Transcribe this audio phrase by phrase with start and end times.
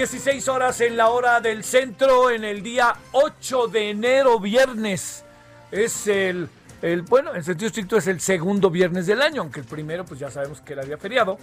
[0.00, 5.26] 16 horas en la hora del centro, en el día 8 de enero, viernes.
[5.70, 6.48] Es el,
[6.80, 10.18] el, bueno, en sentido estricto es el segundo viernes del año, aunque el primero pues
[10.18, 11.36] ya sabemos que era día feriado.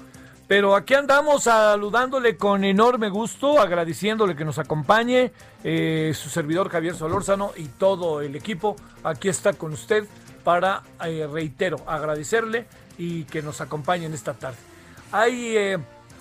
[0.47, 5.31] Pero aquí andamos saludándole con enorme gusto, agradeciéndole que nos acompañe,
[5.63, 8.75] eh, su servidor Javier Solórzano y todo el equipo.
[9.03, 10.07] Aquí está con usted
[10.43, 12.65] para, eh, reitero, agradecerle
[12.97, 14.57] y que nos acompañe en esta tarde.
[15.11, 15.57] Hay...
[15.57, 15.77] Eh,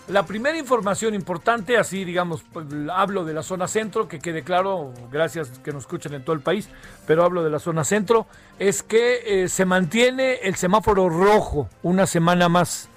[0.08, 4.92] la primera información importante, así digamos, pues, hablo de la zona centro, que quede claro,
[5.10, 6.68] gracias que nos escuchen en todo el país,
[7.06, 8.26] pero hablo de la zona centro,
[8.58, 12.88] es que eh, se mantiene el semáforo rojo una semana más.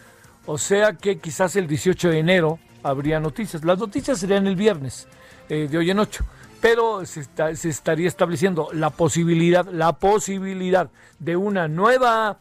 [0.46, 3.64] O sea que quizás el 18 de enero habría noticias.
[3.64, 5.08] Las noticias serían el viernes,
[5.50, 6.24] eh, de hoy en 8.
[6.62, 12.38] Pero se, se estaría estableciendo la posibilidad, la posibilidad de una nueva,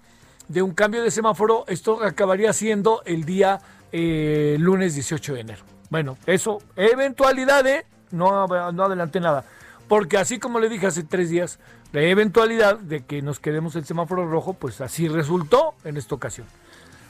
[0.48, 1.64] de un cambio de semáforo.
[1.69, 3.60] Esto acabaría siendo el día
[3.92, 5.64] eh, lunes 18 de enero.
[5.91, 7.86] Bueno, eso, eventualidad, ¿eh?
[8.11, 9.44] No, no adelanté nada.
[9.89, 11.59] Porque así como le dije hace tres días,
[11.93, 16.47] la eventualidad de que nos quedemos el semáforo rojo, pues así resultó en esta ocasión.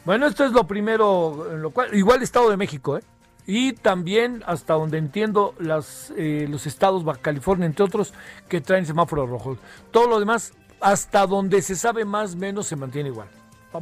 [0.04, 3.02] Bueno, esto es lo primero, en lo cual, igual Estado de México, ¿eh?
[3.46, 8.12] Y también, hasta donde entiendo, las, eh, los estados, Baja California, entre otros,
[8.48, 9.56] que traen semáforo rojo.
[9.90, 13.28] Todo lo demás, hasta donde se sabe más menos, se mantiene igual.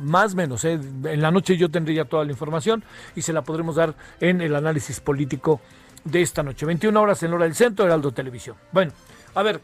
[0.01, 0.73] Más o menos, ¿eh?
[0.73, 2.83] en la noche yo tendría toda la información
[3.15, 5.61] y se la podremos dar en el análisis político
[6.05, 6.67] de esta noche.
[6.67, 8.57] 21 horas en hora del centro, Heraldo Televisión.
[8.73, 8.93] Bueno,
[9.35, 9.61] a ver,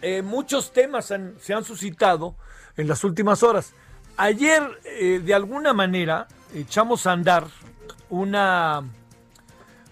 [0.00, 2.34] eh, muchos temas se han suscitado
[2.76, 3.72] en las últimas horas.
[4.16, 7.46] Ayer, eh, de alguna manera, echamos a andar
[8.10, 8.82] una...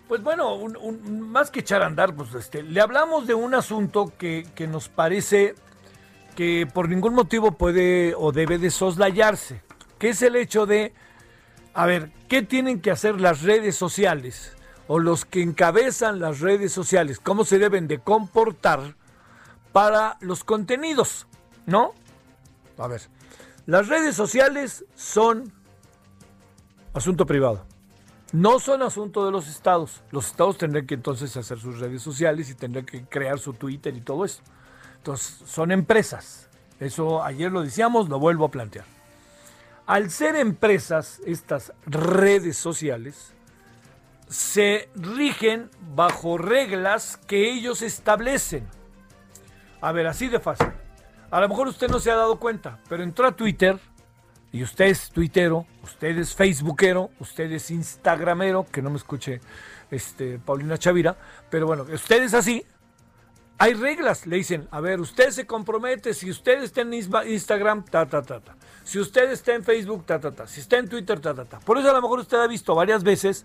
[0.09, 0.59] Pues bueno,
[1.05, 4.89] más que echar a andar, pues este, le hablamos de un asunto que, que nos
[4.89, 5.55] parece
[6.41, 9.61] que por ningún motivo puede o debe de soslayarse,
[9.99, 10.95] que es el hecho de,
[11.75, 14.57] a ver, ¿qué tienen que hacer las redes sociales
[14.87, 17.21] o los que encabezan las redes sociales?
[17.21, 18.97] ¿Cómo se deben de comportar
[19.73, 21.27] para los contenidos?
[21.67, 21.93] ¿No?
[22.79, 23.03] A ver,
[23.67, 25.53] las redes sociales son
[26.95, 27.67] asunto privado.
[28.33, 30.01] No son asunto de los estados.
[30.11, 33.95] Los estados tendrán que entonces hacer sus redes sociales y tendrán que crear su Twitter
[33.95, 34.41] y todo eso.
[35.15, 36.49] Son empresas.
[36.79, 38.85] Eso ayer lo decíamos, lo vuelvo a plantear.
[39.87, 43.33] Al ser empresas, estas redes sociales
[44.29, 48.67] se rigen bajo reglas que ellos establecen.
[49.81, 50.69] A ver, así de fácil.
[51.31, 53.79] A lo mejor usted no se ha dado cuenta, pero entró a Twitter
[54.53, 59.41] y usted es tuitero, usted es facebookero, usted es instagramero, que no me escuche
[59.91, 61.17] este, Paulina Chavira,
[61.51, 62.65] pero bueno, usted es así,
[63.63, 68.07] hay reglas, le dicen, a ver, usted se compromete, si usted está en Instagram, ta,
[68.07, 68.57] ta, ta, ta.
[68.85, 70.47] Si usted está en Facebook, ta, ta, ta.
[70.47, 71.61] Si está en Twitter, ta, ta, ta.
[71.61, 73.45] Por eso a lo mejor usted ha visto varias veces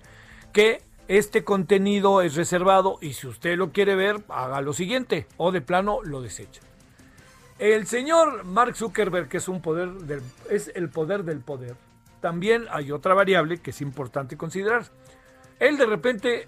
[0.54, 5.52] que este contenido es reservado y si usted lo quiere ver, haga lo siguiente o
[5.52, 6.62] de plano lo desecha.
[7.60, 11.76] El señor Mark Zuckerberg, que es un poder del, es el poder del poder,
[12.22, 14.86] también hay otra variable que es importante considerar.
[15.60, 16.48] Él de repente,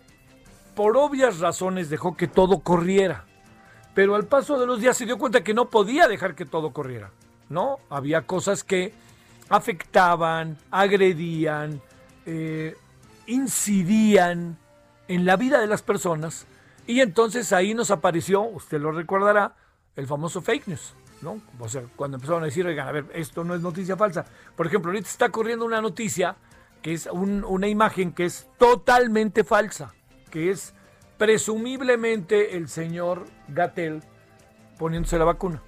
[0.73, 3.26] por obvias razones, dejó que todo corriera.
[3.97, 6.71] Pero al paso de los días se dio cuenta que no podía dejar que todo
[6.71, 7.09] corriera.
[7.49, 7.79] ¿No?
[7.89, 8.94] Había cosas que
[9.49, 11.81] afectaban, agredían,
[12.27, 12.75] eh,
[13.25, 14.55] incidían
[15.07, 16.45] en la vida de las personas.
[16.85, 19.55] Y entonces ahí nos apareció, usted lo recordará,
[19.95, 20.94] el famoso fake news.
[21.23, 21.41] ¿no?
[21.59, 24.25] O sea, cuando empezaron a decir, oigan, a ver, esto no es noticia falsa.
[24.55, 26.35] Por ejemplo, ahorita está corriendo una noticia
[26.83, 29.95] que es un- una imagen que es totalmente falsa,
[30.29, 30.75] que es
[31.17, 34.03] presumiblemente el señor Gatel
[34.77, 35.61] poniéndose la vacuna.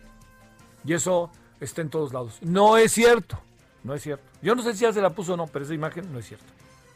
[0.85, 2.37] Y eso está en todos lados.
[2.41, 3.39] No es cierto.
[3.83, 4.23] No es cierto.
[4.41, 6.27] Yo no sé si ya se la puso o no, pero esa imagen no es
[6.27, 6.45] cierta.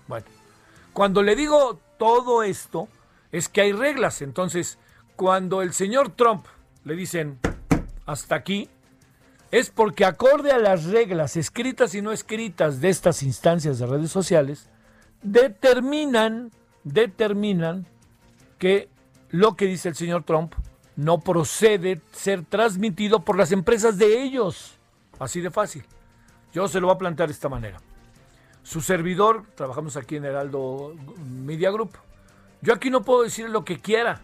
[0.07, 0.25] Bueno,
[0.91, 2.87] cuando le digo todo esto,
[3.31, 4.21] es que hay reglas.
[4.21, 4.77] Entonces,
[5.15, 6.45] cuando el señor Trump
[6.83, 7.39] le dicen
[8.05, 8.69] hasta aquí,
[9.51, 14.11] es porque acorde a las reglas escritas y no escritas de estas instancias de redes
[14.11, 14.69] sociales,
[15.21, 16.51] determinan,
[16.83, 17.87] determinan
[18.63, 18.87] que
[19.29, 20.53] lo que dice el señor Trump
[20.95, 24.79] no procede ser transmitido por las empresas de ellos.
[25.19, 25.83] Así de fácil.
[26.53, 27.81] Yo se lo voy a plantear de esta manera.
[28.63, 30.95] Su servidor, trabajamos aquí en Heraldo
[31.27, 31.97] Media Group.
[32.61, 34.21] Yo aquí no puedo decir lo que quiera.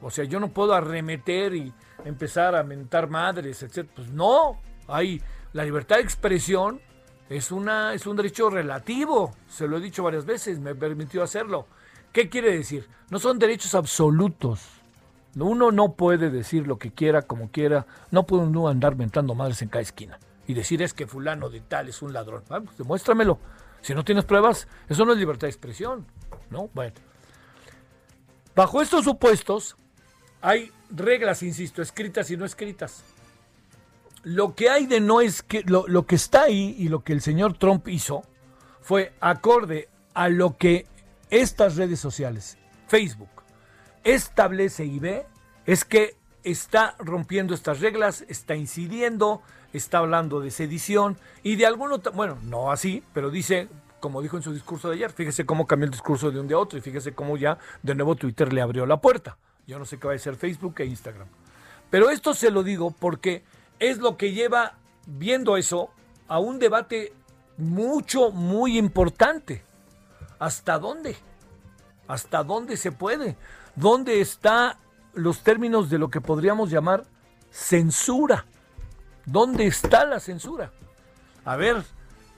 [0.00, 1.74] O sea, yo no puedo arremeter y
[2.04, 3.90] empezar a mentar madres, etc.
[3.96, 5.20] Pues no, hay
[5.52, 6.80] la libertad de expresión
[7.28, 11.66] es una es un derecho relativo, se lo he dicho varias veces, me permitió hacerlo.
[12.16, 12.88] ¿Qué quiere decir?
[13.10, 14.62] No son derechos absolutos.
[15.34, 17.84] Uno no puede decir lo que quiera, como quiera.
[18.10, 21.60] No puede uno andar mentando madres en cada esquina y decir es que fulano de
[21.60, 22.42] tal es un ladrón.
[22.48, 23.38] Ah, pues demuéstramelo.
[23.82, 26.06] Si no tienes pruebas, eso no es libertad de expresión.
[26.48, 26.70] ¿No?
[26.72, 26.94] Bueno.
[28.54, 29.76] Bajo estos supuestos,
[30.40, 33.04] hay reglas, insisto, escritas y no escritas.
[34.22, 37.12] Lo que hay de no es que lo, lo que está ahí y lo que
[37.12, 38.22] el señor Trump hizo
[38.80, 40.86] fue acorde a lo que
[41.30, 42.58] estas redes sociales,
[42.88, 43.28] Facebook,
[44.04, 45.26] establece y ve
[45.66, 49.42] es que está rompiendo estas reglas, está incidiendo,
[49.72, 53.68] está hablando de sedición y de alguno, bueno, no así, pero dice,
[53.98, 56.56] como dijo en su discurso de ayer, fíjese cómo cambió el discurso de un día
[56.56, 59.36] a otro y fíjese cómo ya de nuevo Twitter le abrió la puerta.
[59.66, 61.26] Yo no sé qué va a ser Facebook e Instagram.
[61.90, 63.42] Pero esto se lo digo porque
[63.80, 64.74] es lo que lleva,
[65.06, 65.90] viendo eso,
[66.28, 67.12] a un debate
[67.58, 69.65] mucho, muy importante.
[70.38, 71.16] ¿Hasta dónde?
[72.08, 73.36] ¿Hasta dónde se puede?
[73.74, 74.76] ¿Dónde están
[75.14, 77.04] los términos de lo que podríamos llamar
[77.50, 78.46] censura?
[79.24, 80.72] ¿Dónde está la censura?
[81.44, 81.82] A ver,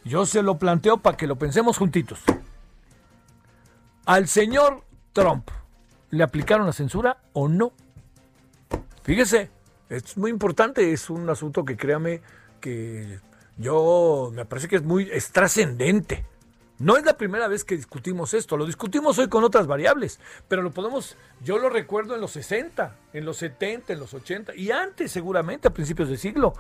[0.05, 2.21] yo se lo planteo para que lo pensemos juntitos.
[4.07, 5.51] Al señor Trump,
[6.11, 7.73] ¿le aplicaron la censura o no?
[9.03, 9.51] Fíjese,
[9.89, 12.23] es muy importante, es un asunto que créame
[12.61, 13.21] que
[13.57, 16.25] yo me parece que es muy trascendente.
[16.81, 20.63] No es la primera vez que discutimos esto, lo discutimos hoy con otras variables, pero
[20.63, 24.71] lo podemos, yo lo recuerdo en los 60, en los 70, en los 80 y
[24.71, 26.53] antes seguramente, a principios de siglo,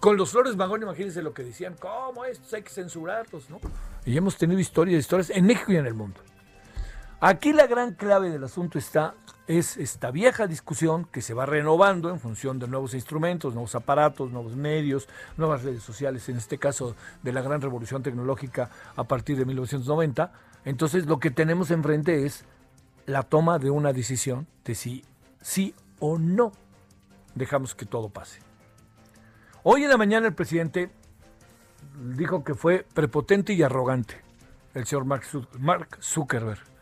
[0.00, 3.50] con los Flores Magón, imagínense lo que decían, ¿cómo estos hay que censurarlos?
[3.50, 3.60] ¿no?
[4.06, 6.20] Y hemos tenido historias, historias en México y en el mundo.
[7.20, 9.14] Aquí la gran clave del asunto está
[9.46, 14.30] es esta vieja discusión que se va renovando en función de nuevos instrumentos, nuevos aparatos,
[14.30, 15.08] nuevos medios,
[15.38, 20.30] nuevas redes sociales, en este caso de la gran revolución tecnológica a partir de 1990.
[20.66, 22.44] Entonces lo que tenemos enfrente es
[23.06, 25.02] la toma de una decisión de si
[25.40, 26.52] sí o no
[27.34, 28.40] dejamos que todo pase.
[29.62, 30.90] Hoy en la mañana el presidente
[32.14, 34.20] dijo que fue prepotente y arrogante
[34.74, 36.75] el señor Mark Zuckerberg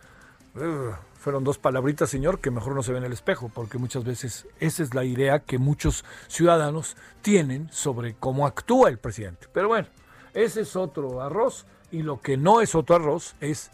[1.19, 4.47] fueron dos palabritas, señor, que mejor no se ve en el espejo, porque muchas veces
[4.61, 9.49] esa es la idea que muchos ciudadanos tienen sobre cómo actúa el presidente.
[9.53, 9.89] Pero bueno,
[10.33, 13.71] ese es otro arroz y lo que no es otro arroz es,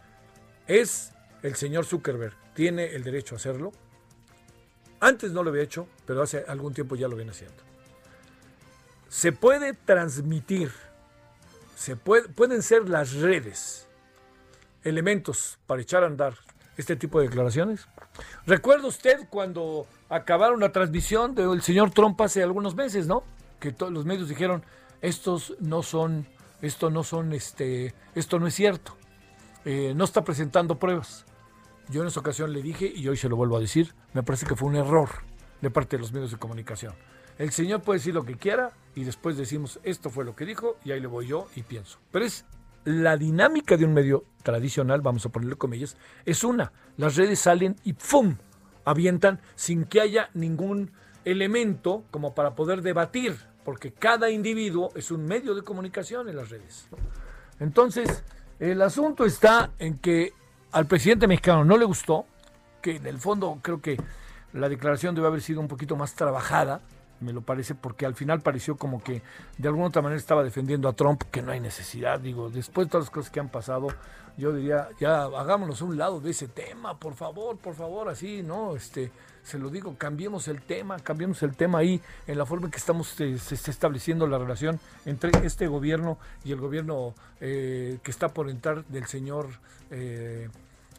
[0.66, 1.12] es
[1.42, 3.72] el señor Zuckerberg, tiene el derecho a hacerlo.
[5.00, 7.62] Antes no lo había hecho, pero hace algún tiempo ya lo viene haciendo.
[9.08, 10.70] Se puede transmitir,
[11.74, 13.88] se puede, pueden ser las redes
[14.84, 16.34] elementos para echar a andar
[16.80, 17.86] este tipo de declaraciones?
[18.46, 23.22] ¿Recuerda usted cuando acabaron la transmisión del señor Trump hace algunos meses, ¿no?
[23.58, 24.62] Que todos los medios dijeron,
[25.00, 26.26] estos no son,
[26.62, 28.96] esto no son, este, esto no es cierto.
[29.64, 31.26] Eh, no está presentando pruebas.
[31.88, 34.46] Yo en esa ocasión le dije, y hoy se lo vuelvo a decir, me parece
[34.46, 35.08] que fue un error
[35.60, 36.94] de parte de los medios de comunicación.
[37.38, 40.76] El señor puede decir lo que quiera y después decimos, esto fue lo que dijo
[40.84, 41.98] y ahí le voy yo y pienso.
[42.10, 42.44] Pero es
[42.84, 46.72] la dinámica de un medio tradicional, vamos a ponerle comillas, es una.
[46.96, 48.36] Las redes salen y ¡pum!
[48.84, 50.92] avientan sin que haya ningún
[51.24, 56.50] elemento como para poder debatir, porque cada individuo es un medio de comunicación en las
[56.50, 56.88] redes.
[57.58, 58.24] Entonces,
[58.58, 60.32] el asunto está en que
[60.72, 62.26] al presidente mexicano no le gustó,
[62.80, 63.98] que en el fondo creo que
[64.52, 66.80] la declaración debe haber sido un poquito más trabajada,
[67.20, 69.22] me lo parece, porque al final pareció como que
[69.58, 72.92] de alguna otra manera estaba defendiendo a Trump, que no hay necesidad, digo, después de
[72.92, 73.88] todas las cosas que han pasado,
[74.36, 78.74] yo diría, ya hagámonos un lado de ese tema, por favor, por favor, así, ¿no?
[78.74, 79.12] Este,
[79.42, 82.78] se lo digo, cambiemos el tema, cambiemos el tema ahí en la forma en que
[82.78, 88.10] estamos eh, se, está estableciendo la relación entre este gobierno y el gobierno eh, que
[88.10, 89.48] está por entrar del señor
[89.90, 90.48] eh,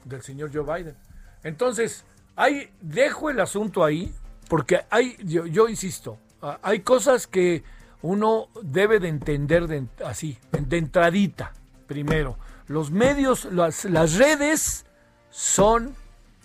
[0.06, 0.96] del señor Joe Biden.
[1.44, 2.04] Entonces,
[2.36, 4.14] ahí dejo el asunto ahí,
[4.52, 6.18] porque hay, yo, insisto,
[6.62, 7.64] hay cosas que
[8.02, 11.54] uno debe de entender de, así, de entradita,
[11.88, 14.86] primero, los medios, las, las redes
[15.30, 15.96] son,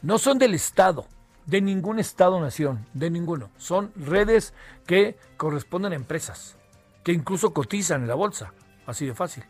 [0.02, 1.08] no son del Estado,
[1.46, 3.50] de ningún Estado-nación, de ninguno.
[3.58, 4.54] Son redes
[4.86, 6.54] que corresponden a empresas,
[7.02, 8.52] que incluso cotizan en la bolsa,
[8.86, 9.42] así de fácil.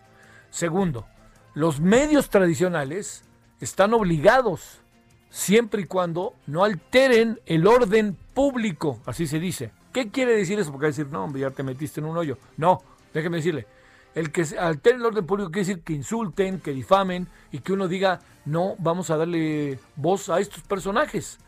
[0.49, 1.07] Segundo,
[1.53, 3.23] los medios tradicionales
[3.61, 4.81] están obligados,
[5.29, 9.73] siempre y cuando no alteren el orden público, así se dice.
[9.95, 10.71] ¿Qué quiere decir eso?
[10.71, 12.37] Porque decir, no, hombre, ya te metiste en un hoyo.
[12.59, 12.83] No,
[13.14, 13.66] déjeme decirle,
[14.14, 17.88] el que altere el orden público quiere decir que insulten, que difamen y que uno
[17.88, 21.38] diga, no, vamos a darle voz a estos personajes.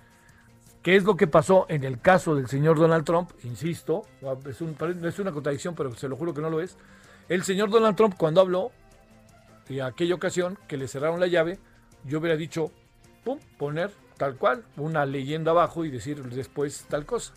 [0.82, 3.32] ¿Qué es lo que pasó en el caso del señor Donald Trump?
[3.44, 4.06] Insisto,
[4.46, 6.78] es, es una contradicción, pero se lo juro que no lo es.
[7.28, 8.72] El señor Donald Trump cuando habló,
[9.68, 11.58] y aquella ocasión que le cerraron la llave,
[12.04, 12.72] yo hubiera dicho,
[13.24, 17.32] pum, poner tal cual, una leyenda abajo y decir después tal cosa,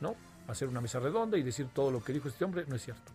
[0.00, 0.16] ¿no?
[0.48, 3.12] Hacer una mesa redonda y decir todo lo que dijo este hombre, no es cierto.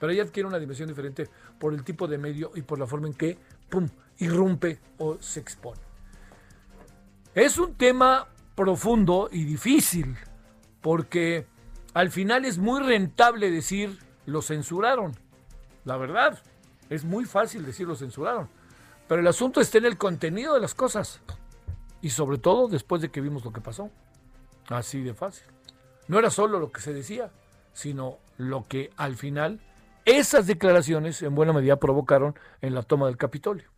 [0.00, 1.28] Pero ella adquiere una dimensión diferente
[1.58, 5.40] por el tipo de medio y por la forma en que, pum, irrumpe o se
[5.40, 5.80] expone.
[7.34, 10.16] Es un tema profundo y difícil,
[10.80, 11.46] porque
[11.92, 15.12] al final es muy rentable decir lo censuraron.
[15.84, 16.42] La verdad,
[16.90, 18.48] es muy fácil decir lo censuraron.
[19.06, 21.20] Pero el asunto está en el contenido de las cosas.
[22.04, 23.90] Y sobre todo después de que vimos lo que pasó.
[24.68, 25.46] Así de fácil.
[26.06, 27.32] No era solo lo que se decía,
[27.72, 29.62] sino lo que al final
[30.04, 33.70] esas declaraciones en buena medida provocaron en la toma del Capitolio.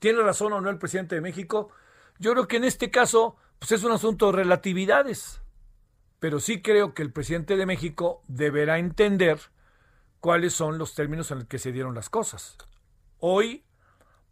[0.00, 1.70] ¿Tiene razón o no el presidente de México?
[2.18, 5.40] Yo creo que en este caso pues es un asunto de relatividades,
[6.18, 9.38] pero sí creo que el presidente de México deberá entender
[10.18, 12.56] cuáles son los términos en los que se dieron las cosas.
[13.20, 13.64] Hoy,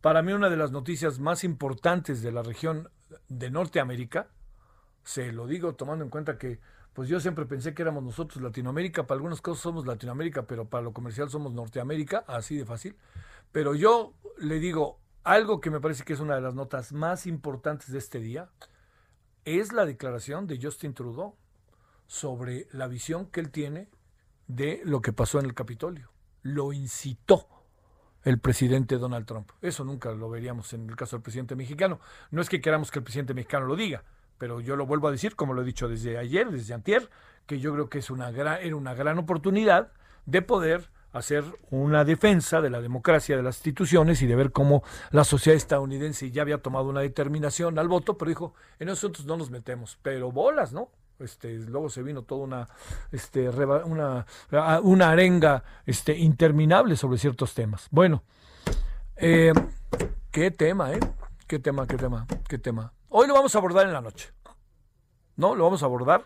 [0.00, 2.90] para mí una de las noticias más importantes de la región
[3.28, 4.28] de Norteamérica,
[5.04, 6.60] se lo digo tomando en cuenta que
[6.92, 10.82] pues yo siempre pensé que éramos nosotros Latinoamérica, para algunas cosas somos Latinoamérica, pero para
[10.82, 12.96] lo comercial somos Norteamérica, así de fácil.
[13.52, 17.26] Pero yo le digo, algo que me parece que es una de las notas más
[17.26, 18.50] importantes de este día
[19.44, 21.36] es la declaración de Justin Trudeau
[22.06, 23.88] sobre la visión que él tiene
[24.48, 26.10] de lo que pasó en el Capitolio.
[26.42, 27.59] Lo incitó
[28.24, 29.50] el presidente Donald Trump.
[29.62, 32.00] Eso nunca lo veríamos en el caso del presidente mexicano.
[32.30, 34.04] No es que queramos que el presidente mexicano lo diga,
[34.38, 37.10] pero yo lo vuelvo a decir, como lo he dicho desde ayer, desde antier,
[37.46, 39.92] que yo creo que es una gran, era una gran oportunidad
[40.26, 44.84] de poder hacer una defensa de la democracia, de las instituciones y de ver cómo
[45.10, 49.36] la sociedad estadounidense ya había tomado una determinación al voto, pero dijo, en nosotros no
[49.36, 50.90] nos metemos, pero bolas, ¿no?
[51.20, 52.68] Este, luego se vino toda una,
[53.12, 54.26] este, una,
[54.82, 57.88] una arenga este, interminable sobre ciertos temas.
[57.90, 58.22] Bueno,
[59.16, 59.52] eh,
[60.30, 61.00] qué tema, ¿eh?
[61.46, 62.92] Qué tema, qué tema, qué tema.
[63.08, 64.32] Hoy lo vamos a abordar en la noche.
[65.36, 65.54] ¿No?
[65.54, 66.24] Lo vamos a abordar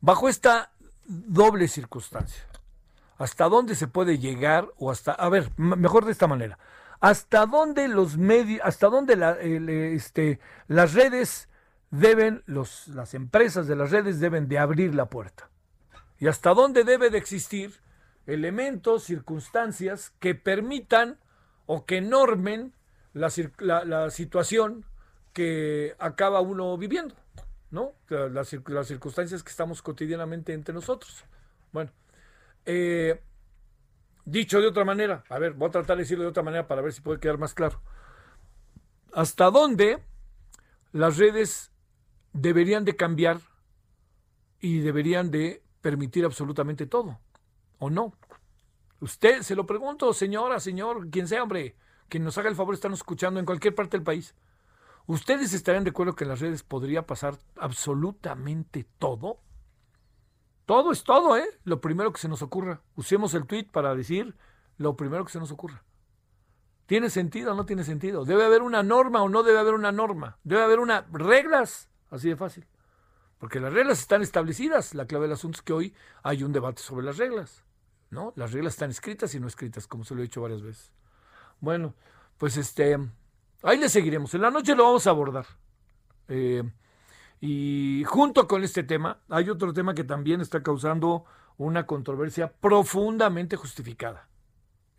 [0.00, 0.70] bajo esta
[1.06, 2.44] doble circunstancia
[3.18, 6.58] hasta dónde se puede llegar o hasta, a ver, mejor de esta manera,
[7.00, 11.48] hasta dónde los medios, hasta dónde este, las redes
[11.98, 15.50] deben, los, las empresas de las redes deben de abrir la puerta.
[16.18, 17.74] Y hasta dónde debe de existir
[18.26, 21.18] elementos, circunstancias que permitan
[21.66, 22.72] o que normen
[23.12, 23.30] la,
[23.84, 24.84] la, situación
[25.32, 27.14] que acaba uno viviendo,
[27.70, 27.92] ¿no?
[28.08, 31.24] Las, las circunstancias que estamos cotidianamente entre nosotros.
[31.72, 31.90] Bueno,
[32.66, 33.20] eh,
[34.24, 36.82] dicho de otra manera, a ver, voy a tratar de decirlo de otra manera para
[36.82, 37.80] ver si puede quedar más claro.
[39.12, 40.02] ¿Hasta dónde
[40.92, 41.70] las redes
[42.34, 43.40] deberían de cambiar
[44.60, 47.18] y deberían de permitir absolutamente todo?
[47.78, 48.12] ¿O no?
[49.00, 51.76] Usted, se lo pregunto, señora, señor, quien sea, hombre,
[52.08, 54.34] quien nos haga el favor estarnos escuchando en cualquier parte del país.
[55.06, 59.40] ¿Ustedes estarían de acuerdo que en las redes podría pasar absolutamente todo?
[60.64, 61.46] Todo es todo, ¿eh?
[61.64, 62.80] Lo primero que se nos ocurra.
[62.96, 64.34] Usemos el tweet para decir
[64.78, 65.84] lo primero que se nos ocurra.
[66.86, 68.24] ¿Tiene sentido o no tiene sentido?
[68.24, 70.38] ¿Debe haber una norma o no debe haber una norma?
[70.42, 71.90] ¿Debe haber una reglas?
[72.14, 72.64] Así de fácil.
[73.38, 74.94] Porque las reglas están establecidas.
[74.94, 77.64] La clave del asunto es que hoy hay un debate sobre las reglas.
[78.10, 78.32] ¿No?
[78.36, 80.92] Las reglas están escritas y no escritas, como se lo he dicho varias veces.
[81.60, 81.94] Bueno,
[82.38, 82.96] pues este,
[83.62, 84.32] ahí le seguiremos.
[84.34, 85.46] En la noche lo vamos a abordar.
[86.28, 86.62] Eh,
[87.40, 91.24] y junto con este tema, hay otro tema que también está causando
[91.56, 94.28] una controversia profundamente justificada.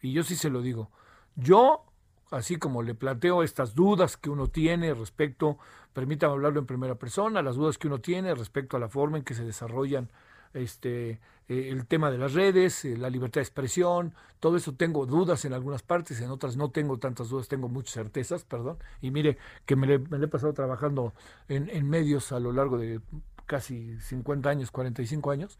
[0.01, 0.91] Y yo sí se lo digo.
[1.35, 1.85] Yo,
[2.31, 5.57] así como le planteo estas dudas que uno tiene respecto,
[5.93, 9.23] permítame hablarlo en primera persona, las dudas que uno tiene respecto a la forma en
[9.23, 10.09] que se desarrollan
[10.53, 15.05] este, eh, el tema de las redes, eh, la libertad de expresión, todo eso tengo
[15.05, 18.77] dudas en algunas partes, en otras no tengo tantas dudas, tengo muchas certezas, perdón.
[19.01, 21.13] Y mire que me le, he pasado trabajando
[21.47, 23.01] en, en, medios a lo largo de
[23.45, 25.59] casi 50 años, 45 años.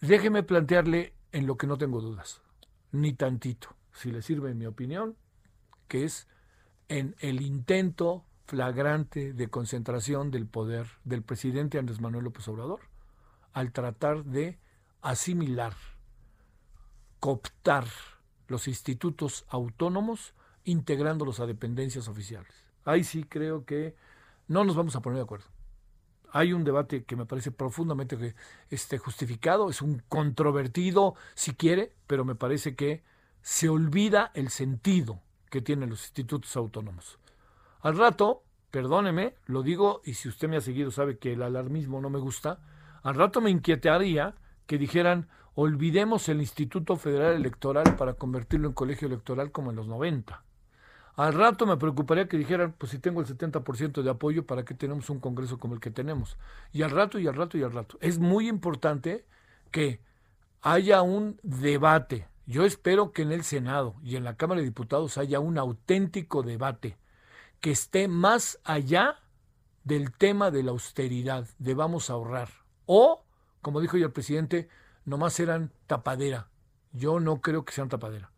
[0.00, 2.42] déjeme plantearle en lo que no tengo dudas,
[2.92, 5.16] ni tantito, si le sirve mi opinión,
[5.88, 6.28] que es
[6.88, 12.80] en el intento flagrante de concentración del poder del presidente Andrés Manuel López Obrador
[13.52, 14.58] al tratar de
[15.02, 15.74] asimilar,
[17.20, 17.86] cooptar
[18.48, 22.52] los institutos autónomos integrándolos a dependencias oficiales.
[22.84, 23.96] Ahí sí creo que
[24.46, 25.46] no nos vamos a poner de acuerdo.
[26.32, 28.34] Hay un debate que me parece profundamente
[28.70, 33.02] este, justificado, es un controvertido si quiere, pero me parece que
[33.42, 37.18] se olvida el sentido que tienen los institutos autónomos.
[37.80, 42.00] Al rato, perdóneme, lo digo y si usted me ha seguido sabe que el alarmismo
[42.00, 42.60] no me gusta,
[43.02, 44.34] al rato me inquietaría
[44.66, 49.88] que dijeran olvidemos el Instituto Federal Electoral para convertirlo en colegio electoral como en los
[49.88, 50.42] 90.
[51.16, 54.74] Al rato me preocuparía que dijeran, pues si tengo el 70% de apoyo, ¿para qué
[54.74, 56.36] tenemos un Congreso como el que tenemos?
[56.72, 57.96] Y al rato y al rato y al rato.
[58.02, 59.24] Es muy importante
[59.70, 60.00] que
[60.60, 62.28] haya un debate.
[62.46, 66.44] Yo espero que en el Senado y en la Cámara de Diputados haya un auténtico
[66.44, 66.96] debate
[67.60, 69.18] que esté más allá
[69.82, 72.48] del tema de la austeridad, de vamos a ahorrar.
[72.86, 73.24] O,
[73.62, 74.68] como dijo ya el presidente,
[75.04, 76.48] nomás eran tapadera.
[76.92, 78.30] Yo no creo que sean tapadera.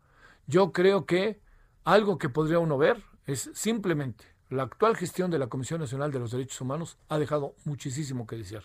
[0.47, 1.39] Yo creo que
[1.83, 6.19] algo que podría uno ver es simplemente la actual gestión de la Comisión Nacional de
[6.19, 8.63] los Derechos Humanos ha dejado muchísimo que desear.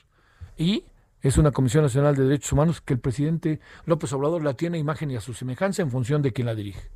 [0.57, 0.85] Y
[1.25, 4.81] es una Comisión Nacional de Derechos Humanos que el presidente López Obrador la tiene a
[4.81, 6.91] imagen y a su semejanza en función de quien la dirige.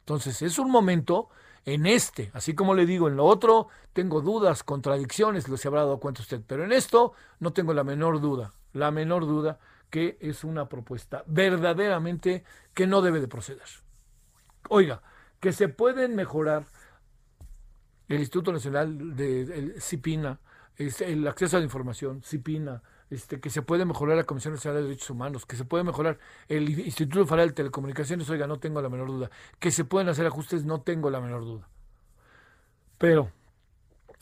[0.00, 1.30] Entonces, es un momento
[1.64, 5.80] en este, así como le digo, en lo otro tengo dudas, contradicciones, lo se habrá
[5.80, 10.18] dado cuenta usted, pero en esto no tengo la menor duda, la menor duda que
[10.20, 12.44] es una propuesta verdaderamente
[12.74, 13.62] que no debe de proceder.
[14.68, 15.00] Oiga,
[15.40, 16.66] que se pueden mejorar
[18.08, 20.38] el Instituto Nacional de CIPINA,
[20.76, 24.88] el acceso a la información, CIPINA, este, que se puede mejorar la Comisión Nacional de
[24.88, 26.18] Derechos Humanos, que se puede mejorar
[26.48, 29.30] el Instituto Federal de Telecomunicaciones, oiga, no tengo la menor duda.
[29.58, 31.68] Que se pueden hacer ajustes, no tengo la menor duda.
[32.98, 33.30] Pero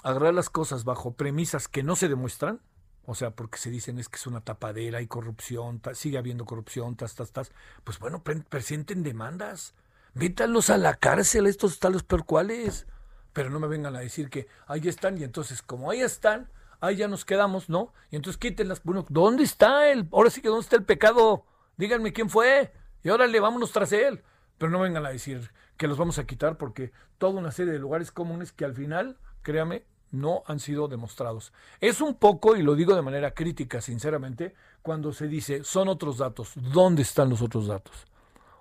[0.02, 2.60] agarrar las cosas bajo premisas que no se demuestran,
[3.04, 6.96] o sea, porque se dicen es que es una tapadera, hay corrupción, sigue habiendo corrupción,
[6.96, 7.52] tas, tas, tas,
[7.84, 9.74] pues bueno, presenten demandas
[10.14, 12.86] Métanlos a la cárcel, estos talos percuales.
[13.32, 16.50] Pero no me vengan a decir que ahí están y entonces como ahí están,
[16.82, 17.94] ahí ya nos quedamos, ¿no?
[18.10, 18.82] Y entonces quítenlas.
[18.82, 21.46] Bueno, ¿dónde está el, ahora sí que dónde está el pecado?
[21.78, 24.22] Díganme quién fue y órale, vámonos tras él.
[24.58, 27.78] Pero no vengan a decir que los vamos a quitar porque toda una serie de
[27.78, 31.52] lugares comunes que al final, créame, no han sido demostrados.
[31.80, 36.18] Es un poco, y lo digo de manera crítica, sinceramente, cuando se dice, son otros
[36.18, 36.52] datos.
[36.56, 38.06] ¿Dónde están los otros datos?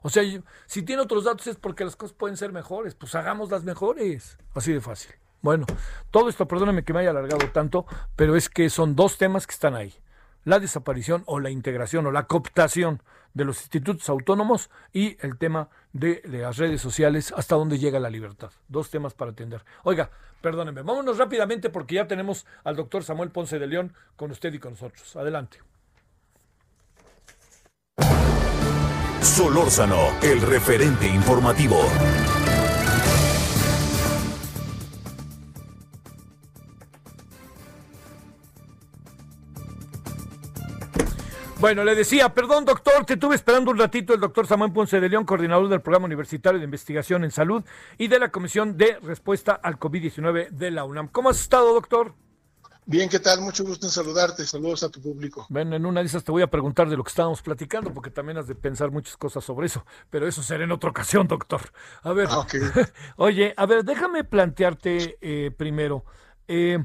[0.04, 0.24] O sea,
[0.68, 2.96] si tiene otros datos es porque las cosas pueden ser mejores.
[2.96, 4.38] Pues hagamos las mejores.
[4.54, 5.12] Así de fácil.
[5.42, 5.66] Bueno,
[6.12, 9.54] todo esto, perdóname que me haya alargado tanto, pero es que son dos temas que
[9.54, 9.94] están ahí.
[10.44, 13.02] La desaparición o la integración o la cooptación
[13.34, 18.10] de los institutos autónomos y el tema de, las redes sociales, hasta dónde llega la
[18.10, 18.52] libertad.
[18.68, 19.64] Dos temas para atender.
[19.84, 20.10] Oiga,
[20.42, 24.60] perdónenme, vámonos rápidamente porque ya tenemos al doctor Samuel Ponce de León con usted y
[24.60, 25.16] con nosotros.
[25.16, 25.60] Adelante.
[29.22, 31.80] Solórzano, el referente informativo.
[41.62, 45.08] Bueno, le decía, perdón doctor, te tuve esperando un ratito el doctor Samuel Ponce de
[45.08, 47.64] León, coordinador del Programa Universitario de Investigación en Salud
[48.00, 51.10] y de la Comisión de Respuesta al COVID-19 de la UNAM.
[51.10, 52.16] ¿Cómo has estado, doctor?
[52.88, 53.42] Bien, ¿qué tal?
[53.42, 54.44] Mucho gusto en saludarte.
[54.44, 55.46] Saludos a tu público.
[55.50, 58.10] Bueno, en una de esas te voy a preguntar de lo que estábamos platicando, porque
[58.10, 61.62] también has de pensar muchas cosas sobre eso, pero eso será en otra ocasión, doctor.
[62.02, 62.48] A ver, ah,
[63.18, 66.06] oye, a ver, déjame plantearte eh, primero.
[66.48, 66.84] Eh,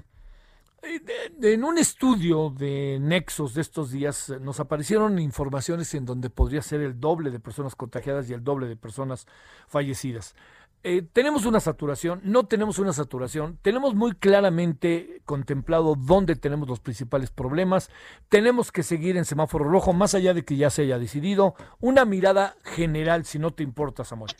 [1.42, 6.81] en un estudio de Nexos de estos días nos aparecieron informaciones en donde podría ser
[6.81, 9.27] el doble de personas contagiadas y el doble de personas
[9.68, 10.35] fallecidas.
[10.83, 16.79] Eh, tenemos una saturación, no tenemos una saturación, tenemos muy claramente contemplado dónde tenemos los
[16.79, 17.90] principales problemas,
[18.29, 22.05] tenemos que seguir en semáforo rojo, más allá de que ya se haya decidido, una
[22.05, 24.33] mirada general, si no te importa, Samuel.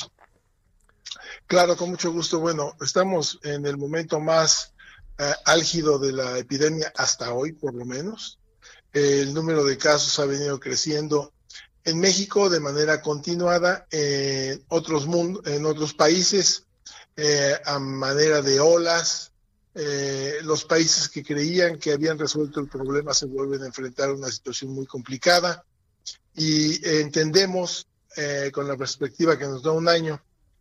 [1.48, 2.38] Claro, con mucho gusto.
[2.38, 4.75] Bueno, estamos en el momento más eh,
[5.44, 8.38] álgido de la epidemia hasta hoy, por lo menos.
[8.92, 11.33] El número de casos ha venido creciendo
[11.87, 16.64] en México de manera continuada, en otros, países
[17.16, 19.33] eh, a manera de olas.
[19.74, 24.14] Eh, los países que creían que habían resuelto el problema se vuelven a enfrentar a
[24.14, 25.64] una situación muy complicada
[26.35, 30.20] y entendemos eh, con la perspectiva que nos da un año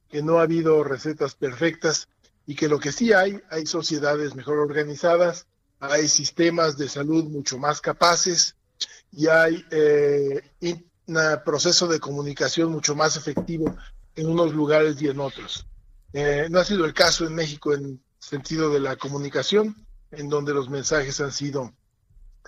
[0.10, 2.08] que no ha habido recetas perfectas
[2.48, 5.48] y que lo que sí hay, hay sociedades mejor organizadas,
[5.80, 8.56] hay sistemas de salud mucho más capaces
[9.12, 13.76] y hay eh, un proceso de comunicación mucho más efectivo
[14.16, 15.66] en unos lugares y en otros.
[16.14, 19.76] Eh, no ha sido el caso en México en sentido de la comunicación,
[20.12, 21.74] en donde los mensajes han sido,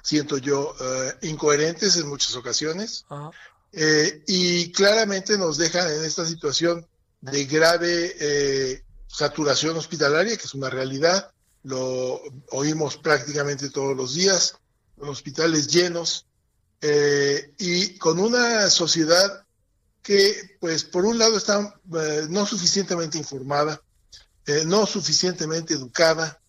[0.02, 3.06] siento yo, eh, incoherentes en muchas ocasiones.
[4.28, 6.88] y claramente nos dejan en esta situación
[7.22, 11.32] de grave saturación hospitalaria, que es una realidad,
[11.64, 14.56] lo oímos prácticamente todos los días,
[14.98, 16.26] hospitales llenos
[16.82, 19.44] eh, y con una sociedad
[20.02, 23.82] que, pues, por un lado está eh, no suficientemente informada,
[24.46, 26.40] eh, no suficientemente educada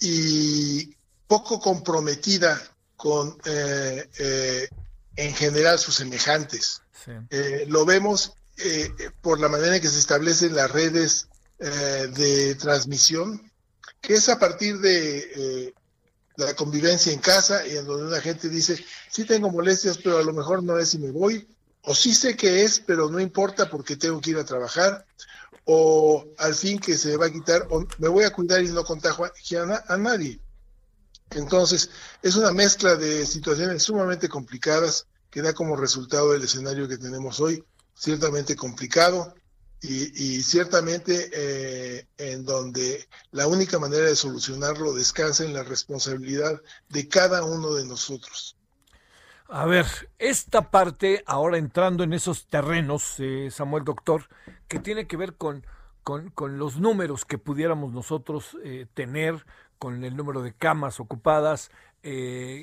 [0.00, 0.94] y
[1.26, 2.60] poco comprometida
[2.94, 6.82] con, en general, sus semejantes.
[7.66, 8.34] lo vemos
[9.22, 13.50] por la manera en que se establecen las redes de transmisión,
[14.00, 15.72] que es a partir de
[16.36, 20.22] la convivencia en casa y en donde una gente dice, sí tengo molestias, pero a
[20.22, 21.48] lo mejor no es y me voy,
[21.82, 25.06] o sí sé que es, pero no importa porque tengo que ir a trabajar,
[25.64, 28.84] o al fin que se va a quitar, o me voy a cuidar y no
[28.84, 30.40] contagio a, a nadie.
[31.30, 31.90] Entonces,
[32.22, 37.40] es una mezcla de situaciones sumamente complicadas que da como resultado el escenario que tenemos
[37.40, 37.64] hoy,
[37.94, 39.34] ciertamente complicado,
[39.88, 47.08] y, ciertamente eh, en donde la única manera de solucionarlo descansa en la responsabilidad de
[47.08, 48.56] cada uno de nosotros.
[49.48, 49.86] A ver,
[50.18, 54.28] esta parte, ahora entrando en esos terrenos, eh, Samuel Doctor,
[54.66, 55.64] que tiene que ver con,
[56.02, 59.46] con, los números que pudiéramos nosotros eh, tener,
[59.78, 61.70] con el número de camas ocupadas,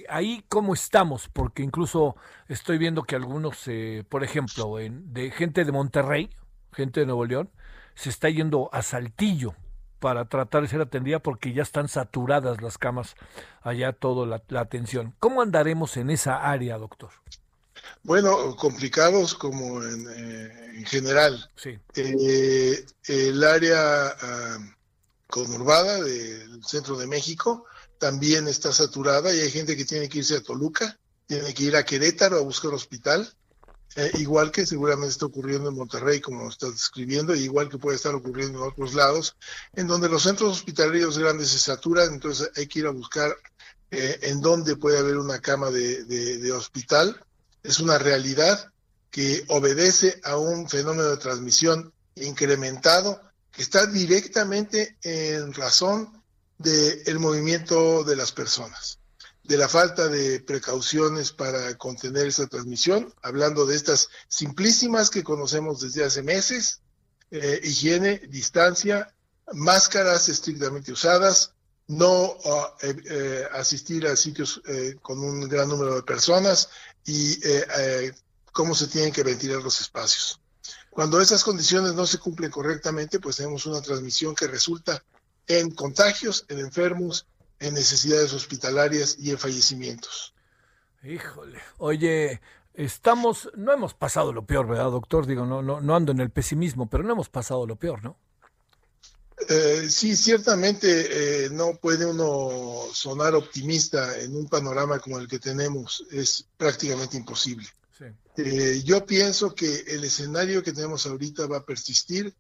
[0.08, 2.16] ahí cómo estamos, porque incluso
[2.48, 3.66] estoy viendo que algunos,
[4.08, 6.30] por ejemplo, de gente de Monterrey,
[6.74, 7.50] gente de Nuevo León,
[7.96, 9.56] se está yendo a Saltillo
[10.00, 13.16] para tratar de ser atendida porque ya están saturadas las camas,
[13.62, 15.16] allá toda la, atención.
[15.20, 17.12] ¿Cómo andaremos en esa área, doctor?
[18.04, 21.50] Bueno, complicados como en, eh, general.
[21.56, 21.80] Sí.
[21.96, 24.58] Eh, el área ah,
[25.28, 27.66] conurbada del centro de México
[27.98, 31.78] también está saturada y hay gente que tiene que irse a Toluca, tiene que ir
[31.78, 33.34] a Querétaro a buscar hospital
[33.96, 38.16] eh, igual que seguramente está ocurriendo en Monterrey, como estás describiendo, igual que puede estar
[38.16, 39.36] ocurriendo en otros lados,
[39.74, 43.36] en donde los centros hospitalarios grandes se saturan, entonces hay que ir a buscar
[43.92, 47.24] eh, en dónde puede haber una cama de hospital.
[47.62, 48.72] Es una realidad
[49.12, 56.24] que obedece a un fenómeno de transmisión incrementado que está directamente en razón
[56.58, 59.00] del movimiento de las personas
[59.44, 65.82] de la falta de precauciones para contener esa transmisión, hablando de estas simplísimas que conocemos
[65.82, 66.82] desde hace meses,
[67.30, 69.14] eh, higiene, distancia,
[69.54, 71.54] máscaras estrictamente usadas,
[71.88, 72.38] no
[72.82, 74.62] eh, eh, asistir a sitios
[75.02, 76.70] con un gran número de personas
[77.06, 77.40] y
[78.54, 80.40] cómo se tienen que ventilar los espacios.
[80.90, 85.04] Cuando esas condiciones no se cumplen correctamente, pues tenemos una transmisión que resulta
[85.48, 87.26] en contagios, en enfermos
[87.64, 90.34] en necesidades hospitalarias y en fallecimientos.
[91.04, 92.42] Híjole, oye,
[92.74, 95.26] estamos, no hemos pasado lo peor, ¿verdad, doctor?
[95.26, 98.18] Digo, no, no, no ando en el pesimismo, pero no hemos pasado lo peor, ¿no?
[99.50, 105.40] Eh, sí, ciertamente eh, no puede uno sonar optimista en un panorama como el que
[105.40, 107.68] tenemos, es prácticamente imposible.
[108.36, 112.34] Eh, yo pienso que el escenario que tenemos ahorita va a persistir,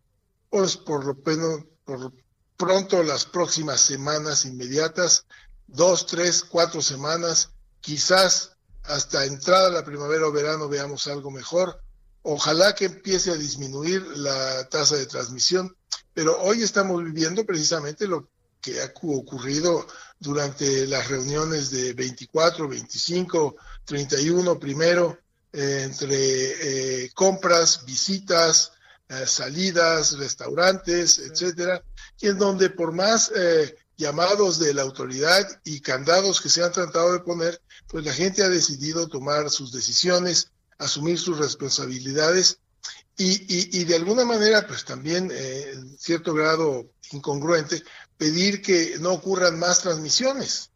[0.49, 2.11] pues por lo menos, por,
[2.57, 5.25] pronto las próximas semanas inmediatas,
[5.67, 8.51] dos, tres, cuatro semanas, quizás
[8.83, 11.81] hasta entrada la primavera o verano veamos algo mejor.
[12.21, 15.75] Ojalá que empiece a disminuir la tasa de transmisión,
[16.13, 18.29] pero hoy estamos viviendo precisamente lo
[18.61, 19.85] que ha ocurrido
[20.19, 25.19] durante las reuniones de 24, 25, 31 primero,
[25.51, 28.72] eh, entre eh, compras, visitas,
[29.09, 31.83] eh, salidas, restaurantes, etcétera,
[32.19, 36.71] y en donde por más eh, llamados de la autoridad y candados que se han
[36.71, 42.59] tratado de poner, pues la gente ha decidido tomar sus decisiones, asumir sus responsabilidades
[43.15, 47.83] y, y, de alguna manera, pues también eh, en cierto grado incongruente,
[48.17, 50.71] pedir que no ocurran más transmisiones,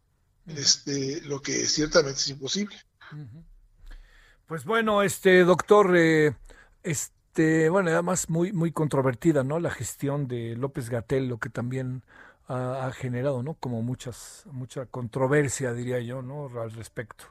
[0.46, 2.76] este, lo que ciertamente es imposible.
[4.46, 6.36] Pues bueno, este doctor, eh,
[6.84, 9.60] este este, bueno, además muy, muy controvertida, ¿no?
[9.60, 12.04] La gestión de López Gatel, lo que también
[12.48, 13.54] ha, generado, ¿no?
[13.54, 16.50] Como muchas, mucha controversia, diría yo, ¿no?
[16.60, 17.26] Al respecto.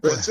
[0.00, 0.30] Pues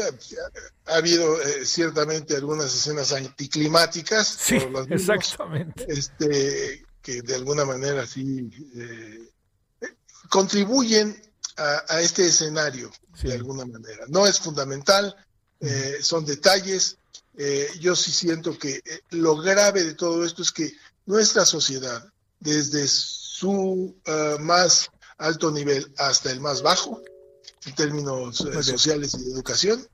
[0.85, 4.25] ha, habido eh, ciertamente algunas escenas anticlimáticas.
[4.25, 4.57] Sí,
[4.89, 5.85] exactamente.
[5.89, 9.31] Este, que de alguna manera sí eh,
[10.29, 11.21] contribuyen
[11.57, 12.89] a, este escenario
[13.21, 14.05] de alguna manera.
[14.07, 15.13] No es fundamental,
[15.59, 16.97] eh, son detalles.
[17.37, 20.71] Eh, yo sí siento que eh, lo grave de todo esto es que
[21.05, 23.95] nuestra sociedad, desde su
[24.41, 27.01] más alto nivel hasta el más bajo,
[27.65, 29.87] en términos sociales y de educación,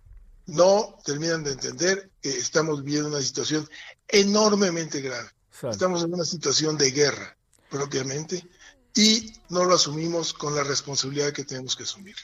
[0.45, 3.67] no terminan de entender que estamos viviendo una situación
[4.07, 5.29] enormemente grave.
[5.69, 7.37] Estamos en una situación de guerra
[7.69, 8.47] propiamente
[8.95, 12.15] y no lo asumimos con la responsabilidad que tenemos que asumir.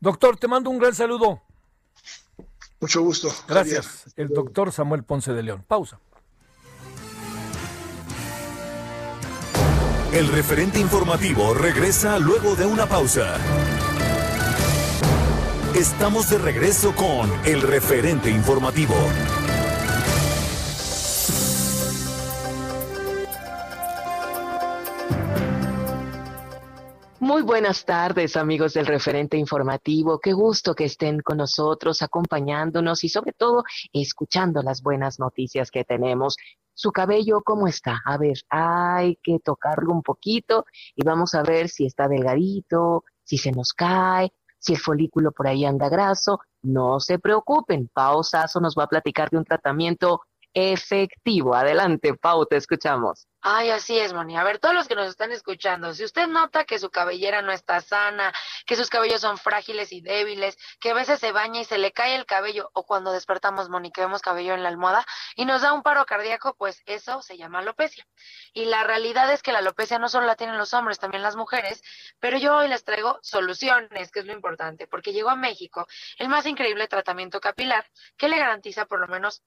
[0.00, 1.42] Doctor, te mando un gran saludo.
[2.82, 3.32] Mucho gusto.
[3.46, 4.12] Gracias.
[4.16, 5.64] El doctor Samuel Ponce de León.
[5.68, 6.00] Pausa.
[10.12, 13.36] El referente informativo regresa luego de una pausa.
[15.76, 18.96] Estamos de regreso con el referente informativo.
[27.42, 30.20] Muy buenas tardes, amigos del referente informativo.
[30.20, 35.82] Qué gusto que estén con nosotros, acompañándonos y sobre todo escuchando las buenas noticias que
[35.82, 36.36] tenemos.
[36.72, 38.00] Su cabello, ¿cómo está?
[38.04, 43.38] A ver, hay que tocarlo un poquito y vamos a ver si está delgadito, si
[43.38, 46.38] se nos cae, si el folículo por ahí anda graso.
[46.62, 50.20] No se preocupen, Pao Sasso nos va a platicar de un tratamiento
[50.54, 51.54] efectivo.
[51.54, 53.26] Adelante, Pau, te escuchamos.
[53.44, 54.36] Ay, así es, Moni.
[54.36, 57.50] A ver, todos los que nos están escuchando, si usted nota que su cabellera no
[57.50, 58.32] está sana,
[58.66, 61.90] que sus cabellos son frágiles y débiles, que a veces se baña y se le
[61.90, 65.62] cae el cabello, o cuando despertamos, Moni, que vemos cabello en la almohada y nos
[65.62, 68.06] da un paro cardíaco, pues eso se llama alopecia.
[68.52, 71.34] Y la realidad es que la alopecia no solo la tienen los hombres, también las
[71.34, 71.82] mujeres,
[72.20, 75.88] pero yo hoy les traigo soluciones, que es lo importante, porque llegó a México
[76.18, 77.84] el más increíble tratamiento capilar
[78.16, 79.42] que le garantiza por lo menos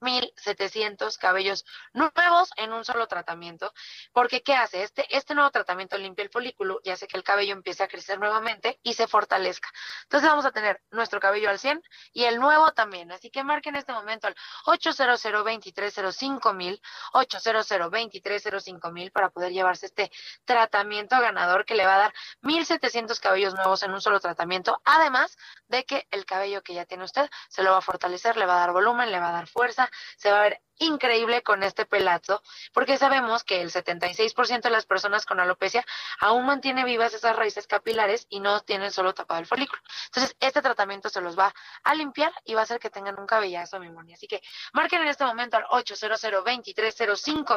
[0.00, 3.72] 1.700 cabellos nuevos en un solo tratamiento.
[4.12, 4.82] Porque, ¿qué hace?
[4.82, 8.18] Este, este nuevo tratamiento limpia el folículo y hace que el cabello empiece a crecer
[8.18, 9.70] nuevamente y se fortalezca.
[10.04, 11.82] Entonces vamos a tener nuestro cabello al 100
[12.12, 13.12] y el nuevo también.
[13.12, 16.80] Así que marquen en este momento al 800 230 mil
[17.12, 20.10] 800 230 mil para poder llevarse este
[20.44, 24.80] tratamiento ganador que le va a dar 1.700 cabellos nuevos en un solo tratamiento.
[24.84, 25.36] Además
[25.68, 28.56] de que el cabello que ya tiene usted se lo va a fortalecer, le va
[28.56, 29.85] a dar volumen, le va a dar fuerza
[30.16, 34.86] se va a ver increíble con este pelazo, porque sabemos que el 76% de las
[34.86, 35.84] personas con alopecia
[36.20, 39.80] aún mantiene vivas esas raíces capilares y no tienen solo tapado el folículo.
[40.06, 43.26] Entonces, este tratamiento se los va a limpiar y va a hacer que tengan un
[43.26, 44.14] cabellazo, mi moni.
[44.14, 46.22] Así que marquen en este momento al 800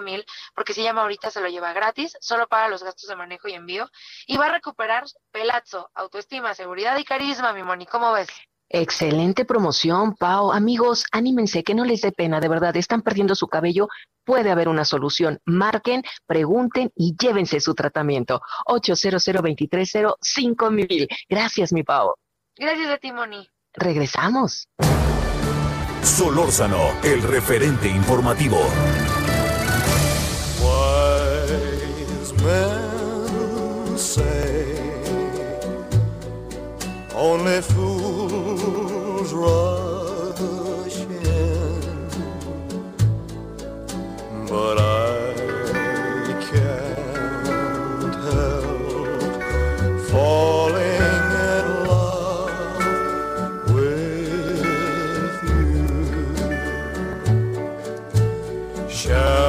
[0.01, 3.47] mil porque si llama ahorita se lo lleva gratis, solo para los gastos de manejo
[3.47, 3.89] y envío,
[4.27, 7.85] y va a recuperar pelazo, autoestima, seguridad y carisma, mi moni.
[7.85, 8.29] ¿Cómo ves?
[8.69, 10.51] Excelente promoción, Pau.
[10.51, 13.87] Amigos, anímense, que no les dé pena, de verdad, están perdiendo su cabello,
[14.23, 15.39] puede haber una solución.
[15.45, 18.41] Marquen, pregunten y llévense su tratamiento.
[18.67, 19.27] 800
[20.71, 21.07] mil.
[21.27, 22.13] Gracias, mi Pau.
[22.55, 23.49] Gracias a ti, Moni.
[23.73, 24.67] Regresamos.
[26.03, 28.59] Solórzano, el referente informativo.
[37.19, 37.98] only fools
[39.31, 41.81] rush in,
[44.47, 45.33] but I
[46.49, 52.81] can't help falling in love
[53.73, 55.69] with you.
[58.89, 59.48] Shall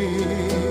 [0.00, 0.69] to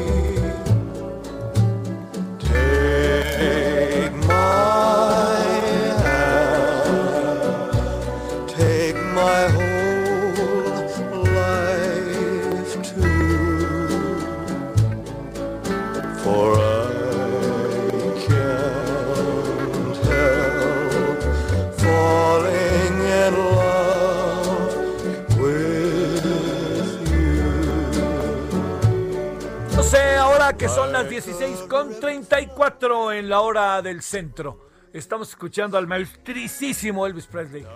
[31.25, 34.69] 16 con 34 en la hora del centro.
[34.93, 37.67] Estamos escuchando al maestricísimo Elvis Presley.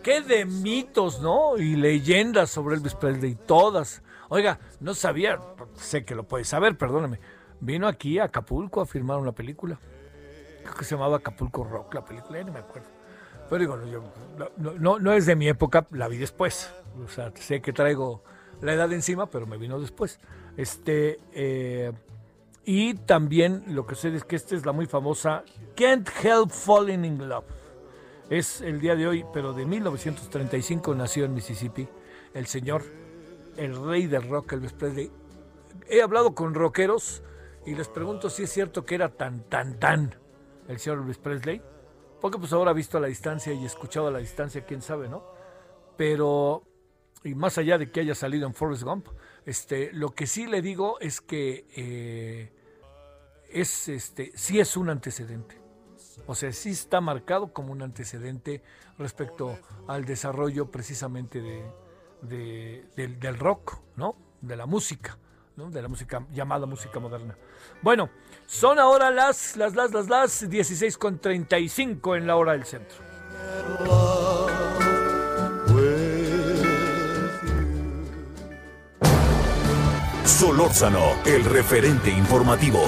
[0.00, 1.56] qué de mitos, ¿no?
[1.58, 4.00] Y leyendas sobre Elvis Presley, todas.
[4.28, 5.40] Oiga, no sabía,
[5.74, 7.18] sé que lo puedes saber, perdóname.
[7.58, 9.76] Vino aquí a Acapulco a filmar una película.
[10.62, 12.86] Creo que se llamaba Acapulco Rock, la película, ya no me acuerdo.
[13.50, 13.76] Pero digo,
[14.56, 16.72] no, no, no es de mi época, la vi después.
[17.04, 18.22] O sea, sé que traigo
[18.60, 20.20] la edad encima, pero me vino después.
[20.56, 21.92] Este, eh,
[22.66, 25.44] y también lo que sé es que esta es la muy famosa
[25.76, 27.44] Can't Help Falling in Love.
[28.30, 31.86] Es el día de hoy, pero de 1935 nació en Mississippi
[32.32, 32.82] el señor,
[33.56, 35.10] el rey del rock, Elvis Presley.
[35.88, 37.22] He hablado con rockeros
[37.66, 40.14] y les pregunto si es cierto que era tan, tan, tan
[40.66, 41.60] el señor Elvis Presley.
[42.20, 45.22] Porque pues ahora visto a la distancia y escuchado a la distancia, quién sabe, ¿no?
[45.98, 46.62] Pero,
[47.22, 49.08] y más allá de que haya salido en Forrest Gump,
[49.44, 52.53] este, lo que sí le digo es que eh,
[53.54, 55.58] es, este, sí es un antecedente.
[56.26, 58.62] O sea, sí está marcado como un antecedente
[58.98, 64.16] respecto al desarrollo precisamente de, del, rock, ¿no?
[64.40, 65.18] De la música,
[65.56, 65.70] ¿no?
[65.70, 67.36] De la música llamada música moderna.
[67.82, 68.10] Bueno,
[68.46, 72.98] son ahora las, las, las, las, las 16 con 35 en la hora del centro.
[80.24, 82.82] Solórzano, el referente informativo.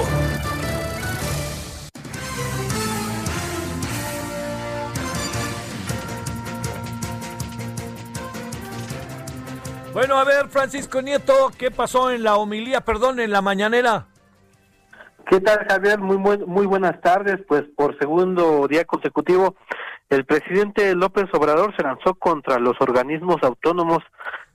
[10.07, 14.05] Bueno, a ver, Francisco Nieto, ¿qué pasó en la homilía, perdón, en la mañanera?
[15.29, 15.99] ¿Qué tal, Javier?
[15.99, 17.41] Muy, muy, muy buenas tardes.
[17.45, 19.57] Pues por segundo día consecutivo,
[20.09, 24.01] el presidente López Obrador se lanzó contra los organismos autónomos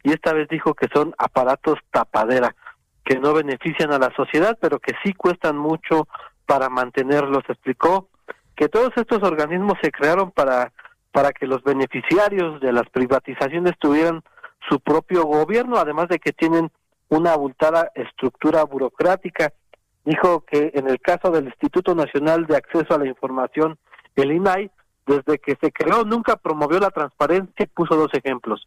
[0.02, 2.56] y esta vez dijo que son aparatos tapadera,
[3.04, 6.08] que no benefician a la sociedad, pero que sí cuestan mucho
[6.46, 7.42] para mantenerlos.
[7.46, 8.08] Explicó
[8.56, 10.72] que todos estos organismos se crearon para,
[11.12, 14.24] para que los beneficiarios de las privatizaciones tuvieran
[14.68, 16.70] su propio gobierno, además de que tienen
[17.08, 19.52] una abultada estructura burocrática.
[20.04, 23.78] Dijo que en el caso del Instituto Nacional de Acceso a la Información,
[24.16, 24.70] el INAI,
[25.06, 28.66] desde que se creó nunca promovió la transparencia y puso dos ejemplos.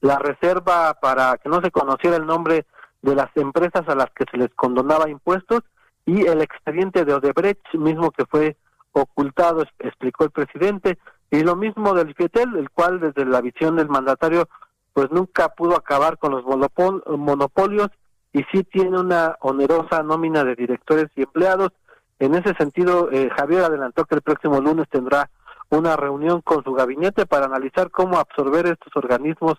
[0.00, 2.66] La reserva para que no se conociera el nombre
[3.02, 5.62] de las empresas a las que se les condonaba impuestos
[6.06, 8.56] y el expediente de Odebrecht mismo que fue
[8.92, 10.98] ocultado, explicó el presidente,
[11.30, 14.48] y lo mismo del FIETEL, el cual desde la visión del mandatario
[14.92, 17.88] pues nunca pudo acabar con los monopolios
[18.32, 21.70] y sí tiene una onerosa nómina de directores y empleados.
[22.18, 25.30] En ese sentido, eh, Javier adelantó que el próximo lunes tendrá
[25.70, 29.54] una reunión con su gabinete para analizar cómo absorber estos organismos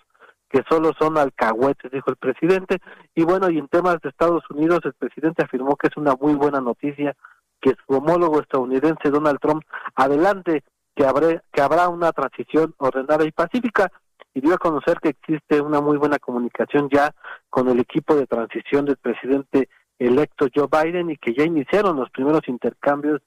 [0.50, 2.78] que solo son alcahuetes, dijo el presidente.
[3.16, 6.36] Y bueno, y en temas de Estados Unidos, el presidente afirmó que es una muy
[6.36, 7.16] buena noticia
[7.60, 9.64] que su homólogo estadounidense Donald Trump
[9.96, 10.64] adelante
[10.96, 13.92] que, que habrá una transición ordenada y pacífica
[14.34, 17.14] y dio a conocer que existe una muy buena comunicación ya
[17.50, 19.70] con el equipo de transición del presidente
[20.00, 23.22] electo Joe Biden y que ya iniciaron los primeros intercambios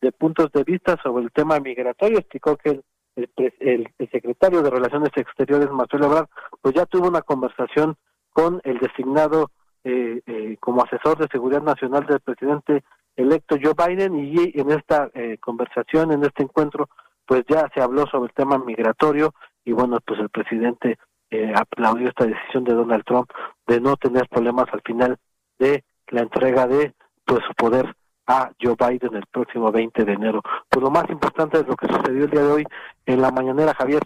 [0.00, 2.18] de puntos de vista sobre el tema migratorio.
[2.18, 2.80] Explicó que
[3.16, 6.28] el, el, secretario de Relaciones Exteriores, Marcelo Ebrard,
[6.60, 7.96] pues ya tuvo una conversación
[8.32, 9.50] con el designado
[9.84, 12.84] eh, eh, como asesor de seguridad nacional del presidente
[13.16, 16.88] electo Joe Biden y en esta eh, conversación, en este encuentro,
[17.26, 20.98] pues ya se habló sobre el tema migratorio y bueno, pues el presidente
[21.30, 23.30] eh, aplaudió esta decisión de Donald Trump
[23.66, 25.18] de no tener problemas al final
[25.58, 26.94] de la entrega de
[27.24, 27.96] pues su poder
[28.26, 30.42] a Joe Biden el próximo 20 de enero.
[30.68, 32.64] Pues lo más importante es lo que sucedió el día de hoy
[33.06, 34.02] en la mañanera, Javier.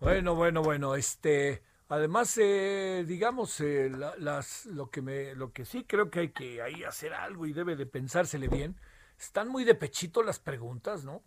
[0.00, 5.84] Bueno, bueno, bueno, este además eh, digamos eh, las lo que me lo que sí
[5.84, 8.76] creo que hay que ahí hacer algo y debe de pensársele bien.
[9.18, 11.22] Están muy de pechito las preguntas, ¿no?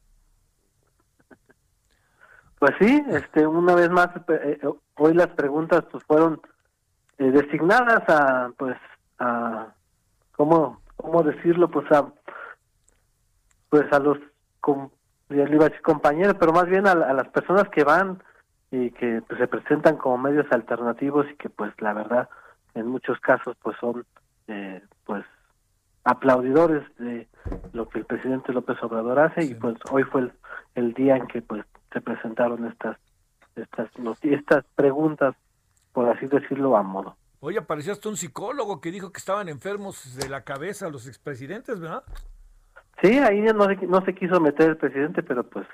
[2.60, 6.40] Pues sí, este, una vez más, eh, eh, hoy las preguntas pues fueron
[7.18, 8.78] eh, designadas a, pues,
[9.20, 9.68] a,
[10.36, 11.70] ¿cómo, cómo decirlo?
[11.70, 12.06] Pues a,
[13.70, 14.18] pues a los,
[15.84, 18.24] compañeros, pero más bien a, las personas que van
[18.72, 22.30] y que pues, se presentan como medios alternativos y que pues la verdad
[22.74, 24.06] en muchos casos pues son
[25.06, 25.26] pues
[26.04, 27.28] aplaudidores de
[27.74, 30.34] lo que el presidente López Obrador hace y pues hoy fue el,
[30.76, 31.64] el día en que pues
[31.96, 32.98] se presentaron estas
[33.56, 33.90] estas
[34.22, 35.34] estas preguntas
[35.94, 37.16] por así decirlo a modo
[37.46, 41.80] Oye, apareció hasta un psicólogo que dijo que estaban enfermos de la cabeza los expresidentes,
[41.80, 42.02] ¿verdad?
[43.04, 45.68] Sí, ahí no se, no se quiso meter el presidente, pero pues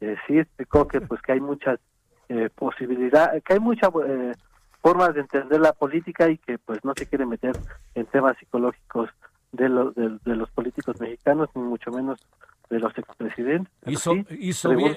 [0.00, 1.80] eh, sí explicó que pues que hay muchas
[2.28, 4.32] eh, posibilidades, que hay muchas eh,
[4.80, 7.56] formas de entender la política y que pues no se quiere meter
[7.96, 9.10] en temas psicológicos
[9.50, 12.24] de, los de los políticos mexicanos, ni mucho menos
[12.70, 13.72] de los expresidentes.
[13.86, 14.94] Hizo, hizo bien.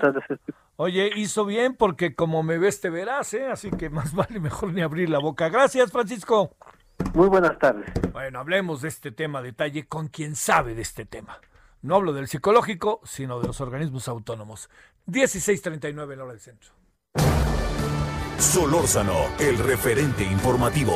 [0.84, 3.46] Oye, hizo bien porque como me ves te verás, ¿eh?
[3.46, 5.48] Así que más vale mejor ni abrir la boca.
[5.48, 6.56] Gracias, Francisco.
[7.14, 7.88] Muy buenas tardes.
[8.12, 11.40] Bueno, hablemos de este tema a detalle con quien sabe de este tema.
[11.84, 14.72] No hablo del psicológico, sino de los organismos autónomos.
[15.06, 16.72] 16.39 en hora del centro.
[18.40, 20.96] Solórzano, el referente informativo.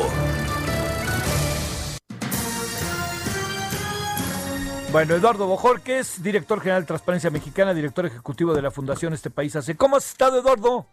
[4.96, 9.54] Bueno, Eduardo Bojorques, director general de Transparencia Mexicana, director ejecutivo de la Fundación Este País
[9.58, 9.76] Hace.
[9.76, 10.86] ¿Cómo has estado, Eduardo?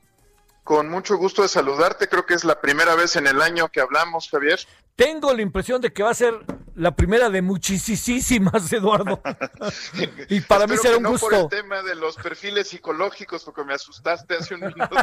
[0.64, 2.08] Con mucho gusto de saludarte.
[2.08, 4.58] Creo que es la primera vez en el año que hablamos, Javier.
[5.04, 6.32] Tengo la impresión de que va a ser
[6.76, 9.20] la primera de muchísimas, Eduardo.
[10.28, 11.26] y para mí será un gusto.
[11.28, 14.94] por el tema de los perfiles psicológicos, porque me asustaste hace un minuto.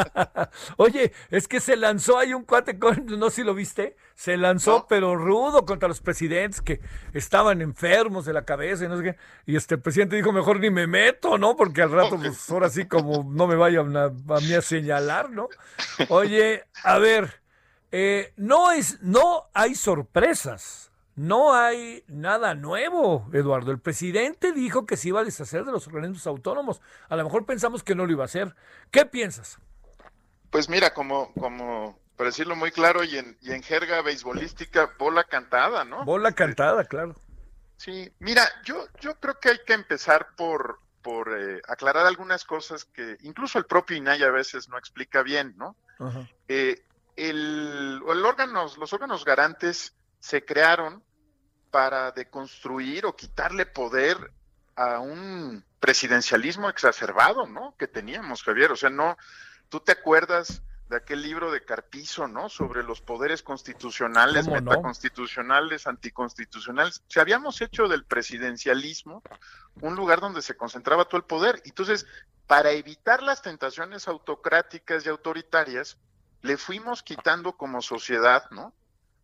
[0.78, 4.38] Oye, es que se lanzó ahí un cuate con, no sé si lo viste, se
[4.38, 6.80] lanzó pero rudo contra los presidentes que
[7.12, 9.16] estaban enfermos de la cabeza y no sé qué.
[9.44, 11.54] Y este presidente dijo, mejor ni me meto, ¿no?
[11.54, 15.30] Porque al rato, pues ahora sí como no me vayan a, a mí a señalar,
[15.30, 15.48] ¿no?
[16.08, 17.43] Oye, a ver,
[17.96, 20.90] eh, no, es, no hay sorpresas.
[21.14, 23.70] No hay nada nuevo, Eduardo.
[23.70, 26.80] El presidente dijo que se iba a deshacer de los organismos autónomos.
[27.08, 28.56] A lo mejor pensamos que no lo iba a hacer.
[28.90, 29.60] ¿Qué piensas?
[30.50, 35.22] Pues mira, como, como para decirlo muy claro y en, y en jerga beisbolística, bola
[35.22, 36.04] cantada, ¿no?
[36.04, 37.14] Bola cantada, claro.
[37.76, 42.86] Sí, mira, yo, yo creo que hay que empezar por, por eh, aclarar algunas cosas
[42.86, 45.76] que incluso el propio INAI a veces no explica bien, ¿no?
[46.48, 46.82] Eh,
[47.16, 51.02] el, el órganos, los órganos garantes se crearon
[51.70, 54.32] para deconstruir o quitarle poder
[54.76, 57.74] a un presidencialismo exacerbado, ¿no?
[57.76, 58.72] Que teníamos, Javier.
[58.72, 59.16] O sea, no,
[59.68, 62.48] tú te acuerdas de aquel libro de Carpizo, ¿no?
[62.48, 67.02] Sobre los poderes constitucionales, metaconstitucionales, anticonstitucionales.
[67.08, 69.22] Si habíamos hecho del presidencialismo
[69.80, 71.60] un lugar donde se concentraba todo el poder.
[71.64, 72.06] Entonces,
[72.46, 75.98] para evitar las tentaciones autocráticas y autoritarias,
[76.44, 78.74] le fuimos quitando como sociedad, ¿no?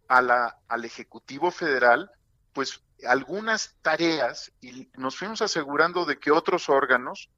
[0.09, 2.11] A la, al Ejecutivo Federal,
[2.55, 7.29] pues algunas tareas y nos fuimos asegurando de que otros órganos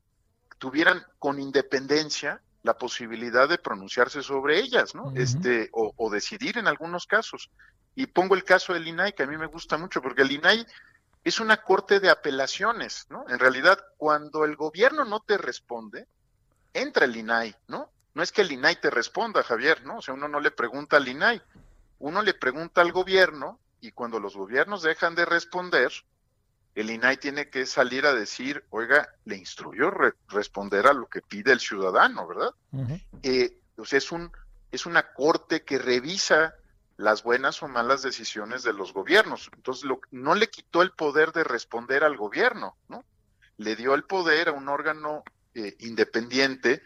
[0.59, 5.13] tuvieran con independencia la posibilidad de pronunciarse sobre ellas, ¿no?
[5.17, 7.51] Este, o, o, decidir en algunos casos.
[7.97, 10.65] Y pongo el caso del INAI, que a mí me gusta mucho, porque el INAI
[11.25, 13.25] es una corte de apelaciones, ¿no?
[13.29, 16.07] En realidad, cuando el gobierno no te responde,
[16.73, 17.91] entra el INAI, ¿no?
[18.15, 19.99] No es que el INAI te responda, Javier, ¿no?
[19.99, 21.41] O sea, uno no le pregunta al INAI,
[21.99, 25.93] uno le pregunta al gobierno y cuando los gobiernos dejan de responder,
[26.75, 29.91] el INAI tiene que salir a decir, oiga, le instruyó
[30.29, 32.51] responder a lo que pide el ciudadano, ¿verdad?
[33.23, 34.31] Eh, o sea, es, un,
[34.71, 36.55] es una corte que revisa
[36.97, 39.51] las buenas o malas decisiones de los gobiernos.
[39.55, 43.05] Entonces, lo, no le quitó el poder de responder al gobierno, ¿no?
[43.57, 46.83] Le dio el poder a un órgano eh, independiente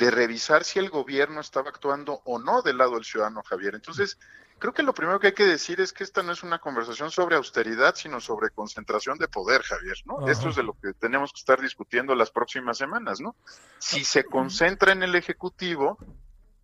[0.00, 3.74] de revisar si el gobierno estaba actuando o no del lado del ciudadano, Javier.
[3.74, 4.18] Entonces,
[4.58, 7.10] creo que lo primero que hay que decir es que esta no es una conversación
[7.10, 10.26] sobre austeridad, sino sobre concentración de poder, Javier, ¿no?
[10.26, 13.36] Esto es de lo que tenemos que estar discutiendo las próximas semanas, ¿no?
[13.78, 15.98] Si se concentra en el Ejecutivo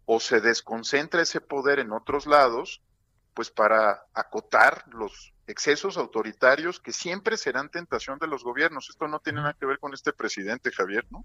[0.06, 2.80] o se desconcentra ese poder en otros lados,
[3.34, 8.88] pues para acotar los excesos autoritarios que siempre serán tentación de los gobiernos.
[8.90, 11.24] Esto no tiene nada que ver con este presidente, Javier, ¿no?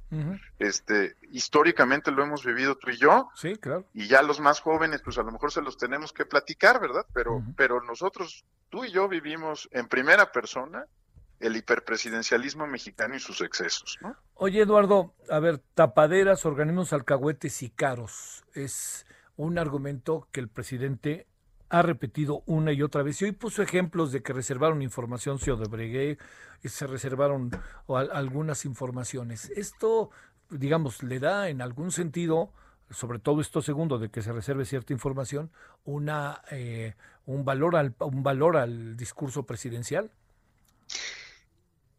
[0.59, 3.29] Este, históricamente lo hemos vivido tú y yo.
[3.35, 3.85] Sí, claro.
[3.93, 7.05] Y ya los más jóvenes, pues a lo mejor se los tenemos que platicar, ¿verdad?
[7.13, 10.85] Pero, pero nosotros, tú y yo vivimos en primera persona
[11.39, 14.15] el hiperpresidencialismo mexicano y sus excesos, ¿no?
[14.35, 21.25] Oye, Eduardo, a ver, tapaderas, organismos alcahuetes y caros es un argumento que el presidente
[21.71, 23.21] ha repetido una y otra vez.
[23.21, 25.39] Y hoy puso ejemplos de que reservaron información
[26.63, 27.49] y se reservaron
[27.87, 29.49] algunas informaciones.
[29.55, 30.11] Esto,
[30.49, 32.51] digamos, le da en algún sentido,
[32.89, 35.49] sobre todo esto segundo, de que se reserve cierta información,
[35.85, 36.95] una eh,
[37.25, 40.11] un valor al un valor al discurso presidencial.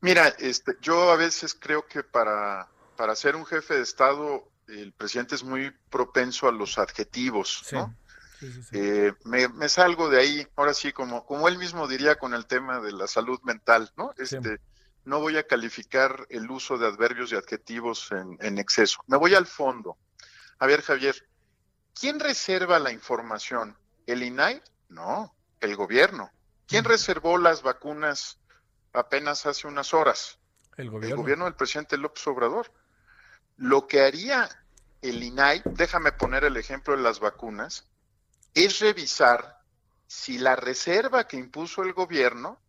[0.03, 4.93] Mira, este, yo a veces creo que para, para ser un jefe de Estado, el
[4.93, 7.95] presidente es muy propenso a los adjetivos, ¿no?
[8.73, 12.81] Eh, me, salgo de ahí, ahora sí, como, como él mismo diría con el tema
[12.81, 14.13] de la salud mental, ¿no?
[14.17, 14.59] Este,
[15.05, 19.03] No voy a calificar el uso de adverbios y adjetivos en, en exceso.
[19.07, 19.97] Me voy al fondo.
[20.59, 21.17] A ver, Javier,
[21.99, 23.77] ¿quién reserva la información?
[24.07, 24.63] ¿El INAI?
[24.89, 26.31] No, el gobierno.
[26.67, 28.39] ¿Quién reservó las vacunas
[28.93, 30.39] apenas hace unas horas?
[30.77, 31.15] El gobierno.
[31.15, 32.73] El gobierno del presidente López Obrador.
[33.57, 34.49] Lo que haría
[35.03, 37.87] el INAI, déjame poner el ejemplo de las vacunas,
[38.55, 39.61] es revisar
[40.07, 42.61] si la reserva que impuso el gobierno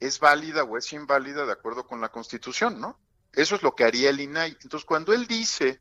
[0.00, 2.98] es válida o es inválida de acuerdo con la Constitución, ¿no?
[3.32, 4.58] Eso es lo que haría el INAI.
[4.62, 5.80] Entonces, cuando él dice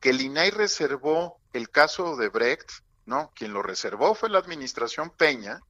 [0.00, 2.70] que el INAI reservó el caso de Brecht,
[3.06, 3.30] ¿no?
[3.34, 5.60] Quien lo reservó fue la administración Peña,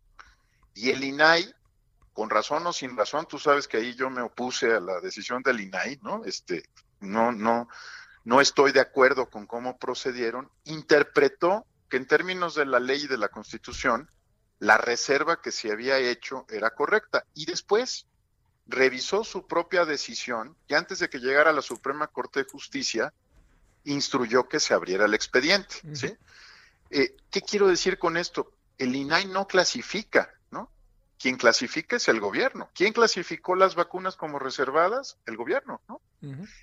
[0.74, 1.54] y el INAI,
[2.12, 5.42] con razón o sin razón, tú sabes que ahí yo me opuse a la decisión
[5.42, 6.24] del INAI, ¿no?
[6.24, 6.62] Este,
[7.00, 7.68] no, no,
[8.24, 13.06] no estoy de acuerdo con cómo procedieron, interpretó que en términos de la ley y
[13.06, 14.10] de la Constitución,
[14.60, 17.26] la reserva que se había hecho era correcta.
[17.34, 18.06] Y después
[18.66, 23.12] revisó su propia decisión y antes de que llegara a la Suprema Corte de Justicia,
[23.84, 25.74] instruyó que se abriera el expediente.
[25.92, 26.16] ¿sí?
[26.88, 28.54] Eh, ¿Qué quiero decir con esto?
[28.78, 30.70] El INAI no clasifica, ¿no?
[31.18, 32.70] Quien clasifica es el gobierno.
[32.74, 35.18] ¿Quién clasificó las vacunas como reservadas?
[35.26, 36.00] El gobierno, ¿no?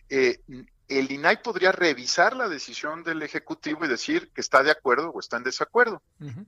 [0.10, 0.42] Eh,
[0.90, 5.20] el INAI podría revisar la decisión del Ejecutivo y decir que está de acuerdo o
[5.20, 6.02] está en desacuerdo.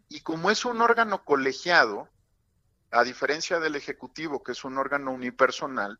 [0.09, 2.09] Y como es un órgano colegiado,
[2.91, 5.99] a diferencia del Ejecutivo, que es un órgano unipersonal,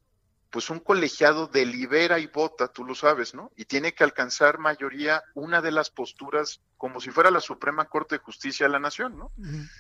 [0.50, 3.52] pues un colegiado delibera y vota, tú lo sabes, ¿no?
[3.56, 8.16] Y tiene que alcanzar mayoría una de las posturas como si fuera la Suprema Corte
[8.16, 9.32] de Justicia de la Nación, ¿no?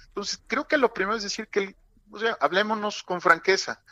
[0.07, 1.75] Entonces, creo que lo primero es decir que,
[2.09, 3.83] o sea, hablémonos con franqueza.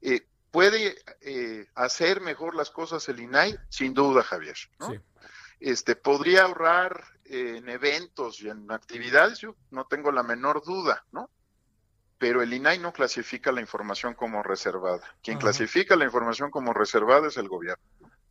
[0.00, 3.58] Eh, ¿Puede eh, hacer mejor las cosas el INAI?
[3.68, 4.90] Sin duda, Javier, ¿no?
[4.90, 5.00] Sí.
[5.58, 9.40] Este, ¿Podría ahorrar eh, en eventos y en actividades?
[9.40, 11.28] Yo no tengo la menor duda, ¿no?
[12.22, 15.02] pero el INAI no clasifica la información como reservada.
[15.24, 17.82] Quien clasifica la información como reservada es el gobierno.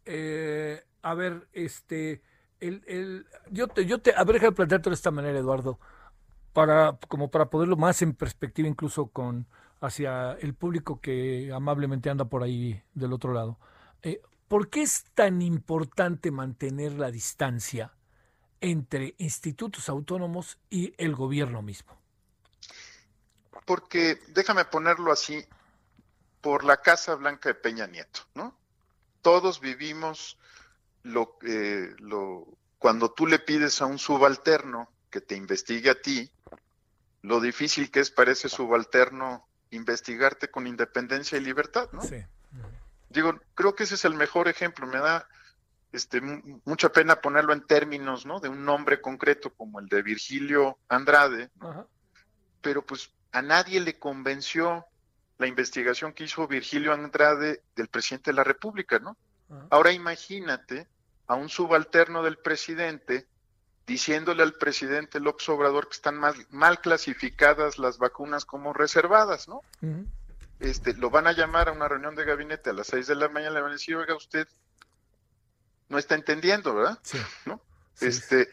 [0.05, 2.21] Eh, a ver, este,
[2.61, 5.77] el, el, yo te, yo te, a ver, déjame plantearte de esta manera, Eduardo,
[6.53, 9.45] para, como para ponerlo más en perspectiva, incluso con
[9.81, 13.59] hacia el público que amablemente anda por ahí del otro lado.
[14.03, 17.93] Eh, ¿Por qué es tan importante mantener la distancia
[18.61, 22.01] entre institutos autónomos y el gobierno mismo?
[23.65, 25.45] porque, déjame ponerlo así,
[26.41, 28.57] por la Casa Blanca de Peña Nieto, ¿no?
[29.21, 30.37] Todos vivimos
[31.03, 32.47] lo, eh, lo,
[32.79, 36.31] cuando tú le pides a un subalterno que te investigue a ti,
[37.21, 42.01] lo difícil que es para ese subalterno investigarte con independencia y libertad, ¿no?
[42.01, 42.23] Sí.
[43.09, 44.87] Digo, creo que ese es el mejor ejemplo.
[44.87, 45.27] Me da
[45.91, 48.39] este, mucha pena ponerlo en términos, ¿no?
[48.39, 51.49] De un nombre concreto como el de Virgilio Andrade,
[52.61, 54.85] pero pues a nadie le convenció
[55.37, 59.17] la investigación que hizo Virgilio Andrade del presidente de la República, ¿no?
[59.69, 60.87] Ahora imagínate
[61.27, 63.27] a un subalterno del presidente
[63.91, 69.61] diciéndole al presidente López Obrador que están mal, mal clasificadas las vacunas como reservadas, ¿no?
[70.61, 73.27] Este, lo van a llamar a una reunión de gabinete a las seis de la
[73.27, 74.47] mañana, le van a decir, oiga, usted
[75.89, 76.99] no está entendiendo, ¿verdad?
[77.03, 77.17] Sí.
[77.45, 77.61] ¿No?
[77.99, 78.49] este,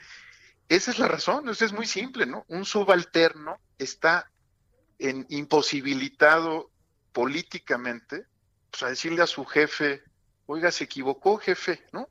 [0.69, 2.45] esa es la razón, eso es muy simple, ¿no?
[2.49, 4.31] Un subalterno está
[4.99, 6.71] en imposibilitado
[7.13, 8.27] políticamente,
[8.73, 10.03] pues a decirle a su jefe,
[10.47, 12.09] oiga, se equivocó, jefe, ¿no?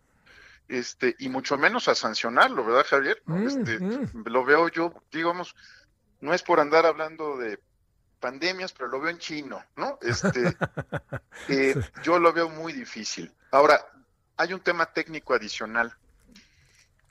[0.68, 3.22] Este, y mucho menos a sancionarlo, ¿verdad, Javier?
[3.26, 4.24] Mm, este, mm.
[4.26, 5.56] Lo veo yo, digamos,
[6.20, 7.60] no es por andar hablando de
[8.20, 9.98] pandemias, pero lo veo en chino, ¿no?
[10.02, 10.58] Este,
[11.48, 13.34] eh, yo lo veo muy difícil.
[13.52, 13.86] Ahora,
[14.36, 15.96] hay un tema técnico adicional.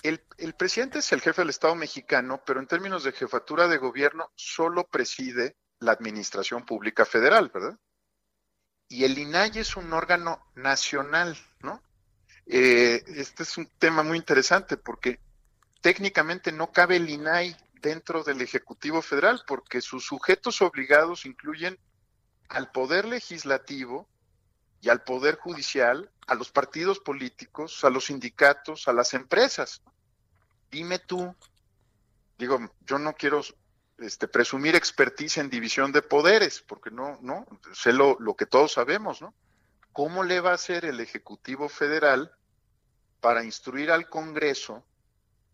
[0.02, 3.78] El, el, presidente es el jefe del Estado mexicano, pero en términos de jefatura de
[3.78, 7.78] gobierno solo preside la Administración Pública Federal, ¿verdad?
[8.88, 11.82] Y el INAI es un órgano nacional, ¿no?
[12.46, 15.18] Eh, este es un tema muy interesante porque
[15.80, 21.78] técnicamente no cabe el INAI dentro del Ejecutivo Federal porque sus sujetos obligados incluyen
[22.48, 24.08] al Poder Legislativo
[24.80, 29.82] y al Poder Judicial, a los partidos políticos, a los sindicatos, a las empresas.
[30.70, 31.34] Dime tú,
[32.38, 33.42] digo, yo no quiero
[33.98, 38.72] este, presumir expertise en división de poderes, porque no, no, sé lo, lo que todos
[38.72, 39.34] sabemos, ¿no?
[39.96, 42.30] ¿Cómo le va a hacer el Ejecutivo Federal
[43.22, 44.84] para instruir al Congreso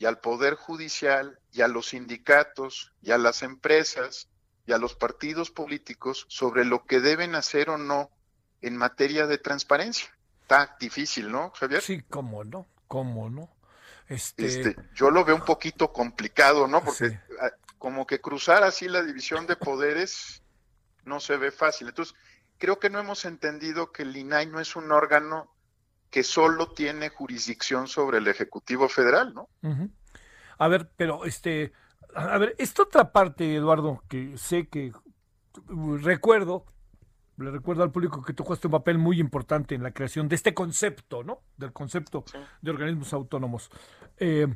[0.01, 4.27] y al Poder Judicial y a los sindicatos y a las empresas
[4.67, 8.11] y a los partidos políticos sobre lo que deben hacer o no
[8.63, 10.13] en materia de transparencia?
[10.41, 11.81] Está difícil, ¿no, Javier?
[11.81, 13.49] Sí, cómo no, cómo no.
[14.09, 14.47] Este...
[14.47, 16.83] este yo lo veo un poquito complicado, ¿no?
[16.83, 17.17] Porque
[17.79, 20.43] como que cruzar así la división de poderes
[21.05, 21.89] no se ve fácil.
[21.89, 22.17] Entonces,
[22.63, 25.51] creo que no hemos entendido que el INAI no es un órgano
[26.11, 29.49] que solo tiene jurisdicción sobre el Ejecutivo Federal, ¿no?
[30.59, 31.73] A ver, pero este,
[32.15, 34.93] a ver, esta otra parte, Eduardo, que sé que
[36.05, 36.65] recuerdo,
[37.37, 40.37] le recuerdo al público que tú jugaste un papel muy importante en la creación de
[40.37, 41.41] este concepto, ¿no?
[41.57, 42.25] Del concepto
[42.61, 43.73] de organismos autónomos.
[44.19, 44.47] Eh,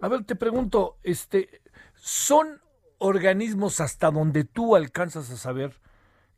[0.00, 1.60] a ver, te pregunto, este,
[1.96, 2.62] ¿son
[2.98, 5.80] organismos hasta donde tú alcanzas a saber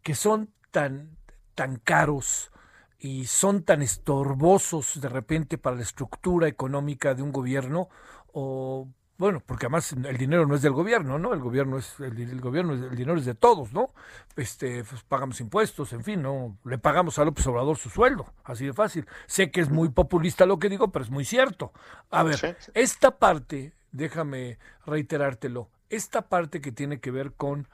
[0.03, 1.17] que son tan,
[1.55, 2.51] tan caros
[2.99, 7.89] y son tan estorbosos de repente para la estructura económica de un gobierno
[8.33, 8.89] o
[9.21, 11.35] bueno, porque además el dinero no es del gobierno, ¿no?
[11.35, 13.93] El gobierno es el, gobierno, el dinero es de todos, ¿no?
[14.35, 18.65] Este, pues, pagamos impuestos, en fin, no le pagamos a López Obrador su sueldo, así
[18.65, 19.07] de fácil.
[19.27, 21.75] Sé que es muy populista lo que digo, pero es muy cierto.
[22.11, 27.69] A ver, esta parte, déjame reiterártelo, esta parte que tiene que ver con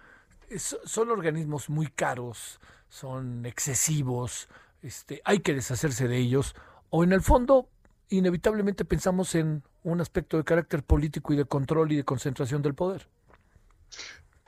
[0.56, 4.48] son organismos muy caros, son excesivos,
[4.82, 6.54] este, hay que deshacerse de ellos
[6.90, 7.68] o en el fondo
[8.08, 12.74] inevitablemente pensamos en un aspecto de carácter político y de control y de concentración del
[12.74, 13.08] poder.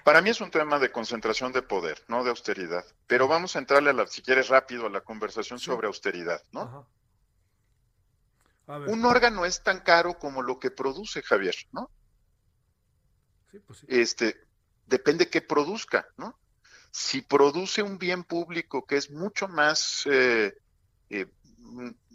[0.05, 2.85] Para mí es un tema de concentración de poder, no de austeridad.
[3.07, 6.89] Pero vamos a entrarle, a la, si quieres rápido, a la conversación sobre austeridad, ¿no?
[8.67, 11.91] Un órgano es tan caro como lo que produce, Javier, ¿no?
[13.51, 13.87] Sí, pues sí.
[13.89, 14.37] Este,
[14.87, 16.39] depende qué produzca, ¿no?
[16.99, 20.59] Si produce un bien público que es mucho más eh,
[21.11, 21.27] eh,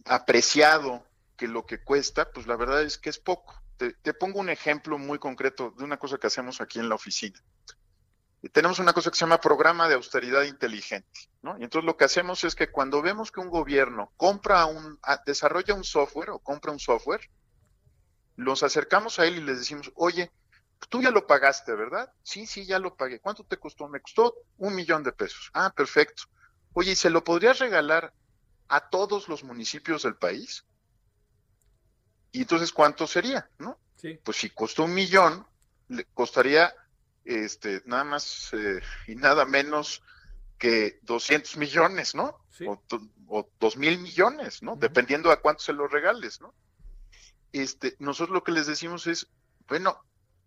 [0.04, 1.08] apreciado
[1.38, 3.64] que lo que cuesta, pues la verdad es que es poco.
[3.78, 7.42] Te, pongo un ejemplo muy concreto de una cosa que hacemos aquí en la oficina.
[8.52, 11.58] tenemos una cosa que se llama programa de austeridad inteligente, ¿no?
[11.58, 15.76] Y entonces lo que hacemos es que cuando vemos que un gobierno compra un, desarrolla
[15.76, 17.30] un software o compra un software,
[18.36, 20.30] los acercamos a él y les decimos, oye,
[20.90, 22.12] tú ya lo pagaste, ¿verdad?
[22.24, 23.20] Sí, sí, ya lo pagué.
[23.20, 23.88] ¿Cuánto te costó?
[23.88, 25.50] Me costó un millón de pesos.
[25.54, 26.24] Ah, perfecto.
[26.74, 28.14] Oye, ¿y se lo podrías regalar
[28.68, 30.66] a todos los municipios del país?
[32.32, 33.50] Y entonces, ¿cuánto sería?
[33.60, 33.80] ¿No?
[34.24, 35.48] Pues si costó un millón,
[35.88, 36.74] le costaría
[37.24, 40.04] este, nada más eh, y nada menos
[40.58, 42.40] que 200 millones, ¿no?
[43.28, 44.76] O, dos mil millones, ¿no?
[44.76, 46.54] Dependiendo a cuánto se lo regales, ¿no?
[47.52, 49.28] Este, nosotros lo que les decimos es,
[49.68, 50.04] bueno,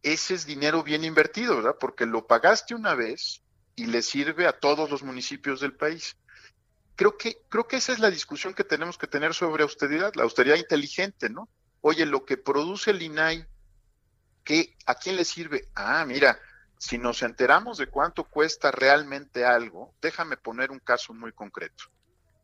[0.07, 1.76] ese es dinero bien invertido, ¿verdad?
[1.80, 3.42] Porque lo pagaste una vez
[3.74, 6.16] y le sirve a todos los municipios del país.
[6.94, 10.22] Creo que, creo que esa es la discusión que tenemos que tener sobre austeridad, la
[10.22, 11.48] austeridad inteligente, ¿no?
[11.80, 13.48] Oye, lo que produce el INAI,
[14.44, 15.68] ¿qué, ¿a quién le sirve?
[15.74, 16.38] Ah, mira,
[16.78, 21.84] si nos enteramos de cuánto cuesta realmente algo, déjame poner un caso muy concreto.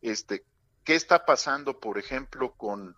[0.00, 0.44] Este,
[0.82, 2.96] ¿qué está pasando, por ejemplo, con,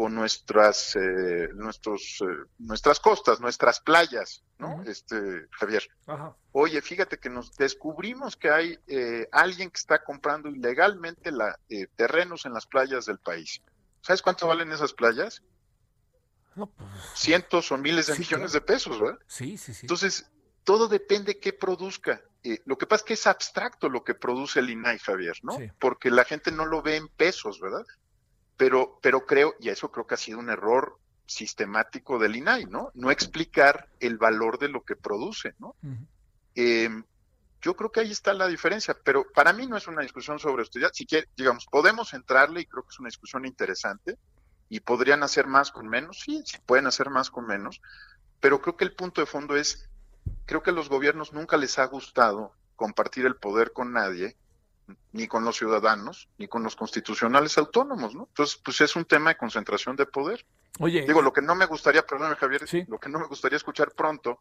[0.00, 4.82] con nuestras, eh, nuestros, eh, nuestras costas, nuestras playas, ¿no?
[4.84, 5.86] Este, Javier.
[6.52, 11.60] Oye, fíjate que nos descubrimos que hay eh, alguien que está comprando ilegalmente la,
[11.96, 13.60] terrenos en las playas del país.
[14.00, 15.42] ¿Sabes cuánto valen esas playas?
[16.54, 16.70] Pues,
[17.14, 19.18] cientos o miles de millones de pesos, ¿verdad?
[19.26, 19.80] Sí, sí, sí.
[19.82, 20.30] Entonces,
[20.64, 22.22] todo depende qué produzca.
[22.42, 25.58] Eh, lo que pasa es que es abstracto lo que produce el INAI, Javier, ¿no?
[25.78, 27.84] Porque la gente no lo ve en pesos, ¿verdad?
[28.60, 32.90] Pero, pero creo, y eso creo que ha sido un error sistemático del INAI, ¿no?
[32.92, 35.74] No explicar el valor de lo que produce, ¿no?
[36.54, 37.02] Em,
[37.62, 40.62] yo creo que ahí está la diferencia, pero para mí no es una discusión sobre
[40.62, 40.90] estudiar.
[40.92, 44.18] Si quiere, digamos, podemos entrarle y creo que es una discusión interesante,
[44.68, 47.80] y podrían hacer más con menos, sí, sí pueden hacer más con menos,
[48.40, 49.88] pero creo que el punto de fondo es,
[50.44, 54.36] creo que a los gobiernos nunca les ha gustado compartir el poder con nadie,
[55.12, 58.26] ni con los ciudadanos, ni con los constitucionales autónomos, ¿no?
[58.28, 60.44] Entonces, pues es un tema de concentración de poder.
[60.78, 63.92] Oye, digo, lo que no me gustaría, perdóname Javier, lo que no me gustaría escuchar
[63.92, 64.40] pronto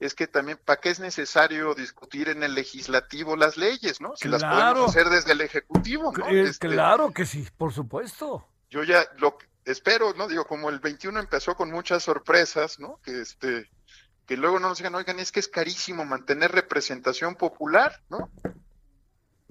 [0.00, 4.16] es que también, ¿para qué es necesario discutir en el legislativo las leyes, no?
[4.16, 6.26] Si las podemos hacer desde el ejecutivo, ¿no?
[6.26, 8.46] Este, claro que sí, por supuesto.
[8.68, 10.26] Yo ya, lo, espero, ¿no?
[10.26, 12.98] Digo, como el 21 empezó con muchas sorpresas, ¿no?
[13.04, 13.70] Que este
[14.26, 18.30] que luego no nos digan, oigan, es que es carísimo mantener representación popular, ¿no?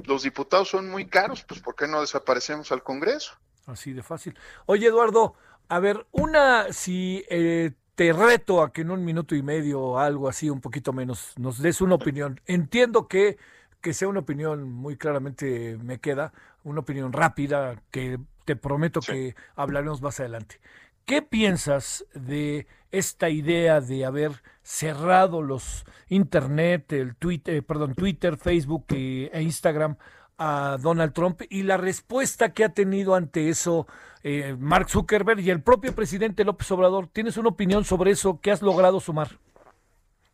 [0.06, 3.34] Los diputados son muy caros, pues ¿por qué no desaparecemos al Congreso?
[3.66, 4.38] Así de fácil.
[4.66, 5.36] Oye, Eduardo,
[5.70, 10.00] a ver, una, si eh, te reto a que en un minuto y medio o
[10.00, 12.42] algo así, un poquito menos, nos des una opinión.
[12.46, 13.38] Entiendo que,
[13.80, 16.34] que sea una opinión muy claramente me queda,
[16.64, 20.60] una opinión rápida, que te prometo que hablaremos más adelante.
[21.06, 28.38] ¿Qué piensas de esta idea de haber cerrado los internet, el Twitter, eh, perdón, Twitter,
[28.38, 29.96] Facebook e Instagram
[30.38, 33.88] a Donald Trump y la respuesta que ha tenido ante eso
[34.24, 37.08] eh, Mark Zuckerberg y el propio presidente López Obrador?
[37.08, 38.40] ¿Tienes una opinión sobre eso?
[38.42, 39.40] ¿Qué has logrado sumar?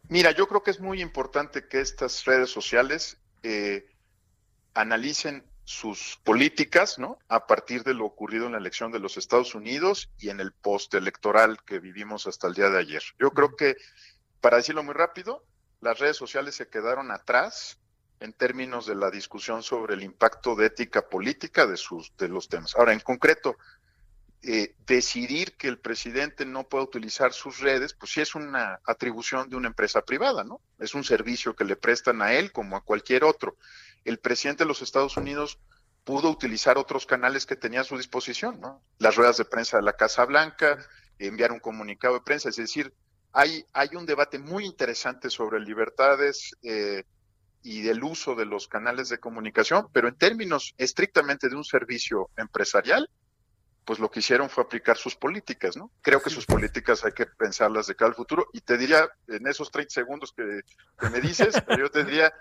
[0.10, 3.86] Mira, yo creo que es muy importante que estas redes sociales eh,
[4.74, 7.20] analicen sus políticas, ¿no?
[7.28, 10.54] A partir de lo ocurrido en la elección de los Estados Unidos y en el
[10.54, 13.04] postelectoral que vivimos hasta el día de ayer.
[13.20, 13.76] Yo creo que,
[14.40, 15.44] para decirlo muy rápido,
[15.82, 17.80] las redes sociales se quedaron atrás
[18.22, 22.48] en términos de la discusión sobre el impacto de ética política de sus de los
[22.48, 22.74] temas.
[22.78, 23.58] Ahora, en concreto,
[24.44, 29.50] eh, decidir que el presidente no pueda utilizar sus redes, pues sí es una atribución
[29.50, 30.62] de una empresa privada, ¿no?
[30.80, 33.58] Es un servicio que le prestan a él como a cualquier otro
[34.08, 35.60] el presidente de los Estados Unidos
[36.04, 38.82] pudo utilizar otros canales que tenía a su disposición, ¿no?
[38.98, 40.78] Las ruedas de prensa de la Casa Blanca,
[41.20, 42.94] enviar un comunicado de prensa, es decir,
[43.34, 47.04] hay, hay un debate muy interesante sobre libertades eh,
[47.62, 52.30] y del uso de los canales de comunicación, pero en términos estrictamente de un servicio
[52.38, 53.10] empresarial,
[53.88, 55.92] pues lo que hicieron fue aplicar sus políticas, ¿no?
[56.02, 58.48] Creo que sus políticas hay que pensarlas de cara al futuro.
[58.52, 60.62] Y te diría, en esos 30 segundos que,
[61.10, 62.34] me dices, yo te diría,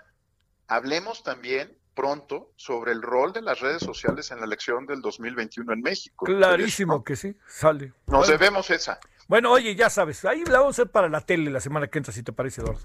[0.67, 5.73] hablemos también pronto sobre el rol de las redes sociales en la elección del 2021
[5.73, 6.25] en México.
[6.25, 7.93] Clarísimo que sí, sale.
[8.05, 8.99] Nos debemos esa.
[9.27, 11.97] Bueno, oye, ya sabes, ahí la vamos a hacer para la tele la semana que
[11.97, 12.81] entra, si te parece, Eduardo.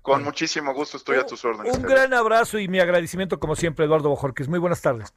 [0.00, 1.76] Con muchísimo gusto estoy a tus órdenes.
[1.76, 4.48] Un gran abrazo y mi agradecimiento, como siempre, Eduardo Bojorquez.
[4.48, 5.12] Muy buenas tardes.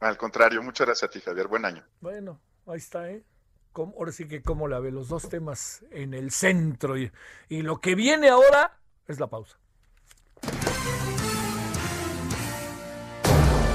[0.00, 1.48] Al contrario, muchas gracias a ti, Javier.
[1.48, 1.84] Buen año.
[2.00, 3.22] Bueno, ahí está, ¿eh?
[3.74, 6.96] ahora sí que cómo la ve, los dos temas en el centro.
[6.96, 7.10] Y,
[7.48, 9.58] y lo que viene ahora es la pausa.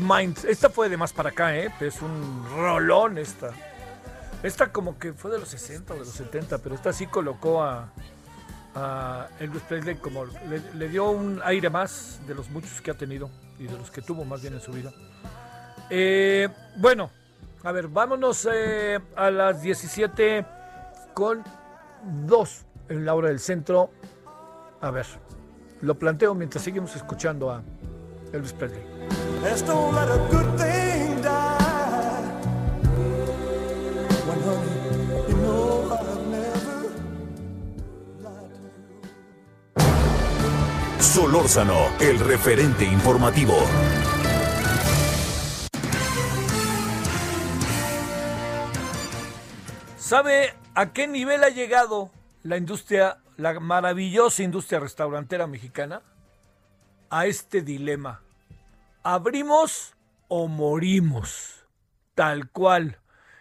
[0.00, 0.44] Minds.
[0.44, 1.70] Esta fue de más para acá, ¿eh?
[1.80, 3.50] Es un rolón esta.
[4.42, 7.62] Esta como que fue de los 60 o de los 70, pero esta sí colocó
[7.62, 7.92] a,
[9.40, 13.28] Elvis Presley como le, le dio un aire más de los muchos que ha tenido
[13.58, 14.92] y de los que tuvo más bien en su vida.
[15.90, 17.10] Eh, bueno,
[17.64, 20.46] a ver, vámonos eh, a las 17
[21.14, 21.42] con
[22.26, 23.90] 2 en la hora del centro.
[24.80, 25.06] A ver,
[25.80, 27.62] lo planteo mientras seguimos escuchando a
[28.32, 28.97] Elvis Presley.
[29.42, 32.22] Just don't let a good thing die.
[34.26, 34.76] When honey,
[35.28, 36.78] you know I've never
[38.20, 38.58] lied to
[40.96, 41.02] you.
[41.02, 43.54] Solórzano, el referente informativo.
[49.96, 52.10] ¿Sabe a qué nivel ha llegado
[52.42, 56.02] la industria, la maravillosa industria restaurantera mexicana?
[57.10, 58.22] A este dilema.
[59.10, 59.96] ¿Abrimos
[60.28, 61.66] o morimos?
[62.14, 62.98] Tal cual.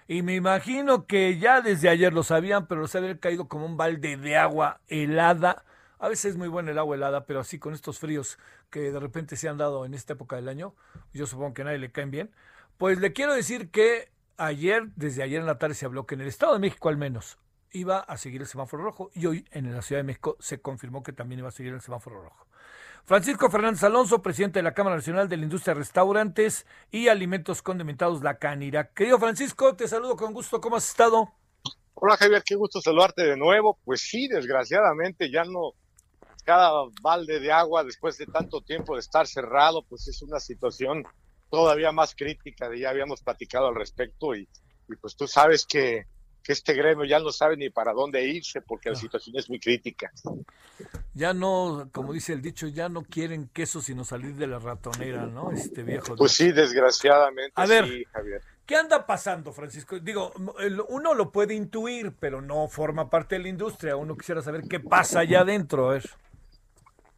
[0.07, 3.75] Y me imagino que ya desde ayer lo sabían, pero se haber caído como un
[3.75, 5.65] balde de agua helada.
[5.99, 8.39] A veces es muy buena el agua helada, pero así con estos fríos
[8.69, 10.73] que de repente se han dado en esta época del año,
[11.11, 12.31] yo supongo que a nadie le caen bien.
[12.77, 16.21] Pues le quiero decir que ayer, desde ayer en la tarde se habló que en
[16.21, 17.39] el Estado de México al menos
[17.71, 21.03] iba a seguir el semáforo rojo y hoy en la Ciudad de México se confirmó
[21.03, 22.47] que también iba a seguir el semáforo rojo.
[23.05, 27.61] Francisco Fernández Alonso, presidente de la Cámara Nacional de la Industria de Restaurantes y Alimentos
[27.61, 28.89] Condimentados, la Canira.
[28.89, 30.59] Querido Francisco, te saludo con gusto.
[30.59, 31.31] ¿Cómo has estado?
[31.93, 33.79] Hola Javier, qué gusto saludarte de nuevo.
[33.85, 35.71] Pues sí, desgraciadamente ya no,
[36.43, 41.03] cada balde de agua después de tanto tiempo de estar cerrado, pues es una situación
[41.49, 44.49] todavía más crítica, de ya habíamos platicado al respecto y,
[44.89, 46.07] y pues tú sabes que,
[46.47, 49.59] que, este gremio ya no sabe ni para dónde irse porque la situación es muy
[49.59, 50.11] crítica.
[51.13, 55.25] Ya no, como dice el dicho, ya no quieren queso sino salir de la ratonera,
[55.25, 55.51] ¿no?
[55.51, 56.15] Este viejo.
[56.15, 57.53] Pues sí, desgraciadamente.
[57.55, 58.41] A ver, Javier.
[58.65, 59.97] ¿Qué anda pasando, Francisco?
[59.99, 60.33] Digo,
[60.89, 63.95] uno lo puede intuir, pero no forma parte de la industria.
[63.95, 65.89] Uno quisiera saber qué pasa allá adentro.
[65.89, 66.09] A ver.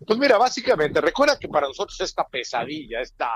[0.06, 3.32] Pues mira, básicamente, recuerda que para nosotros esta pesadilla, esta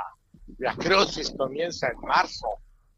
[0.59, 2.47] la crisis comienza en marzo.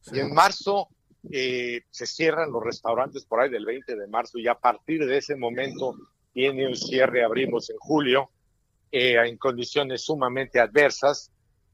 [0.02, 0.18] Sí.
[0.18, 0.90] Y en marzo
[1.32, 5.18] eh, se cierran los restaurantes por ahí del 20 de marzo y a partir de
[5.18, 5.96] ese momento
[6.34, 8.30] tiene un cierre, abrimos en julio,
[8.92, 11.32] eh, en condiciones sumamente adversas.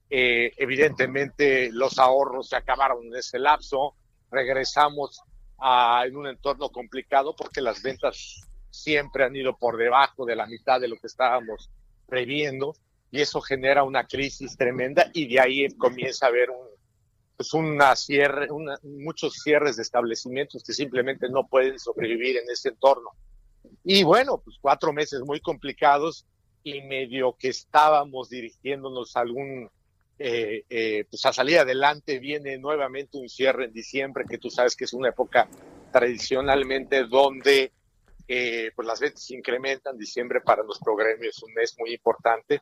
[0.10, 3.96] Eh, evidentemente los ahorros se acabaron en ese lapso,
[4.30, 5.22] regresamos
[5.58, 10.46] a, en un entorno complicado porque las ventas siempre han ido por debajo de la
[10.48, 11.70] mitad de lo que estábamos
[12.08, 12.74] previendo
[13.10, 16.71] y eso genera una crisis tremenda y de ahí comienza a haber un,
[17.42, 18.50] pues una cierre,
[18.84, 23.10] muchos cierres de establecimientos que simplemente no pueden sobrevivir en ese entorno.
[23.84, 26.28] Y bueno, pues cuatro meses muy complicados
[26.62, 29.72] y medio que estábamos dirigiéndonos a algún,
[30.20, 34.76] eh, eh, pues a salir adelante, viene nuevamente un cierre en diciembre, que tú sabes
[34.76, 35.50] que es una época
[35.92, 37.72] tradicionalmente donde
[38.28, 42.62] eh, pues las ventas se incrementan, diciembre para nuestro gremio es un mes muy importante,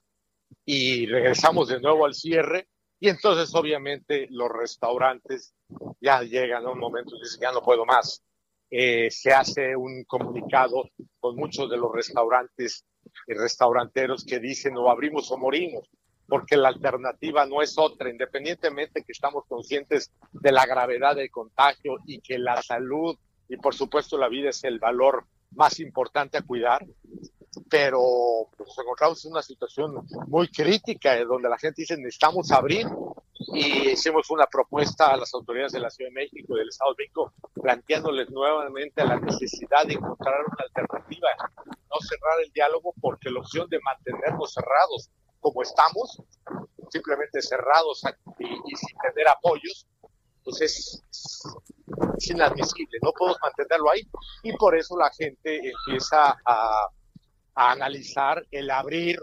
[0.64, 2.70] y regresamos de nuevo al cierre,
[3.00, 5.54] y entonces obviamente los restaurantes
[6.02, 8.24] ya llegan a un momento y dicen, ya no puedo más.
[8.70, 10.90] se hace un comunicado
[11.20, 12.86] con muchos de los restaurantes
[13.28, 15.90] restauranteros que dicen o abrimos o morimos,
[16.28, 21.98] porque la alternativa no es otra, independientemente que estamos conscientes de la gravedad del contagio
[22.06, 26.44] y que la salud y por supuesto la vida es el valor más importante a
[26.44, 26.86] cuidar,
[27.70, 32.88] pero pues, nos encontramos en una situación muy crítica donde la gente dice necesitamos abrir
[33.54, 36.92] y hicimos una propuesta a las autoridades de la Ciudad de México y del Estado
[36.92, 41.30] de México planteándoles nuevamente la necesidad de encontrar una alternativa,
[41.66, 46.22] no cerrar el diálogo porque la opción de mantenernos cerrados como estamos,
[46.92, 48.04] simplemente cerrados
[48.40, 49.88] y, sin tener apoyos,
[50.44, 51.04] pues es,
[52.18, 54.02] es inadmisible, no podemos mantenerlo ahí
[54.44, 56.88] y por eso la gente empieza a
[57.56, 59.22] a analizar el abrir,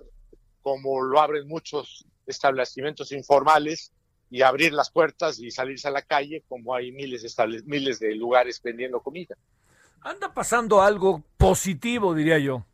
[0.62, 3.92] como lo abren muchos establecimientos informales,
[4.30, 8.14] y abrir las puertas y salirse a la calle, como hay miles de, miles de
[8.14, 9.36] lugares vendiendo comida.
[10.02, 12.64] Anda pasando algo positivo, diría yo.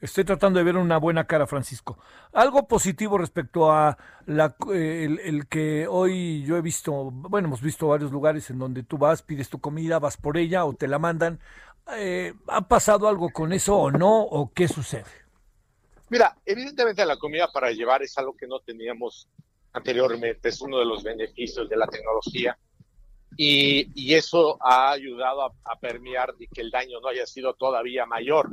[0.00, 1.98] Estoy tratando de ver una buena cara, Francisco.
[2.32, 7.88] Algo positivo respecto a la, el, el, que hoy yo he visto, bueno, hemos visto
[7.88, 10.98] varios lugares en donde tú vas, pides tu comida, vas por ella o te la
[10.98, 11.40] mandan
[11.96, 14.22] eh, ¿Ha pasado algo con eso o no?
[14.22, 15.04] ¿O qué sucede?
[16.10, 19.28] Mira, evidentemente la comida para llevar es algo que no teníamos
[19.72, 22.58] anteriormente, es uno de los beneficios de la tecnología
[23.36, 27.54] y, y eso ha ayudado a, a, permear y que el daño no haya sido
[27.54, 28.50] todavía mayor.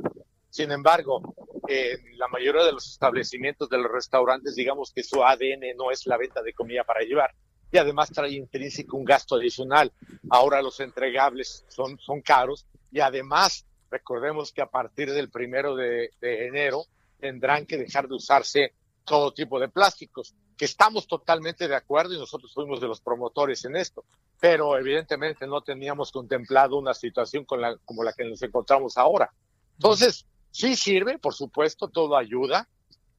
[0.50, 1.34] Sin embargo,
[1.68, 6.06] en la mayoría de los establecimientos de los restaurantes, digamos que su ADN no es
[6.06, 7.34] la venta de comida para llevar
[7.72, 9.92] y además trae intrínseco un gasto adicional.
[10.30, 16.10] Ahora los entregables son, son caros y además recordemos que a partir del primero de,
[16.20, 16.84] enero
[17.18, 18.74] tendrán que dejar de usarse
[19.04, 23.64] todo tipo de plásticos, que estamos totalmente de acuerdo y nosotros fuimos de los promotores
[23.64, 24.04] en esto,
[24.40, 29.32] pero evidentemente no teníamos contemplado una situación con la, como la que nos encontramos ahora.
[29.74, 32.68] Entonces, sí sirve, por supuesto, todo ayuda,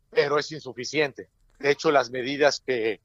[0.10, 1.30] pero es insuficiente.
[1.60, 3.00] De hecho, las medidas que,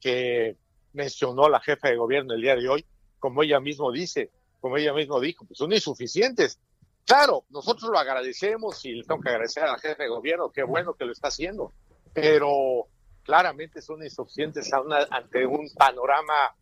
[0.00, 0.56] que
[0.92, 2.86] mencionó la jefa de gobierno el día de hoy,
[3.18, 4.30] como ella mismo dice,
[4.60, 6.58] como ella mismo dijo, pues son insuficientes.
[7.06, 10.62] Claro, nosotros lo agradecemos y le tengo que agradecer a la jefa de gobierno, qué
[10.62, 11.72] bueno que lo está haciendo,
[12.12, 12.86] pero
[13.22, 14.70] claramente son insuficientes
[15.10, 16.54] ante un panorama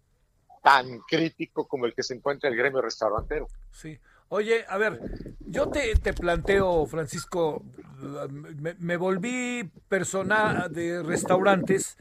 [0.62, 3.48] tan crítico como el que se encuentra el gremio restaurantero.
[3.72, 3.98] Sí.
[4.30, 5.00] Oye, a ver,
[5.40, 7.62] yo te, te planteo, Francisco,
[8.30, 11.96] me, me volví persona de restaurantes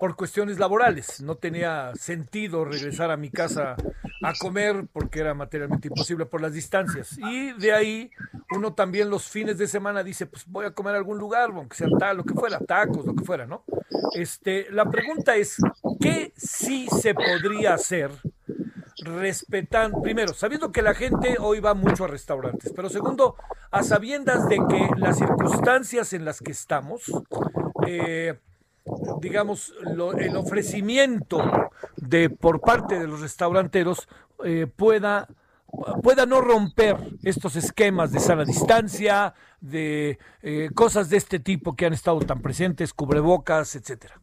[0.00, 1.20] por cuestiones laborales.
[1.20, 3.76] No tenía sentido regresar a mi casa
[4.22, 7.18] a comer porque era materialmente imposible por las distancias.
[7.18, 8.10] Y de ahí
[8.56, 11.76] uno también los fines de semana dice, pues voy a comer a algún lugar, aunque
[11.76, 13.62] sea tal, lo que fuera, tacos, lo que fuera, ¿no?
[14.14, 15.56] Este, la pregunta es,
[16.00, 18.10] ¿qué sí se podría hacer
[19.02, 23.36] respetando, primero, sabiendo que la gente hoy va mucho a restaurantes, pero segundo,
[23.70, 27.04] a sabiendas de que las circunstancias en las que estamos,
[27.86, 28.38] eh,
[29.20, 29.72] digamos,
[30.18, 31.38] el ofrecimiento
[31.96, 34.08] de por parte de los restauranteros
[34.44, 35.28] eh, pueda
[36.02, 41.86] pueda no romper estos esquemas de sana distancia, de eh, cosas de este tipo que
[41.86, 44.20] han estado tan presentes, cubrebocas, etcétera.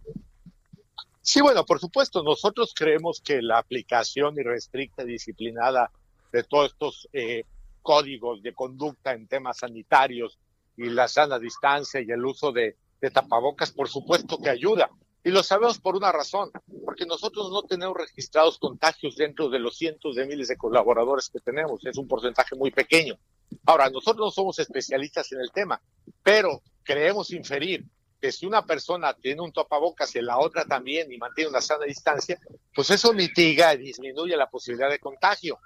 [1.22, 5.92] Sí, bueno, por supuesto, nosotros creemos que la aplicación irrestricta y disciplinada
[6.32, 7.44] de todos estos eh,
[7.82, 10.38] códigos de conducta en temas sanitarios
[10.76, 14.90] y la sana distancia y el uso de de tapabocas, por supuesto que ayuda.
[15.24, 16.52] Y lo sabemos por una razón,
[16.86, 21.40] porque nosotros no tenemos registrados contagios dentro de los cientos de miles de colaboradores que
[21.40, 21.86] tenemos.
[21.86, 23.18] Es un porcentaje muy pequeño.
[23.66, 25.82] Ahora, nosotros no somos especialistas en el tema,
[26.24, 27.84] pero creemos inferir
[28.22, 31.86] que si una persona tiene un tapabocas y la otra también y mantiene una sana
[31.86, 32.40] distancia,
[32.74, 35.60] pues eso mitiga y disminuye la posibilidad de contagio,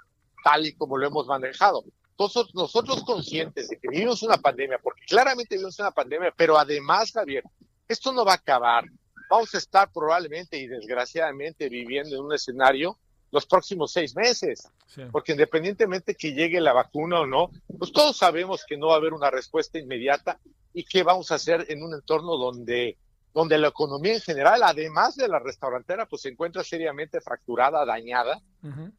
[0.43, 1.84] tal y como lo hemos manejado.
[2.18, 7.12] Nosotros, nosotros conscientes de que vivimos una pandemia, porque claramente vivimos una pandemia, pero además,
[7.12, 7.43] Javier,
[7.88, 8.86] esto no va a acabar.
[9.30, 12.97] Vamos a estar probablemente y desgraciadamente viviendo en un escenario
[13.32, 14.70] los próximos seis meses,
[15.12, 17.49] porque independientemente que llegue la vacuna o no,
[17.80, 20.38] pues todos sabemos que no va a haber una respuesta inmediata
[20.74, 22.97] y qué vamos a hacer en un entorno donde,
[23.34, 28.41] donde la economía en general, además de la restaurantera, pues se encuentra seriamente fracturada, dañada.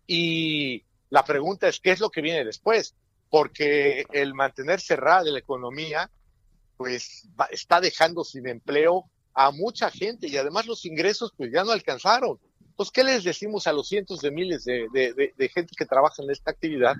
[0.06, 2.94] Y la pregunta es, ¿qué es lo que viene después?
[3.32, 6.10] Porque el mantener cerrada la economía,
[6.76, 11.70] pues está dejando sin empleo a mucha gente y además los ingresos pues ya no
[11.70, 12.38] alcanzaron.
[12.76, 16.30] Pues, ¿qué les decimos a los cientos de miles de, de, gente que trabaja en
[16.30, 16.94] esta actividad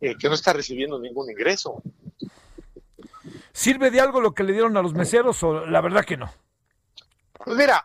[0.00, 1.82] eh, que no está recibiendo ningún ingreso?
[3.52, 6.30] ¿Sirve de algo lo que le dieron a los meseros o la verdad que no?
[7.44, 7.84] Pues mira,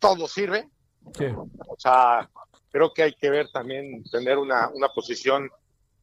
[0.00, 0.68] todo sirve.
[1.16, 1.26] Sí.
[1.26, 2.28] O sea,
[2.72, 5.48] creo que hay que ver también, tener una, una posición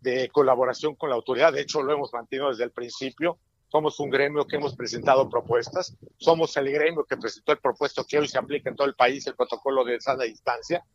[0.06, 1.52] de colaboración con la autoridad.
[1.52, 3.40] De hecho, lo hemos mantenido desde el principio.
[3.70, 5.98] Somos un gremio que hemos presentado propuestas.
[6.18, 9.26] Somos el gremio que presentó el propuesto que hoy se aplica en todo el país,
[9.26, 10.86] el protocolo de sana distancia.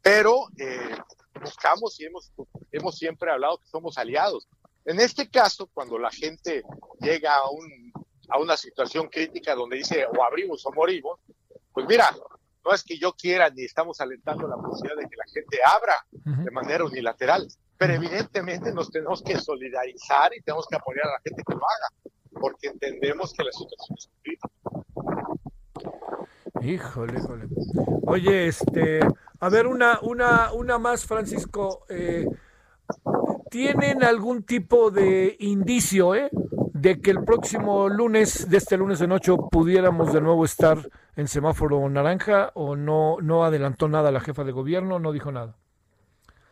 [0.00, 0.96] Pero eh,
[1.42, 2.32] buscamos y hemos,
[2.70, 4.46] hemos siempre hablado que somos aliados.
[4.84, 6.62] En este caso, cuando la gente
[7.00, 7.92] llega a, un,
[8.28, 11.18] a una situación crítica donde dice o abrimos o morimos,
[11.72, 12.08] pues mira,
[12.64, 16.06] no es que yo quiera ni estamos alentando la posibilidad de que la gente abra
[16.44, 17.48] de manera unilateral,
[17.78, 21.60] pero evidentemente nos tenemos que solidarizar y tenemos que apoyar a la gente que lo
[21.60, 24.48] haga, porque entendemos que la situación es crítica.
[26.62, 27.48] Híjole, híjole.
[28.06, 29.00] Oye, este,
[29.40, 31.84] a ver, una, una, una más, Francisco.
[31.88, 32.26] Eh,
[33.50, 36.30] ¿Tienen algún tipo de indicio eh,
[36.72, 40.78] de que el próximo lunes, de este lunes en ocho, pudiéramos de nuevo estar
[41.16, 45.56] en semáforo naranja o no, no adelantó nada la jefa de gobierno, no dijo nada?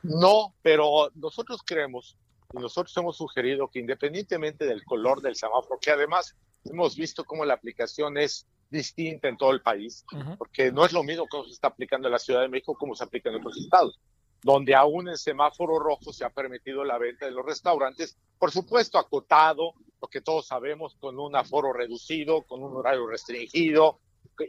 [0.03, 2.16] No, pero nosotros creemos
[2.53, 6.34] y nosotros hemos sugerido que independientemente del color del semáforo, que además
[6.64, 10.05] hemos visto cómo la aplicación es distinta en todo el país,
[10.38, 12.94] porque no es lo mismo que se está aplicando en la Ciudad de México como
[12.94, 13.98] se aplica en otros estados
[14.42, 18.98] donde aún en semáforo rojo se ha permitido la venta de los restaurantes, por supuesto
[18.98, 24.00] acotado, lo que todos sabemos, con un aforo reducido, con un horario restringido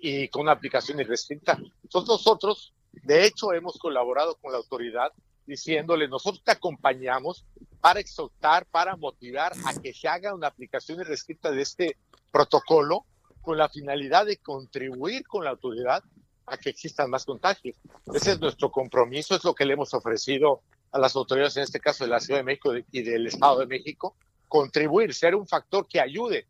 [0.02, 1.60] y con una aplicación irrestricta.
[1.84, 5.14] Entonces nosotros, de hecho, hemos colaborado con la autoridad
[5.46, 7.46] diciéndole, nosotros te acompañamos
[7.82, 11.98] para exhortar, para motivar a que se haga una aplicación irrestricta de este
[12.32, 13.06] protocolo
[13.42, 16.04] con la finalidad de contribuir con la autoridad
[16.46, 17.76] a que existan más contagios.
[18.14, 21.80] Ese es nuestro compromiso, es lo que le hemos ofrecido a las autoridades, en este
[21.80, 24.16] caso de la Ciudad de México y del Estado de México,
[24.48, 26.48] contribuir, ser un factor que ayude.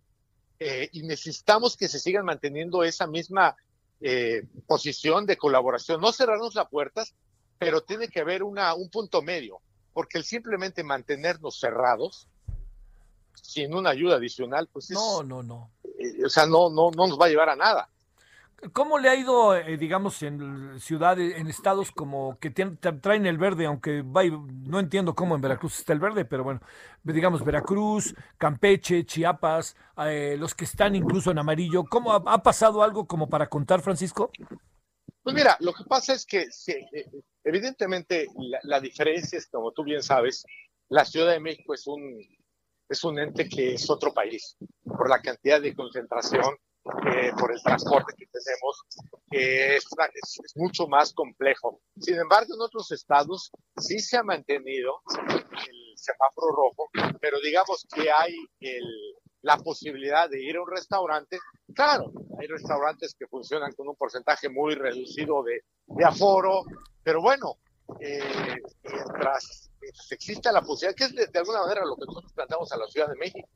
[0.60, 3.56] Eh, y necesitamos que se sigan manteniendo esa misma
[4.02, 6.02] eh, posición de colaboración.
[6.02, 7.16] No cerrarnos las puertas,
[7.58, 9.62] pero tiene que haber una, un punto medio,
[9.94, 12.28] porque el simplemente mantenernos cerrados,
[13.34, 15.70] sin una ayuda adicional, pues no, no, no.
[16.00, 17.90] Eh, o sea, no, no, no nos va a llevar a nada.
[18.72, 23.66] ¿Cómo le ha ido, eh, digamos, en ciudades, en estados como que traen el verde,
[23.66, 26.62] aunque no entiendo cómo en Veracruz está el verde, pero bueno,
[27.04, 29.76] digamos Veracruz, Campeche, Chiapas,
[30.06, 34.32] eh, los que están incluso en amarillo, ¿cómo ha, pasado algo como para contar, Francisco?
[35.24, 37.06] Pues mira, lo que pasa es que eh,
[37.44, 40.46] evidentemente la, la, diferencia es, como tú bien sabes,
[40.90, 42.20] la Ciudad de México es un,
[42.90, 47.62] es un ente que es otro país, por la cantidad de concentración eh, por el
[47.64, 48.84] transporte que tenemos,
[49.32, 49.86] es,
[50.44, 51.80] es, mucho más complejo.
[51.98, 56.90] Sin embargo, en otros estados sí se ha mantenido el semáforo rojo,
[57.22, 58.84] pero digamos que hay el,
[59.44, 61.40] la posibilidad de ir a un restaurante.
[61.74, 65.64] Claro, hay restaurantes que funcionan con un porcentaje muy reducido de,
[66.06, 66.64] aforo,
[67.04, 67.58] pero bueno,
[68.00, 69.72] eh, mientras,
[70.10, 73.08] exista la posibilidad, que es de, alguna manera lo que nosotros planteamos a la Ciudad
[73.10, 73.48] de México,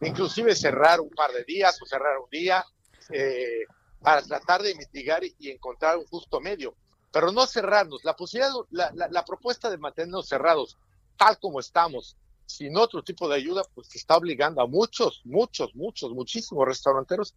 [0.00, 2.64] inclusive cerrar un par de días o cerrar un día
[3.10, 3.64] eh,
[4.00, 6.74] para tratar de mitigar y, encontrar un justo medio,
[7.10, 8.04] pero no cerrarnos.
[8.04, 10.76] La posibilidad, la, propuesta de mantenernos cerrados,
[11.16, 16.10] tal como estamos, sin otro tipo de ayuda, pues está obligando a muchos, muchos, muchos,
[16.12, 17.34] muchísimos restauranteros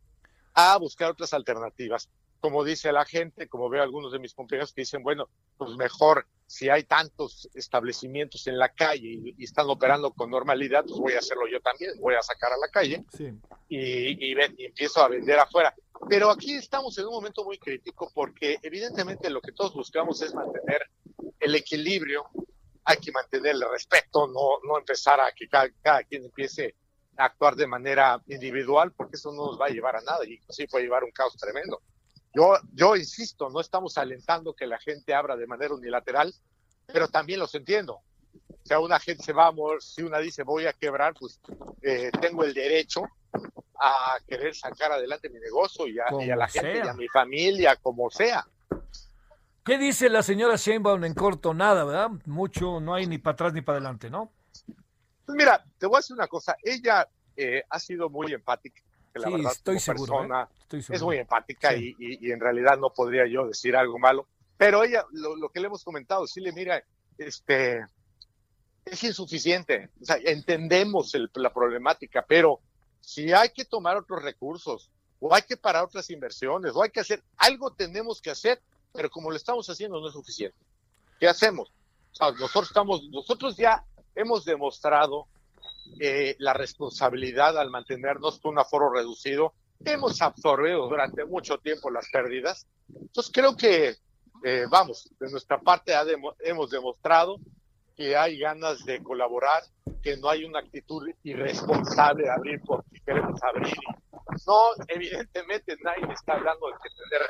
[0.55, 2.09] a buscar otras alternativas
[2.45, 6.27] como dice la gente, como veo algunos de mis compañeros que dicen, bueno, pues mejor
[6.45, 11.19] si hay tantos establecimientos en la calle y, están operando con normalidad, pues voy a
[11.19, 13.03] hacerlo yo también, voy a sacar a la calle
[13.67, 15.73] y, y, y, empiezo a vender afuera.
[16.07, 20.35] Pero aquí estamos en un momento muy crítico porque evidentemente lo que todos buscamos es
[20.35, 20.87] mantener
[21.39, 22.25] el equilibrio,
[22.83, 26.75] hay que mantener el respeto, no, no empezar a que cada, cada quien empiece
[27.17, 30.67] actuar de manera individual, porque eso no nos va a llevar a nada y sí
[30.67, 31.81] puede llevar un caos tremendo.
[32.33, 36.33] Yo, yo insisto, no estamos alentando que la gente abra de manera unilateral,
[36.85, 38.01] pero también los entiendo.
[38.49, 41.39] O sea, una gente se va a morir, si una dice voy a quebrar, pues
[41.81, 43.03] eh, tengo el derecho
[43.79, 47.07] a querer sacar adelante mi negocio y a, y a la gente y a mi
[47.07, 48.45] familia, como sea.
[49.63, 51.53] ¿Qué dice la señora Sheinbaum en corto?
[51.53, 52.11] Nada, ¿verdad?
[52.25, 54.31] Mucho, no hay ni para atrás ni para adelante, ¿no?
[55.25, 56.55] Pues mira, te voy a decir una cosa.
[56.63, 57.07] Ella
[57.37, 58.81] eh, ha sido muy empática.
[59.13, 60.55] que la Sí, verdad, estoy como seguro, persona, ¿eh?
[60.61, 61.05] Estoy es seguro.
[61.05, 61.95] muy empática Sí.
[61.97, 64.27] y, y- y en realidad no podría yo decir algo malo.
[64.57, 66.83] Pero ella, lo, lo que le hemos comentado, sí le mira,
[67.17, 67.85] este,
[68.83, 69.89] es insuficiente.
[70.01, 72.59] O sea, entendemos el- la problemática, pero
[73.01, 76.99] si hay que tomar otros recursos, o hay que parar otras inversiones, o hay que
[76.99, 78.61] hacer, algo tenemos que hacer,
[78.93, 80.57] pero como lo estamos haciendo no es suficiente.
[81.19, 81.71] ¿Qué hacemos?
[82.11, 83.83] O sea, nosotros estamos, nosotros ya
[84.15, 85.27] hemos demostrado
[85.99, 89.53] eh, la responsabilidad al mantenernos un aforo reducido.
[89.83, 92.65] Hemos absorbido durante mucho tiempo las pérdidas.
[92.89, 93.95] Entonces creo que,
[94.43, 96.03] eh, vamos, de nuestra parte ha
[96.39, 97.37] hemos demostrado
[97.95, 99.63] que hay ganas de colaborar,
[100.01, 103.73] que no hay una actitud irresponsable de abrir porque queremos abrir.
[104.45, 107.29] No, evidentemente nadie está hablando de que tener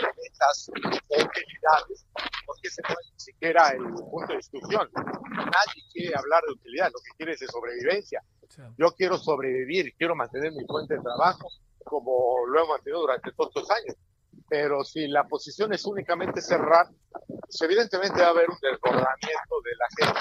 [0.00, 2.06] metas o utilidades,
[2.46, 4.88] porque no es ni siquiera el punto de discusión.
[4.94, 8.22] Nadie quiere hablar de utilidad, lo que quiere es de sobrevivencia.
[8.78, 11.48] Yo quiero sobrevivir, quiero mantener mi fuente de trabajo
[11.84, 13.96] como lo he mantenido durante todos estos años.
[14.48, 19.70] Pero si la posición es únicamente cerrar, pues evidentemente va a haber un desbordamiento de
[19.78, 20.20] la gente.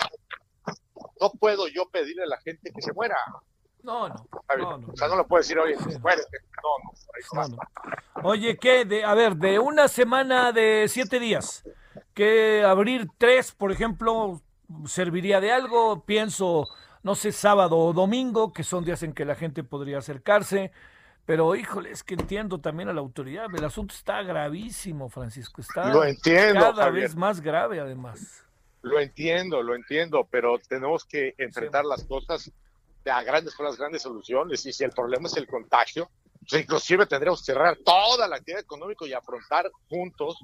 [1.19, 3.15] No puedo yo pedirle a la gente que se muera.
[3.83, 4.15] No, no.
[4.57, 4.93] no, no.
[4.93, 6.37] o sea, no lo puedo decir, oye, muérete.
[7.33, 7.57] No, no.
[8.23, 8.85] Oye, ¿qué?
[8.85, 11.63] De, a ver, de una semana de siete días,
[12.13, 14.41] que abrir tres, por ejemplo,
[14.85, 16.05] serviría de algo?
[16.05, 16.65] Pienso,
[17.03, 20.71] no sé, sábado o domingo, que son días en que la gente podría acercarse.
[21.25, 23.47] Pero, híjole, es que entiendo también a la autoridad.
[23.53, 25.61] El asunto está gravísimo, Francisco.
[25.61, 27.03] Está Lo entiendo, cada Javier.
[27.03, 28.45] vez más grave, además.
[28.81, 32.51] Lo entiendo, lo entiendo, pero tenemos que enfrentar las cosas
[33.05, 34.65] a grandes las grandes soluciones.
[34.65, 36.09] Y si el problema es el contagio,
[36.49, 40.37] pues inclusive tendremos que cerrar toda la actividad económica y afrontar juntos,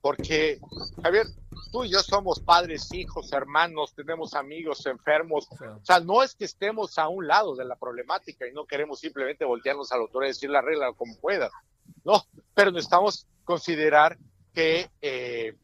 [0.00, 0.58] porque,
[1.02, 1.26] Javier,
[1.72, 5.48] tú y yo somos padres, hijos, hermanos, tenemos amigos enfermos.
[5.50, 9.00] O sea, no es que estemos a un lado de la problemática y no queremos
[9.00, 11.50] simplemente voltearnos a la autoridad y decir la regla como puedas.
[12.04, 12.22] No,
[12.54, 14.18] pero necesitamos considerar
[14.52, 15.56] que eh,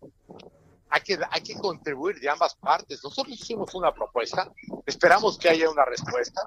[0.90, 3.02] hay que, hay que contribuir de ambas partes.
[3.02, 4.52] Nosotros hicimos una propuesta,
[4.86, 6.42] esperamos que haya una respuesta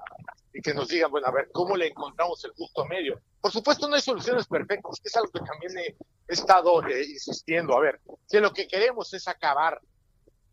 [0.52, 3.20] y que nos digan, bueno, a ver, ¿cómo le encontramos el justo medio?
[3.40, 5.96] Por supuesto, no hay soluciones perfectas, que es algo que también he,
[6.28, 7.76] estado eh, insistiendo.
[7.76, 9.80] A ver, si lo que queremos es acabar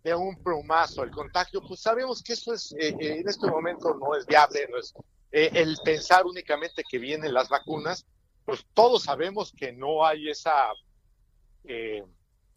[0.03, 3.93] de un plumazo el contagio, pues sabemos que eso es, eh, eh, en este momento
[3.93, 4.93] no es viable, no es
[5.31, 8.05] eh, el pensar únicamente que vienen las vacunas,
[8.45, 10.69] pues todos sabemos que no hay esa...
[11.63, 12.03] eh,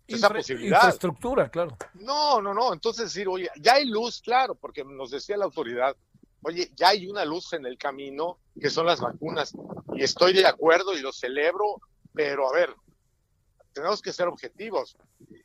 [0.06, 0.76] esa Infra- posibilidad.
[0.78, 1.76] Infraestructura, claro.
[1.94, 2.72] No, no, no.
[2.72, 5.96] Entonces decir, oye, ya hay luz, claro, porque nos decía la autoridad,
[6.42, 9.54] oye, ya hay una luz en el camino que son las vacunas.
[9.94, 11.80] Y estoy de acuerdo y lo celebro,
[12.12, 12.74] pero a ver,
[13.72, 14.96] tenemos que ser objetivos.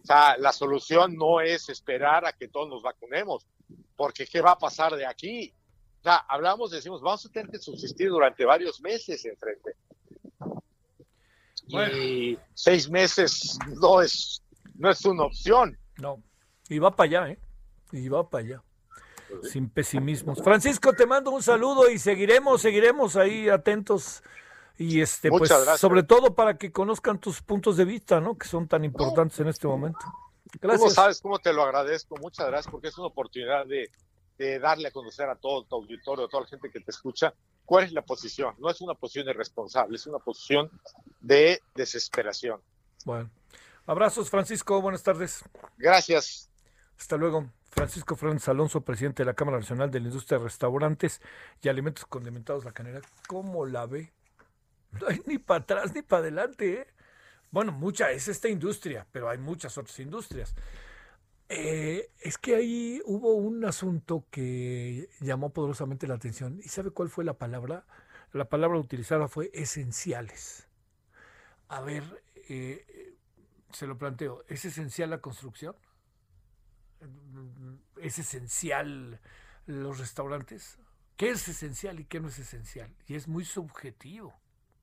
[0.03, 3.47] O sea, la solución no es esperar a que todos nos vacunemos,
[3.95, 5.53] porque ¿qué va a pasar de aquí?
[5.99, 9.75] O sea, hablamos, decimos, vamos a tener que subsistir durante varios meses enfrente.
[11.67, 14.41] Y seis meses no es,
[14.79, 15.77] no es una opción.
[15.97, 16.23] No.
[16.69, 17.39] Y va para allá, ¿eh?
[17.91, 18.63] Y va para allá.
[19.43, 20.41] Sin pesimismos.
[20.41, 24.23] Francisco, te mando un saludo y seguiremos, seguiremos ahí atentos.
[24.77, 25.81] Y este, Muchas pues, gracias.
[25.81, 28.37] sobre todo para que conozcan tus puntos de vista, ¿no?
[28.37, 29.99] Que son tan importantes en este momento.
[30.49, 30.93] Tú Gracias.
[30.93, 32.15] sabes cómo te lo agradezco.
[32.17, 33.91] Muchas gracias porque es una oportunidad de,
[34.37, 37.33] de darle a conocer a todo tu auditorio, a toda la gente que te escucha,
[37.65, 38.55] cuál es la posición.
[38.57, 40.71] No es una posición irresponsable, es una posición
[41.19, 42.61] de desesperación.
[43.05, 43.29] Bueno.
[43.85, 44.81] Abrazos, Francisco.
[44.81, 45.43] Buenas tardes.
[45.77, 46.49] Gracias.
[46.97, 47.49] Hasta luego.
[47.71, 51.21] Francisco Fernández Alonso, presidente de la Cámara Nacional de la Industria de Restaurantes
[51.61, 53.01] y Alimentos Condimentados La Canera.
[53.27, 54.11] ¿Cómo la ve?
[54.91, 56.87] No hay ni para atrás ni para adelante, ¿eh?
[57.51, 60.53] Bueno, mucha es esta industria, pero hay muchas otras industrias.
[61.47, 66.59] Eh, es que ahí hubo un asunto que llamó poderosamente la atención.
[66.63, 67.85] ¿Y sabe cuál fue la palabra?
[68.33, 70.67] La palabra utilizada fue esenciales.
[71.67, 72.03] A ver,
[72.49, 73.08] eh,
[73.71, 74.43] se lo planteo.
[74.47, 75.75] ¿Es esencial la construcción?
[77.97, 79.19] ¿Es esencial
[79.65, 80.79] los restaurantes?
[81.15, 82.95] ¿Qué es esencial y qué no es esencial?
[83.07, 84.33] Y es muy subjetivo.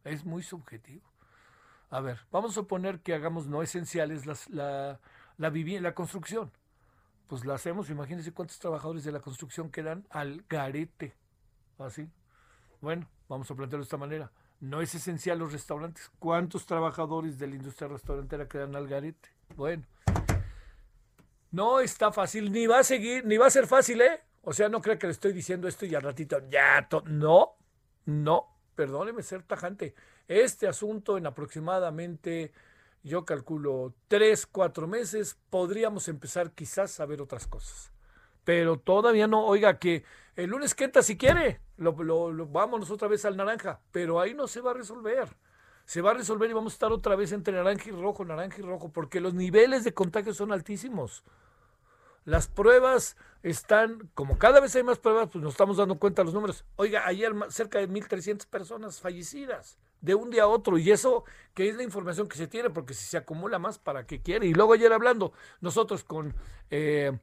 [0.05, 1.05] Es muy subjetivo.
[1.91, 5.01] A ver, vamos a suponer que hagamos no esenciales las, la,
[5.39, 6.53] la la construcción.
[7.27, 11.15] Pues la hacemos, imagínense cuántos trabajadores de la construcción quedan al garete.
[11.79, 12.09] Así.
[12.81, 14.31] Bueno, vamos a plantearlo de esta manera.
[14.61, 16.11] No es esencial los restaurantes.
[16.19, 19.29] ¿Cuántos trabajadores de la industria restaurantera quedan al garete?
[19.55, 19.85] Bueno,
[21.51, 24.21] no está fácil, ni va a seguir, ni va a ser fácil, ¿eh?
[24.43, 27.57] O sea, no creo que le estoy diciendo esto y al ratito, ya, no,
[28.05, 29.95] no, perdóneme ser tajante.
[30.29, 32.53] Este asunto en aproximadamente,
[33.03, 37.93] yo calculo, tres, cuatro meses, podríamos empezar quizás a ver otras cosas.
[38.47, 40.05] Pero todavía no, oiga, que
[40.37, 44.47] el lunes quenta si quiere, lo, lo, vámonos otra vez al naranja, pero ahí no
[44.47, 45.29] se va a resolver.
[45.85, 48.61] Se va a resolver y vamos a estar otra vez entre naranja y rojo, naranja
[48.61, 51.25] y rojo, porque los niveles de contagio son altísimos.
[52.25, 56.33] Las pruebas están, como cada vez hay más pruebas, pues nos estamos dando cuenta los
[56.33, 56.65] números.
[56.77, 60.79] Oiga, ayer cerca de 1.300 personas fallecidas de un día a otro.
[60.79, 64.07] Y eso que es la información que se tiene, porque si se acumula más, ¿para
[64.07, 64.47] qué quiere?
[64.47, 66.33] Y luego ayer hablando, nosotros con,
[66.71, 67.19] eh,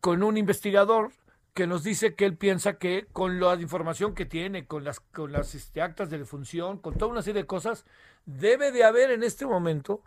[0.00, 1.12] con un investigador
[1.54, 5.32] que nos dice que él piensa que con la información que tiene, con las, con
[5.32, 7.86] las este, actas de defunción, con toda una serie de cosas,
[8.26, 10.02] debe de haber en este momento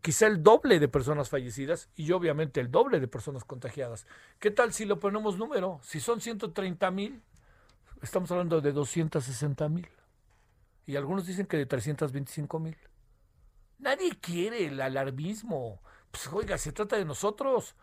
[0.00, 4.06] quizá el doble de personas fallecidas y obviamente el doble de personas contagiadas.
[4.38, 5.78] ¿Qué tal si lo ponemos número?
[5.82, 7.22] Si son 130 mil,
[8.02, 9.88] estamos hablando de 260 mil.
[10.86, 12.76] Y algunos dicen que de 325 mil.
[13.78, 15.82] Nadie quiere el alarmismo.
[16.10, 17.74] Pues oiga, se trata de nosotros.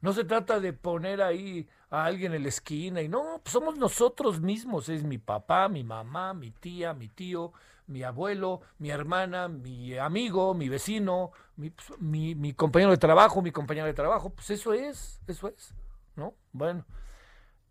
[0.00, 3.76] No se trata de poner ahí a alguien en la esquina y no, pues somos
[3.76, 4.88] nosotros mismos.
[4.88, 7.52] Es mi papá, mi mamá, mi tía, mi tío,
[7.88, 13.86] mi abuelo, mi hermana, mi amigo, mi vecino, mi, pues, compañero de trabajo, mi compañera
[13.86, 14.30] de trabajo.
[14.30, 15.74] Pues eso es, eso es,
[16.14, 16.34] ¿no?
[16.52, 16.84] Bueno,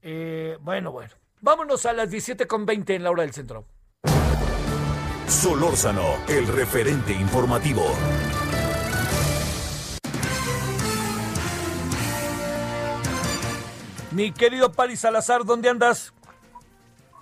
[0.01, 1.13] eh, bueno, bueno.
[1.39, 3.65] Vámonos a las 17.20 en la hora del centro.
[5.27, 7.83] Solórzano, el referente informativo.
[14.17, 16.11] Mi querido Pari Salazar, ¿dónde andas?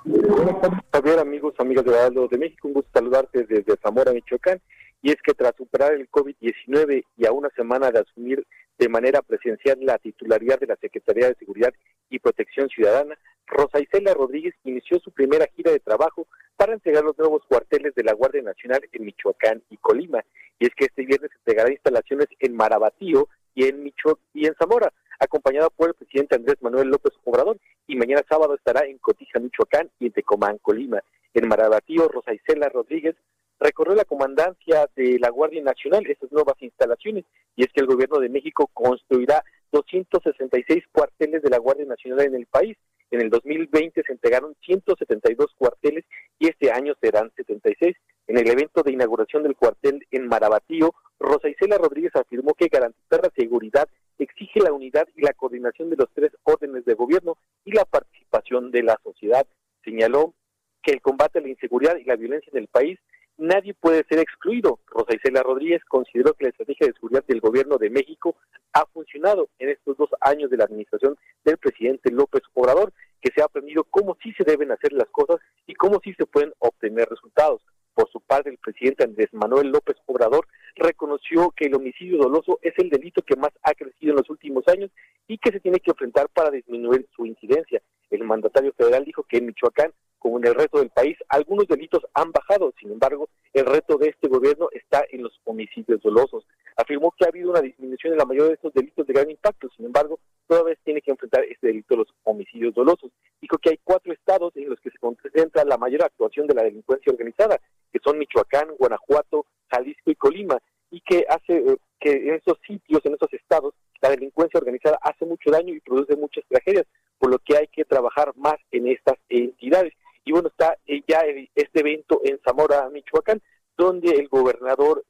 [0.06, 2.70] Buenas tardes, Javier, amigos, amigas de Aldo de México.
[2.70, 4.62] Un gusto saludarte desde Zamora, Michoacán.
[5.02, 8.48] Y es que tras superar el COVID-19 y a una semana de asumir
[8.80, 11.74] de manera presencial la titularidad de la Secretaría de Seguridad
[12.10, 17.18] y Protección Ciudadana, Rosa Isela Rodríguez inició su primera gira de trabajo para entregar los
[17.18, 20.24] nuevos cuarteles de la Guardia Nacional en Michoacán y Colima.
[20.60, 24.94] Y es que este viernes entregará instalaciones en Marabatío y en Micho y en Zamora
[25.20, 29.90] acompañado por el presidente Andrés Manuel López Obrador, y mañana sábado estará en Cotija, Michoacán,
[30.00, 31.02] y en Tecomán, Colima.
[31.34, 33.16] En Marabatío, Rosa Isela Rodríguez
[33.60, 37.26] recorrió la comandancia de la Guardia Nacional estas nuevas instalaciones,
[37.56, 42.36] y es que el gobierno de México construirá 266 cuarteles de la Guardia Nacional en
[42.36, 42.78] el país.
[43.12, 46.06] En el 2020 se entregaron 172 cuarteles
[46.40, 47.96] y este año serán 76.
[48.28, 53.22] En el evento de inauguración del cuartel en Marabatío, Rosa Isela Rodríguez afirmó que garantizar
[53.24, 53.88] la seguridad
[54.18, 58.72] exige la unidad y la coordinación de los tres órdenes de gobierno y la participación
[58.72, 59.46] de la sociedad.
[59.84, 60.34] Señaló
[60.82, 63.00] que el combate a la inseguridad y la violencia en el país
[63.38, 64.80] nadie puede ser excluido.
[64.88, 68.36] Rosa Isela Rodríguez consideró que la estrategia de seguridad del gobierno de México
[68.74, 73.42] ha funcionado en estos dos años de la administración del presidente López Obrador, que se
[73.42, 75.38] ha aprendido cómo sí se deben hacer las cosas
[75.68, 77.62] y cómo sí se pueden obtener resultados.
[77.94, 80.46] Por su parte, el presidente Andrés Manuel López Obrador
[80.76, 84.68] reconoció que el homicidio doloso es el delito que más ha crecido en los últimos
[84.68, 84.92] años
[85.28, 87.82] y que se tiene que enfrentar para disminuir su incidencia.
[88.10, 89.94] El mandatario federal dijo que en Michoacán,
[90.40, 92.74] en el resto del país, algunos delitos han bajado.
[92.80, 96.46] Sin embargo, el reto de este gobierno está en los homicidios dolosos.
[96.78, 99.70] Afirmó que ha habido una disminución en la mayoría de estos delitos de gran impacto.
[99.76, 103.12] Sin embargo, todavía tiene que enfrentar este delito de los homicidios dolosos.
[103.42, 106.64] Dijo que hay cuatro estados en los que se concentra la mayor actuación de la
[106.64, 107.60] delincuencia organizada
[107.96, 110.58] que son Michoacán, Guanajuato, Jalisco y Colima,
[110.92, 115.26] y que hace eh, que en esos sitios, en esos estados, la delincuencia organizada hace
[115.26, 116.86] mucho daño y produce muchas tragedias,
[117.18, 119.94] por lo que hay que trabajar más en estas entidades.
[120.36, 121.22] Bueno, está eh, ya
[121.56, 123.42] este evento en Zamora, Michoacán,
[123.78, 125.06] donde el gobernador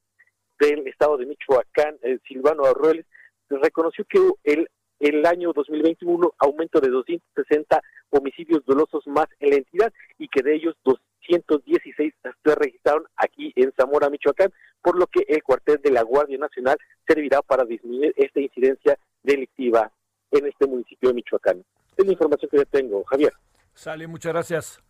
[0.60, 3.07] del estado de Michoacán, eh, Silvano Arrueles,
[3.49, 4.69] reconoció que el,
[4.99, 7.81] el año 2021 aumento de 260
[8.11, 13.52] homicidios dolosos más en la entidad y que de ellos dos, 116 se registraron aquí
[13.56, 14.53] en Zamora, Michoacán,
[14.84, 16.77] por lo que el cuartel de la Guardia Nacional
[17.07, 19.91] servirá para disminuir esta incidencia delictiva
[20.30, 21.65] en este municipio de Michoacán.
[21.97, 23.34] Es la información que yo tengo, Javier.
[23.73, 24.85] Sale, muchas gracias.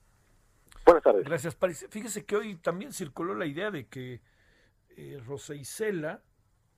[0.86, 1.26] Buenas tardes.
[1.26, 1.86] Gracias, París.
[1.90, 4.22] Fíjese que hoy también circuló la idea de que
[4.90, 6.22] eh, Rosa Isela,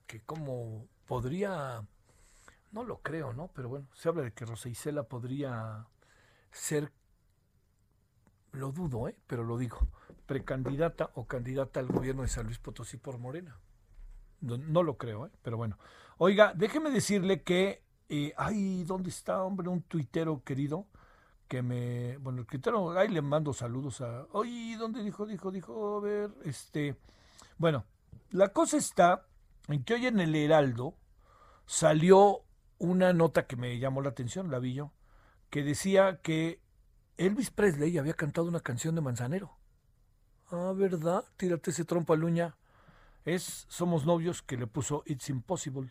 [0.06, 1.86] que como podría,
[2.72, 3.50] no lo creo, ¿no?
[3.54, 5.86] Pero bueno, se habla de que Rosa Isela podría
[6.50, 6.90] ser
[8.52, 9.16] lo dudo, ¿eh?
[9.26, 9.88] pero lo digo,
[10.26, 13.58] precandidata o candidata al gobierno de San Luis Potosí por Morena.
[14.40, 15.30] No, lo creo, ¿eh?
[15.42, 15.78] pero bueno.
[16.16, 19.68] Oiga, déjeme decirle que, eh, ay, ¿dónde está, hombre?
[19.68, 20.86] Un tuitero querido
[21.48, 25.96] que me, bueno, el criterio, ahí le mando saludos a, oye, ¿dónde dijo, dijo, dijo,
[25.96, 26.96] a ver, este,
[27.56, 27.84] bueno,
[28.30, 29.26] la cosa está
[29.68, 30.94] en que hoy en el Heraldo
[31.66, 32.42] salió
[32.78, 34.92] una nota que me llamó la atención, la vi yo,
[35.50, 36.60] que decía que
[37.16, 39.56] Elvis Presley había cantado una canción de Manzanero.
[40.50, 41.24] Ah, ¿verdad?
[41.36, 42.56] Tírate ese trompo a luña.
[43.24, 45.90] Es Somos Novios que le puso It's Impossible.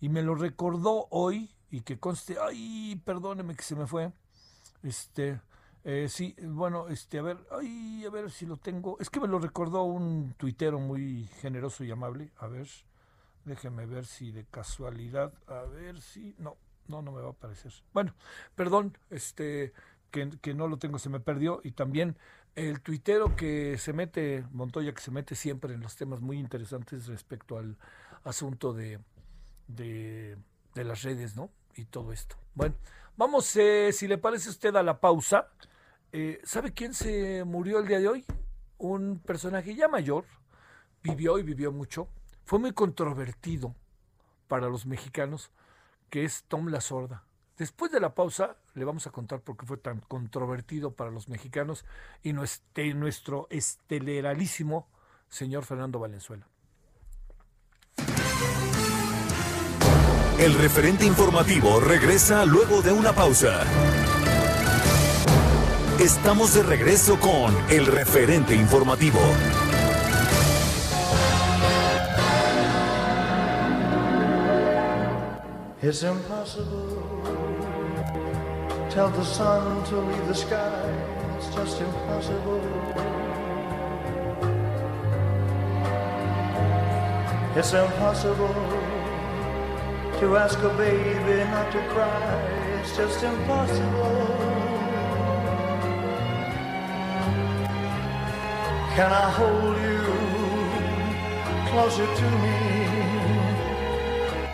[0.00, 4.12] Y me lo recordó hoy y que conste, ay, perdóneme que se me fue.
[4.86, 5.40] Este,
[5.82, 8.96] eh, sí, bueno, este, a ver, ay, a ver si lo tengo.
[9.00, 12.30] Es que me lo recordó un tuitero muy generoso y amable.
[12.38, 12.68] A ver,
[13.44, 16.56] déjeme ver si de casualidad, a ver si, no,
[16.86, 17.72] no, no me va a aparecer.
[17.92, 18.14] Bueno,
[18.54, 19.72] perdón, este,
[20.12, 21.60] que, que no lo tengo, se me perdió.
[21.64, 22.16] Y también
[22.54, 27.08] el tuitero que se mete, Montoya, que se mete siempre en los temas muy interesantes
[27.08, 27.76] respecto al
[28.22, 29.00] asunto de,
[29.66, 30.38] de,
[30.74, 31.50] de las redes, ¿no?
[31.74, 32.36] Y todo esto.
[32.54, 32.76] Bueno,
[33.16, 35.48] vamos, eh, si le parece a usted, a la pausa.
[36.12, 38.24] Eh, ¿Sabe quién se murió el día de hoy?
[38.78, 40.24] Un personaje ya mayor,
[41.02, 42.08] vivió y vivió mucho,
[42.44, 43.74] fue muy controvertido
[44.48, 45.50] para los mexicanos,
[46.10, 47.24] que es Tom La Sorda.
[47.56, 51.28] Después de la pausa le vamos a contar por qué fue tan controvertido para los
[51.28, 51.86] mexicanos
[52.22, 54.88] y nuestro, nuestro esteleralísimo
[55.28, 56.46] señor Fernando Valenzuela.
[60.38, 63.62] El referente informativo regresa luego de una pausa.
[65.98, 69.18] Estamos de regreso con el referente informativo.
[75.82, 77.00] It's impossible.
[78.90, 80.84] Tell the sun to leave the sky.
[81.38, 82.60] It's just impossible.
[87.56, 88.85] It's impossible
[90.20, 92.32] to ask a baby not to cry.
[92.80, 94.26] It's just impossible.
[98.96, 100.02] Can I hold you
[101.68, 102.58] closer to me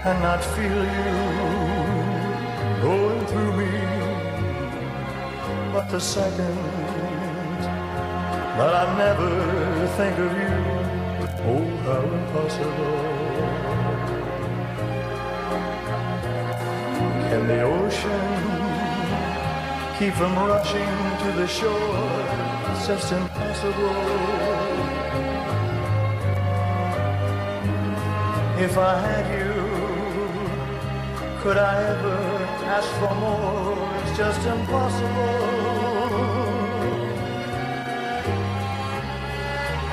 [0.09, 1.13] and not feel you
[2.83, 3.73] going through me?
[5.73, 6.57] But the second
[8.59, 10.57] that I never think of you,
[11.53, 13.72] oh, how impossible.
[17.33, 18.29] Can the ocean
[19.99, 22.27] keep from rushing to the shore?
[22.73, 24.01] It's just impossible.
[28.67, 29.55] If I had you,
[31.41, 32.19] could I ever
[32.77, 33.79] ask for more?
[34.03, 35.39] It's just impossible.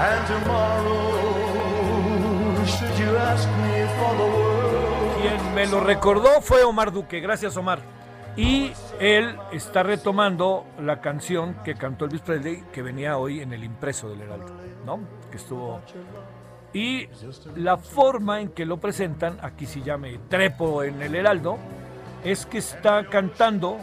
[0.08, 1.06] And tomorrow,
[2.66, 4.59] should you ask me for the world?
[5.22, 7.20] Quien me lo recordó fue Omar Duque.
[7.20, 7.80] Gracias, Omar.
[8.38, 8.72] Y
[9.02, 14.10] él está retomando la canción que cantó Elvis Presley, que venía hoy en el impreso
[14.10, 14.54] del Heraldo,
[14.86, 15.02] ¿no?
[15.30, 15.82] Que estuvo.
[16.72, 17.10] Y
[17.56, 21.58] la forma en que lo presentan, aquí sí ya me trepo en el Heraldo,
[22.24, 23.78] es que está cantando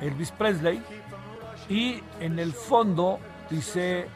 [0.00, 0.82] Elvis Presley
[1.68, 3.18] y en el fondo
[3.50, 4.06] dice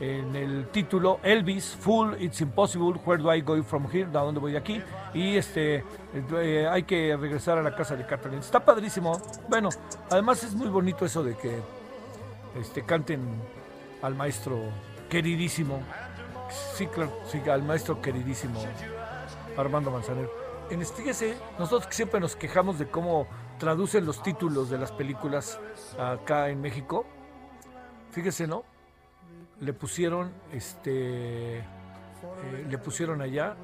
[0.00, 4.40] en el título Elvis Full It's Impossible Where Do I Go From Here ¿De dónde
[4.40, 4.82] voy de aquí?
[5.14, 5.84] Y este
[6.14, 8.40] eh, hay que regresar a la casa de Catalina.
[8.40, 9.20] Está padrísimo.
[9.48, 9.68] Bueno,
[10.10, 11.60] además es muy bonito eso de que
[12.60, 13.20] este canten
[14.02, 14.60] al maestro
[15.08, 15.80] queridísimo.
[16.74, 18.60] Sí, claro, sí, al maestro queridísimo
[19.56, 20.30] Armando Manzanero.
[20.70, 23.26] En este, fíjese, nosotros siempre nos quejamos de cómo
[23.58, 25.60] traducen los títulos de las películas
[25.98, 27.04] acá en México.
[28.12, 28.64] Fíjese, ¿no?
[29.60, 31.62] le pusieron este eh,
[32.68, 33.56] le pusieron allá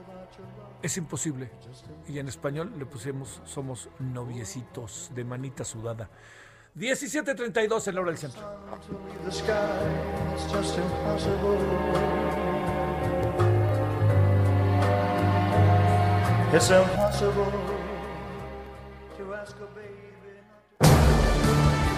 [0.83, 1.51] es imposible
[2.09, 6.09] y en español le pusimos somos noviecitos de manita sudada
[6.77, 8.43] 17.32 en la hora del centro.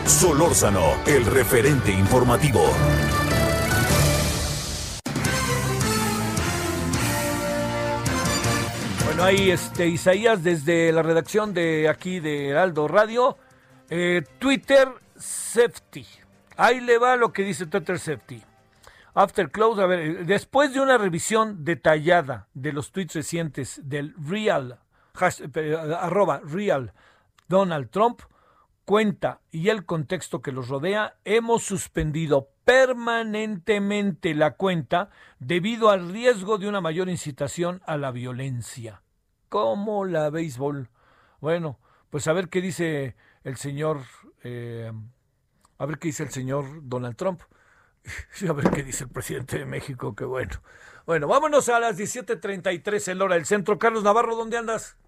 [0.06, 2.62] Solórzano, el referente informativo.
[9.18, 13.36] Bueno, ahí este Isaías desde la redacción de aquí de Heraldo Radio.
[13.90, 16.06] Eh, Twitter Safety.
[16.56, 18.40] Ahí le va lo que dice Twitter Safety.
[19.14, 24.14] After close, a ver, eh, después de una revisión detallada de los tweets recientes del
[24.24, 24.78] real,
[25.14, 26.92] hash- eh, arroba real
[27.48, 28.20] Donald Trump,
[28.84, 36.56] cuenta y el contexto que los rodea, hemos suspendido permanentemente la cuenta debido al riesgo
[36.58, 39.02] de una mayor incitación a la violencia.
[39.48, 40.88] ¿Cómo la béisbol?
[41.40, 41.78] Bueno,
[42.10, 43.98] pues a ver qué dice el señor
[44.44, 44.92] eh,
[45.78, 47.40] A ver qué dice el señor Donald Trump.
[48.48, 50.60] a ver qué dice el presidente de México, qué bueno.
[51.06, 53.78] Bueno, vámonos a las 17.33 en hora del centro.
[53.78, 54.98] Carlos Navarro, ¿dónde andas?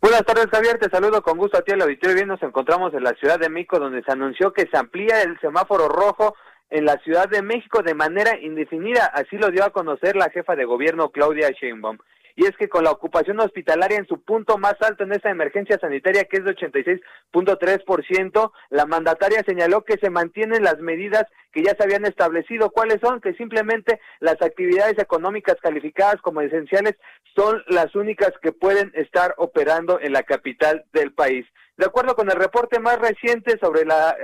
[0.00, 0.78] Buenas tardes, Javier.
[0.78, 2.14] Te saludo con gusto a ti, al auditorio.
[2.14, 5.38] Bien, nos encontramos en la Ciudad de México, donde se anunció que se amplía el
[5.40, 6.36] semáforo rojo
[6.70, 9.06] en la Ciudad de México de manera indefinida.
[9.06, 11.98] Así lo dio a conocer la jefa de gobierno, Claudia Sheinbaum
[12.36, 15.78] y es que con la ocupación hospitalaria en su punto más alto en esta emergencia
[15.78, 21.74] sanitaria, que es de 86.3%, la mandataria señaló que se mantienen las medidas que ya
[21.76, 22.70] se habían establecido.
[22.70, 23.20] ¿Cuáles son?
[23.20, 26.96] Que simplemente las actividades económicas calificadas como esenciales
[27.36, 31.46] son las únicas que pueden estar operando en la capital del país.
[31.76, 34.16] De acuerdo con el reporte más reciente sobre la,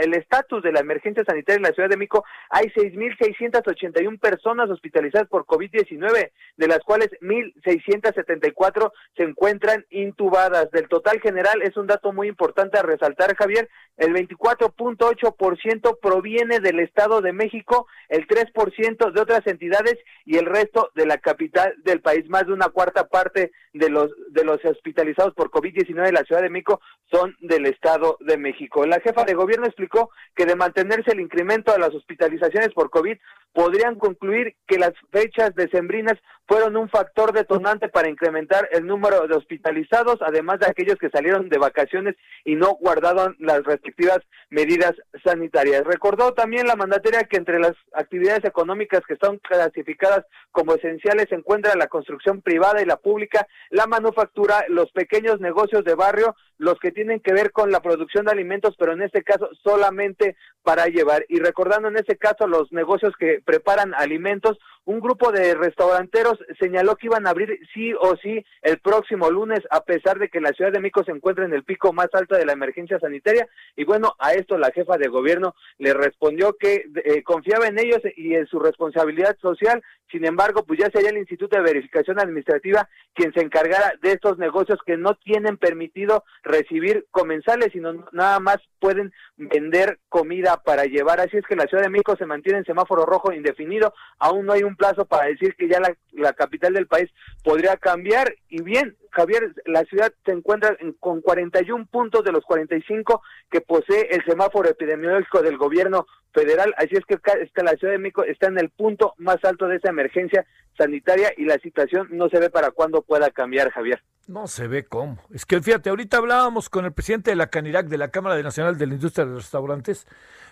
[0.00, 5.28] el estatus de la emergencia sanitaria en la Ciudad de México, hay 6.681 personas hospitalizadas
[5.28, 10.70] por COVID-19, de las cuales 1.674 se encuentran intubadas.
[10.70, 16.80] Del total general es un dato muy importante a resaltar, Javier, el 24.8% proviene del
[16.80, 22.00] Estado de México, el 3% de otras entidades y el resto de la capital del
[22.00, 22.26] país.
[22.30, 26.40] Más de una cuarta parte de los, de los hospitalizados por COVID-19 en la Ciudad
[26.40, 26.69] de México
[27.10, 28.86] son del Estado de México.
[28.86, 33.16] La jefa de gobierno explicó que de mantenerse el incremento de las hospitalizaciones por COVID,
[33.52, 39.36] podrían concluir que las fechas decembrinas fueron un factor detonante para incrementar el número de
[39.36, 44.18] hospitalizados, además de aquellos que salieron de vacaciones y no guardaron las respectivas
[44.50, 44.94] medidas
[45.24, 45.84] sanitarias.
[45.84, 51.36] Recordó también la mandataria que entre las actividades económicas que están clasificadas como esenciales se
[51.36, 56.78] encuentra la construcción privada y la pública, la manufactura, los pequeños negocios de barrio, los
[56.78, 60.88] que tienen que ver con la producción de alimentos, pero en este caso solamente para
[60.88, 61.24] llevar.
[61.30, 66.96] Y recordando en este caso los negocios que preparan alimentos, un grupo de restauranteros señaló
[66.96, 70.52] que iban a abrir sí o sí el próximo lunes, a pesar de que la
[70.52, 73.48] Ciudad de México se encuentra en el pico más alto de la emergencia sanitaria.
[73.76, 78.00] Y bueno, a esto la jefa de gobierno le respondió que eh, confiaba en ellos
[78.16, 79.82] y en su responsabilidad social.
[80.10, 84.38] Sin embargo, pues ya sería el Instituto de Verificación Administrativa quien se encargara de estos
[84.38, 91.20] negocios que no tienen permitido recibir comensales, sino nada más pueden vender comida para llevar.
[91.20, 93.92] Así es que la Ciudad de México se mantiene en semáforo rojo indefinido.
[94.18, 97.10] Aún no hay un plazo para decir que ya la, la capital del país
[97.42, 98.34] podría cambiar.
[98.48, 104.08] Y bien, Javier, la ciudad se encuentra con 41 puntos de los 45 que posee
[104.10, 106.74] el semáforo epidemiológico del gobierno federal.
[106.76, 109.76] Así es que esta, la Ciudad de México está en el punto más alto de
[109.76, 110.46] esa emergencia
[110.78, 114.02] sanitaria y la situación no se ve para cuándo pueda cambiar, Javier.
[114.28, 115.18] No se ve cómo.
[115.34, 118.78] Es que fíjate, ahorita hablábamos con el presidente de la Canirac, de la Cámara Nacional
[118.78, 120.06] de la Industria de los Restaurantes,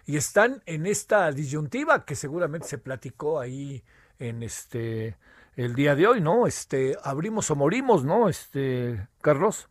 [0.05, 3.85] y están en esta disyuntiva que seguramente se platicó ahí
[4.19, 5.17] en este
[5.59, 6.47] el día de hoy, ¿no?
[6.47, 8.29] Este, abrimos o morimos, ¿no?
[8.29, 9.69] Este, Carlos.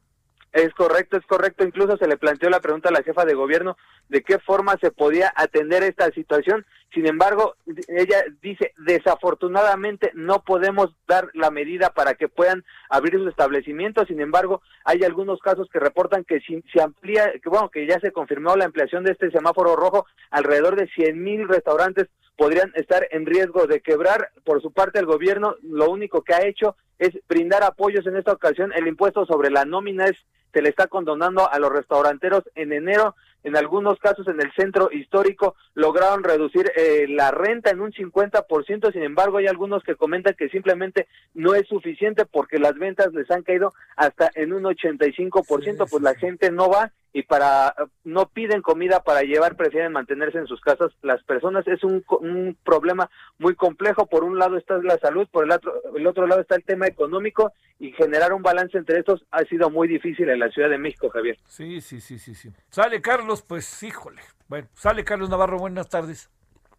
[0.57, 1.63] Es correcto, es correcto.
[1.63, 3.77] Incluso se le planteó la pregunta a la jefa de gobierno
[4.09, 6.65] de qué forma se podía atender esta situación.
[6.91, 7.53] Sin embargo,
[7.87, 14.07] ella dice, desafortunadamente no podemos dar la medida para que puedan abrir sus establecimientos.
[14.07, 17.99] Sin embargo, hay algunos casos que reportan que si se amplía, que bueno, que ya
[17.99, 23.07] se confirmó la ampliación de este semáforo rojo, alrededor de 100 mil restaurantes podrían estar
[23.11, 24.31] en riesgo de quebrar.
[24.43, 28.33] Por su parte, el gobierno lo único que ha hecho es brindar apoyos en esta
[28.33, 28.71] ocasión.
[28.73, 33.15] El impuesto sobre la nómina es se le está condonando a los restauranteros en enero.
[33.43, 38.91] En algunos casos en el centro histórico lograron reducir eh, la renta en un 50%,
[38.91, 43.29] sin embargo hay algunos que comentan que simplemente no es suficiente porque las ventas les
[43.29, 47.73] han caído hasta en un 85%, pues la gente no va y para
[48.03, 51.67] no piden comida para llevar, prefieren mantenerse en sus casas las personas.
[51.67, 53.09] Es un, un problema
[53.39, 54.05] muy complejo.
[54.05, 56.87] Por un lado está la salud, por el otro, el otro lado está el tema
[56.87, 60.77] económico y generar un balance entre estos ha sido muy difícil en la Ciudad de
[60.77, 61.37] México, Javier.
[61.45, 62.51] Sí, sí, sí, sí, sí.
[62.69, 64.21] Sale Carlos, pues híjole.
[64.47, 66.29] Bueno, sale Carlos Navarro, buenas tardes.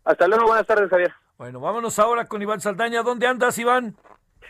[0.04, 1.12] Hasta luego, buenas tardes, Javier.
[1.36, 3.02] Bueno, vámonos ahora con Iván Saldaña.
[3.02, 3.96] ¿Dónde andas, Iván?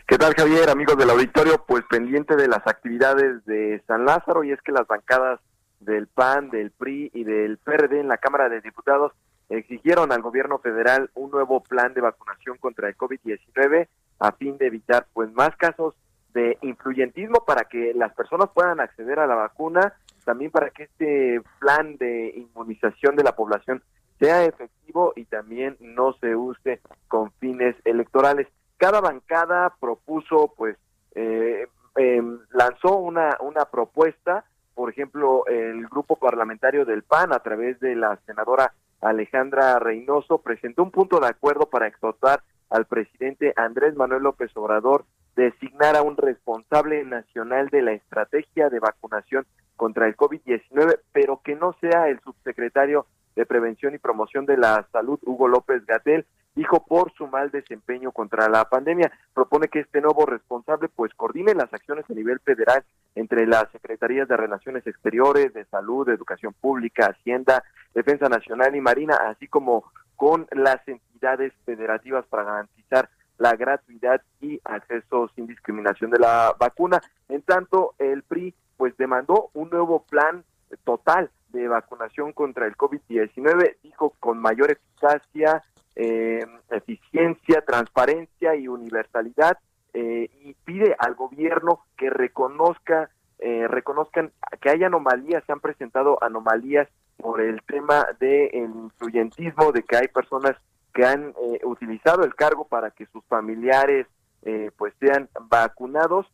[0.07, 0.69] ¿Qué tal, Javier?
[0.69, 4.87] Amigos del auditorio, pues pendiente de las actividades de San Lázaro y es que las
[4.87, 5.39] bancadas
[5.79, 9.13] del PAN, del PRI y del PRD en la Cámara de Diputados
[9.49, 13.87] exigieron al gobierno federal un nuevo plan de vacunación contra el COVID-19
[14.19, 15.95] a fin de evitar pues más casos
[16.33, 19.93] de influyentismo para que las personas puedan acceder a la vacuna,
[20.25, 23.81] también para que este plan de inmunización de la población
[24.19, 28.47] sea efectivo y también no se use con fines electorales.
[28.77, 30.77] Cada bancada propuso, pues,
[31.15, 34.45] eh, em, lanzó una, una propuesta,
[34.79, 40.83] por ejemplo, el grupo parlamentario del PAN a través de la senadora Alejandra Reynoso presentó
[40.83, 45.03] un punto de acuerdo para exhortar al presidente Andrés Manuel López Obrador
[45.35, 49.45] designar a un responsable nacional de la estrategia de vacunación
[49.75, 54.87] contra el COVID-19, pero que no sea el subsecretario de Prevención y Promoción de la
[54.93, 56.25] Salud, Hugo López Gatel,
[56.59, 59.09] dijo por su mal desempeño contra la pandemia.
[59.33, 62.83] Propone que este nuevo responsable pues coordine las acciones a nivel federal
[63.15, 67.63] entre las secretarías de Relaciones Exteriores, de Salud, de Educación Pública, Hacienda,
[67.93, 74.59] Defensa Nacional y Marina, así como con las entidades federativas para garantizar la gratuidad y
[74.65, 77.01] acceso sin discriminación de la vacuna.
[77.29, 80.43] En tanto, el PRI pues demandó un nuevo plan
[80.83, 85.63] total de vacunación contra el COVID-19, dijo con mayor eficacia,
[85.99, 89.57] eh, eficiencia, transparencia y universalidad,
[89.93, 93.09] eh, y pide al gobierno que reconozca,
[93.39, 94.31] eh, reconozcan
[94.61, 100.07] que hay anomalías, se han presentado anomalías por el tema del influyentismo, de que hay
[100.07, 100.55] personas
[100.93, 104.07] que han eh, utilizado el cargo para que sus familiares
[104.43, 106.25] eh, pues sean vacunados,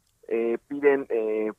[0.68, 1.06] piden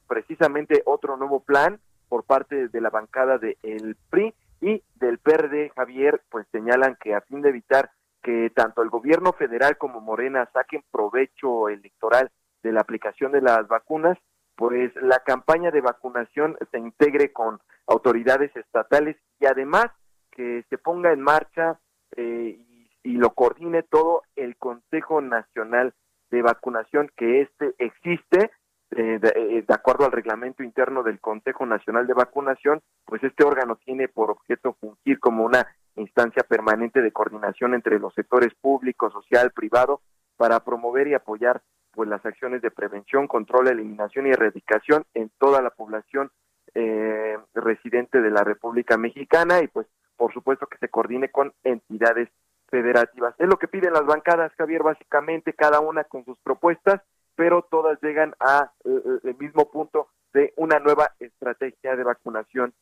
[0.08, 1.78] precisamente otro nuevo plan
[2.08, 7.20] por parte de la bancada del PRI y del PRD, Javier, pues señalan que a
[7.20, 7.92] fin de evitar
[8.26, 12.28] que tanto el gobierno federal como Morena saquen provecho electoral
[12.64, 14.18] de la aplicación de las vacunas,
[14.56, 19.92] pues la campaña de vacunación se integre con autoridades estatales y además
[20.32, 21.78] que se ponga en marcha
[22.16, 22.58] eh,
[23.04, 25.94] y lo coordine todo el Consejo Nacional
[26.32, 28.50] de Vacunación, que este existe
[28.90, 33.76] eh, eh, de, acuerdo al reglamento interno del Consejo Nacional de Vacunación, pues este órgano
[33.84, 39.50] tiene por objeto fungir como una instancia permanente de coordinación entre los sectores público, social,
[39.52, 40.00] privado,
[40.36, 41.62] para promover y apoyar
[41.92, 46.30] pues las acciones de prevención, control, eliminación y erradicación en toda la población
[46.74, 49.86] eh, residente de la República Mexicana y pues
[50.16, 52.28] por supuesto que se coordine con entidades
[52.68, 53.34] federativas.
[53.38, 57.00] Es lo que piden las bancadas, Javier, básicamente, cada una con sus propuestas,
[57.34, 62.74] pero todas llegan a eh, eh, el mismo punto de una nueva estrategia de vacunación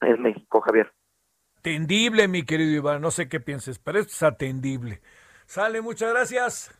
[0.00, 0.92] en México, Javier.
[1.66, 5.02] Atendible, mi querido Iván, no sé qué pienses, pero esto es atendible.
[5.46, 6.70] Sale, muchas gracias.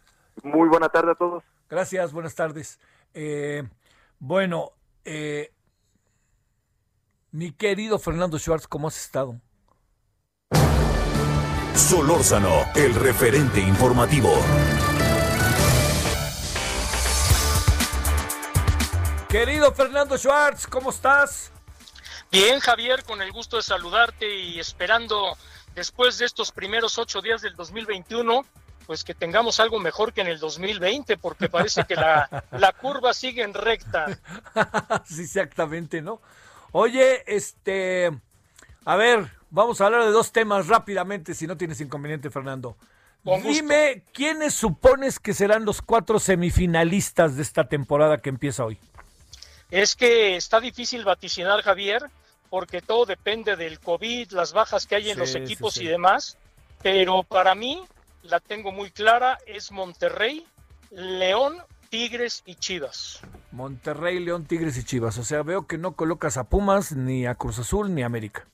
[0.44, 1.42] Muy buena tarde a todos.
[1.68, 2.78] Gracias, buenas tardes.
[3.12, 3.64] Eh,
[4.20, 4.74] bueno,
[7.32, 9.40] mi querido Fernando Schwartz, ¿cómo has estado?
[11.74, 14.30] Solórzano, el referente informativo.
[19.28, 21.52] Querido Fernando Schwartz, ¿cómo estás?
[22.30, 25.36] Bien, Javier, con el gusto de saludarte y esperando
[25.74, 28.44] después de estos primeros ocho días del 2021,
[28.86, 33.14] pues que tengamos algo mejor que en el 2020, porque parece que la, la curva
[33.14, 34.06] sigue en recta.
[35.06, 36.20] sí, exactamente, ¿no?
[36.72, 38.10] Oye, este,
[38.84, 42.76] a ver, Vamos a hablar de dos temas rápidamente, si no tienes inconveniente, Fernando.
[43.42, 48.78] Dime, ¿quiénes supones que serán los cuatro semifinalistas de esta temporada que empieza hoy?
[49.70, 52.10] Es que está difícil vaticinar, Javier,
[52.50, 56.38] porque todo depende del COVID, las bajas que hay en los equipos y demás.
[56.82, 57.82] Pero para mí,
[58.22, 60.46] la tengo muy clara, es Monterrey,
[60.90, 61.58] León,
[61.90, 63.20] Tigres y Chivas.
[63.50, 65.18] Monterrey, León, Tigres y Chivas.
[65.18, 68.46] O sea, veo que no colocas a Pumas, ni a Cruz Azul, ni a América.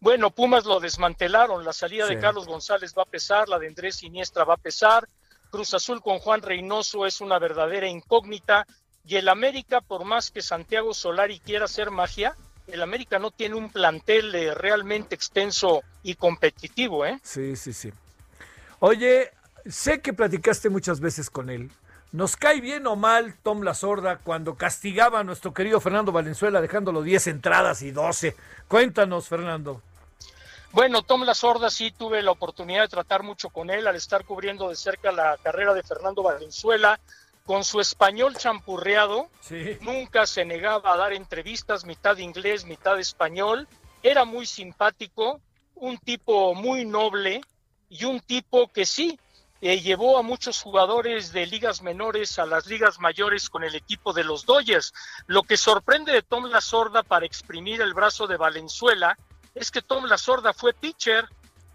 [0.00, 3.96] Bueno, Pumas lo desmantelaron, la salida de Carlos González va a pesar, la de Andrés
[3.96, 5.06] Siniestra va a pesar,
[5.50, 8.66] Cruz Azul con Juan Reynoso es una verdadera incógnita
[9.10, 12.36] y el América, por más que Santiago Solari quiera hacer magia,
[12.68, 17.18] el América no tiene un plantel eh, realmente extenso y competitivo, ¿eh?
[17.20, 17.92] Sí, sí, sí.
[18.78, 19.32] Oye,
[19.66, 21.72] sé que platicaste muchas veces con él.
[22.12, 26.60] ¿Nos cae bien o mal Tom La Sorda cuando castigaba a nuestro querido Fernando Valenzuela
[26.60, 28.36] dejándolo 10 entradas y 12?
[28.68, 29.82] Cuéntanos, Fernando.
[30.70, 34.24] Bueno, Tom La Sorda sí tuve la oportunidad de tratar mucho con él al estar
[34.24, 37.00] cubriendo de cerca la carrera de Fernando Valenzuela.
[37.50, 39.28] Con su español champurreado,
[39.80, 43.66] nunca se negaba a dar entrevistas, mitad inglés, mitad español.
[44.04, 45.40] Era muy simpático,
[45.74, 47.40] un tipo muy noble
[47.88, 49.18] y un tipo que sí
[49.60, 54.12] eh, llevó a muchos jugadores de ligas menores a las ligas mayores con el equipo
[54.12, 54.94] de los Dodgers.
[55.26, 59.18] Lo que sorprende de Tom La Sorda para exprimir el brazo de Valenzuela
[59.56, 61.28] es que Tom La Sorda fue pitcher,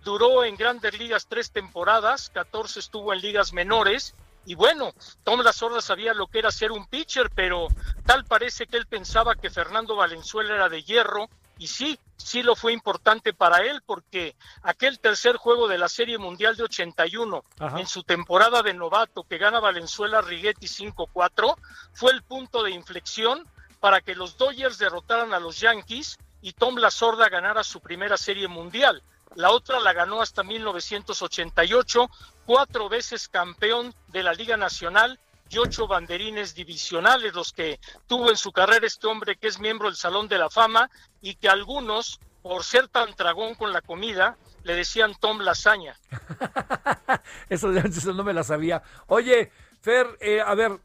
[0.06, 4.16] duró en grandes ligas tres temporadas, 14 estuvo en ligas menores,
[4.46, 4.94] y bueno,
[5.24, 7.68] Tom La Sorda sabía lo que era ser un pitcher, pero
[8.06, 12.56] tal parece que él pensaba que Fernando Valenzuela era de hierro, y sí, sí lo
[12.56, 17.44] fue importante para él, porque aquel tercer juego de la Serie Mundial de 81,
[17.78, 21.56] en su temporada de novato, que gana Valenzuela Righetti 5-4,
[21.94, 23.48] fue el punto de inflexión
[23.80, 28.18] para que los Dodgers derrotaran a los Yankees y Tom La Sorda ganara su primera
[28.18, 29.02] serie mundial.
[29.36, 32.10] La otra la ganó hasta 1988,
[32.46, 38.38] cuatro veces campeón de la Liga Nacional y ocho banderines divisionales, los que tuvo en
[38.38, 40.90] su carrera este hombre que es miembro del Salón de la Fama
[41.22, 45.98] y que algunos por ser tan tragón con la comida, le decían Tom Lasaña.
[47.50, 48.84] eso, eso, no me la sabía.
[49.08, 49.52] Oye,
[49.82, 50.80] Fer, eh, a ver,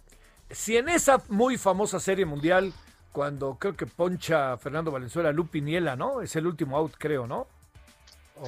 [0.51, 2.73] si en esa muy famosa serie mundial,
[3.13, 6.23] cuando creo que poncha Fernando Valenzuela, Lupiniela, ¿no?
[6.23, 7.47] Es el último out, creo, ¿no?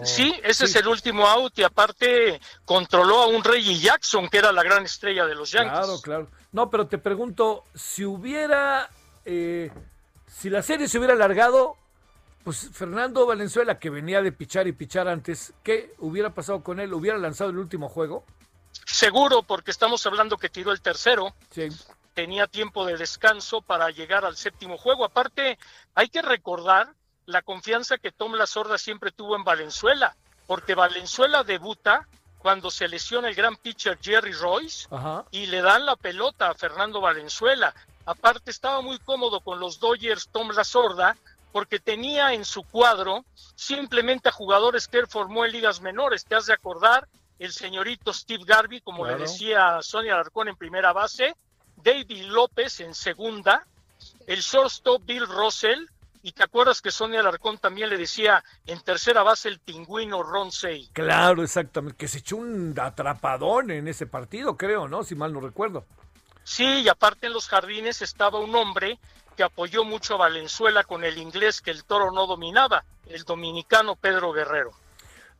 [0.05, 4.53] Sí, ese es el último out y aparte controló a un Reggie Jackson, que era
[4.53, 5.73] la gran estrella de los Yankees.
[5.73, 6.29] Claro, claro.
[6.53, 8.89] No, pero te pregunto, si hubiera,
[9.25, 9.71] eh,
[10.27, 11.77] si la serie se hubiera alargado,
[12.45, 16.93] pues Fernando Valenzuela, que venía de pichar y pichar antes, ¿qué hubiera pasado con él?
[16.93, 18.25] ¿Hubiera lanzado el último juego?
[18.87, 21.35] Seguro, porque estamos hablando que tiró el tercero.
[21.51, 21.69] Sí.
[22.15, 25.05] Tenía tiempo de descanso para llegar al séptimo juego.
[25.05, 25.59] Aparte,
[25.95, 26.95] hay que recordar
[27.27, 30.17] la confianza que Tom La Sorda siempre tuvo en Valenzuela,
[30.47, 32.07] porque Valenzuela debuta
[32.39, 34.89] cuando se lesiona el gran pitcher Jerry Royce
[35.31, 37.73] y le dan la pelota a Fernando Valenzuela.
[38.05, 41.17] Aparte estaba muy cómodo con los Dodgers Tom La Sorda
[41.53, 43.25] porque tenía en su cuadro
[43.55, 46.25] simplemente a jugadores que él formó en ligas menores.
[46.25, 47.07] Te has de acordar
[47.39, 51.37] el señorito Steve Garvey, como le decía Sonia Alarcón en primera base,
[51.77, 53.67] David López en segunda,
[54.27, 55.87] el shortstop Bill Russell,
[56.23, 60.51] y te acuerdas que Sonia Alarcón también le decía en tercera base el pingüino Ron.
[60.93, 65.03] Claro, exactamente, que se echó un atrapadón en ese partido, creo, ¿no?
[65.03, 65.85] Si mal no recuerdo.
[66.45, 68.99] Sí, y aparte en los jardines estaba un hombre
[69.37, 73.97] que apoyó mucho a Valenzuela con el inglés que el toro no dominaba, el dominicano
[73.97, 74.71] Pedro Guerrero.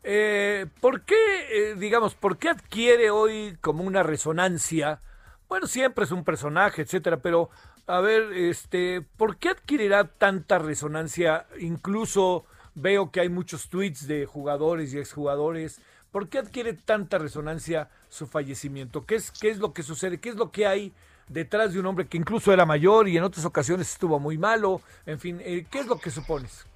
[0.03, 1.15] Eh, ¿Por qué,
[1.51, 5.01] eh, digamos, por qué adquiere hoy como una resonancia?
[5.49, 7.51] Bueno, siempre es un personaje, etcétera, pero
[7.87, 11.47] a ver, este, ¿por qué adquirirá tanta resonancia?
[11.59, 12.45] Incluso
[12.75, 15.81] veo que hay muchos tweets de jugadores y exjugadores.
[16.11, 19.05] ¿Por qué adquiere tanta resonancia su fallecimiento?
[19.07, 20.21] ¿Qué es, qué es lo que sucede?
[20.21, 20.93] ¿Qué es lo que hay
[21.29, 24.81] detrás de un hombre que incluso era mayor y en otras ocasiones estuvo muy malo?
[25.07, 26.67] En fin, eh, ¿qué es lo que supones?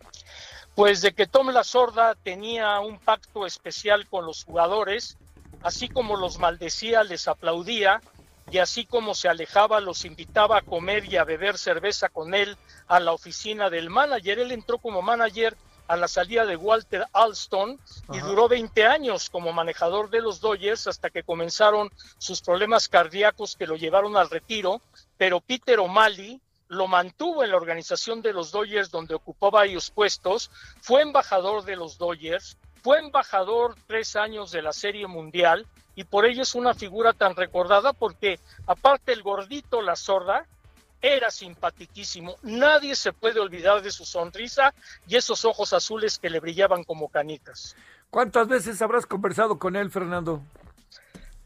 [0.74, 5.16] Pues de que Tom La Sorda tenía un pacto especial con los jugadores,
[5.62, 8.00] así como los maldecía, les aplaudía,
[8.50, 12.56] y así como se alejaba, los invitaba a comer y a beber cerveza con él
[12.86, 14.38] a la oficina del manager.
[14.38, 15.56] Él entró como manager
[15.88, 17.78] a la salida de Walter Alston
[18.12, 23.56] y duró 20 años como manejador de los Dodgers hasta que comenzaron sus problemas cardíacos
[23.56, 24.80] que lo llevaron al retiro,
[25.16, 30.50] pero Peter O'Malley lo mantuvo en la organización de los Dodgers donde ocupó varios puestos,
[30.80, 35.66] fue embajador de los Dodgers, fue embajador tres años de la Serie Mundial
[35.96, 40.46] y por ello es una figura tan recordada porque aparte el gordito, la sorda,
[41.00, 42.36] era simpaticísimo.
[42.42, 44.74] Nadie se puede olvidar de su sonrisa
[45.08, 47.74] y esos ojos azules que le brillaban como canicas.
[48.10, 50.42] ¿Cuántas veces habrás conversado con él, Fernando?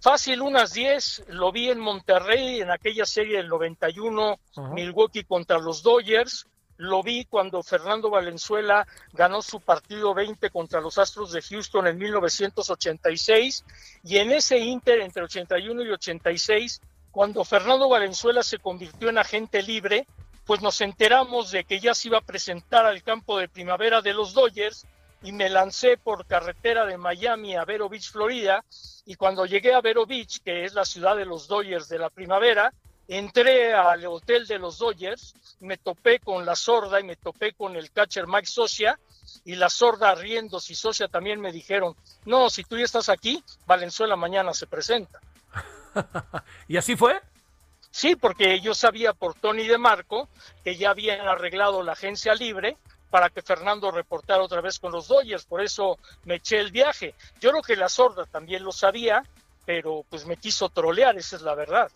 [0.01, 1.25] Fácil, unas 10.
[1.29, 4.39] Lo vi en Monterrey en aquella serie del 91,
[4.73, 6.47] Milwaukee contra los Dodgers.
[6.81, 11.99] Lo vi cuando Fernando Valenzuela ganó su partido 20 contra los Astros de Houston en
[11.99, 13.67] 1986.
[14.03, 16.81] Y en ese Inter entre 81 y 86
[17.11, 20.07] cuando Fernando Valenzuela se convirtió en agente libre,
[20.47, 24.15] pues nos enteramos de que ya se iba a presentar al campo de primavera de
[24.15, 24.87] los Dodgers
[25.23, 28.65] y me lancé por carretera de Miami a Vero Beach, Florida,
[29.05, 32.09] y cuando llegué a Vero Beach, que es la ciudad de los Dodgers de la
[32.09, 32.73] primavera,
[33.11, 37.75] entré al hotel de los Dodgers, me topé con la sorda y me topé con
[37.75, 38.99] el catcher Mike Socia,
[39.45, 43.43] y la sorda riendo y Socia también me dijeron, no, si tú ya estás aquí,
[43.67, 45.21] Valenzuela mañana se presenta.
[46.69, 47.21] ¿Y así fue?
[47.91, 50.29] Sí, porque yo sabía por Tony de Marco
[50.63, 52.77] que ya habían arreglado la agencia libre
[53.11, 57.15] para que Fernando reportara otra vez con los Dodgers, por eso me eché el viaje.
[57.41, 59.25] Yo creo que la sorda también lo sabía,
[59.67, 61.91] pero pues me quiso trolear, esa es la verdad.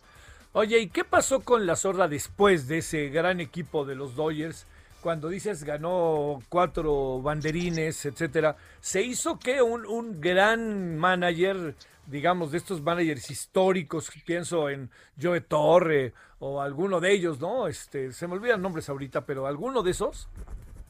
[0.54, 4.66] Oye, ¿y qué pasó con la sorda después de ese gran equipo de los Dodgers?
[5.00, 11.74] Cuando dices ganó cuatro banderines, etcétera, ¿se hizo que un, un gran manager
[12.06, 14.90] digamos, de estos managers históricos, pienso en
[15.20, 17.66] Joe Torre o alguno de ellos, ¿no?
[17.66, 20.28] Este, se me olvidan nombres ahorita, pero alguno de esos.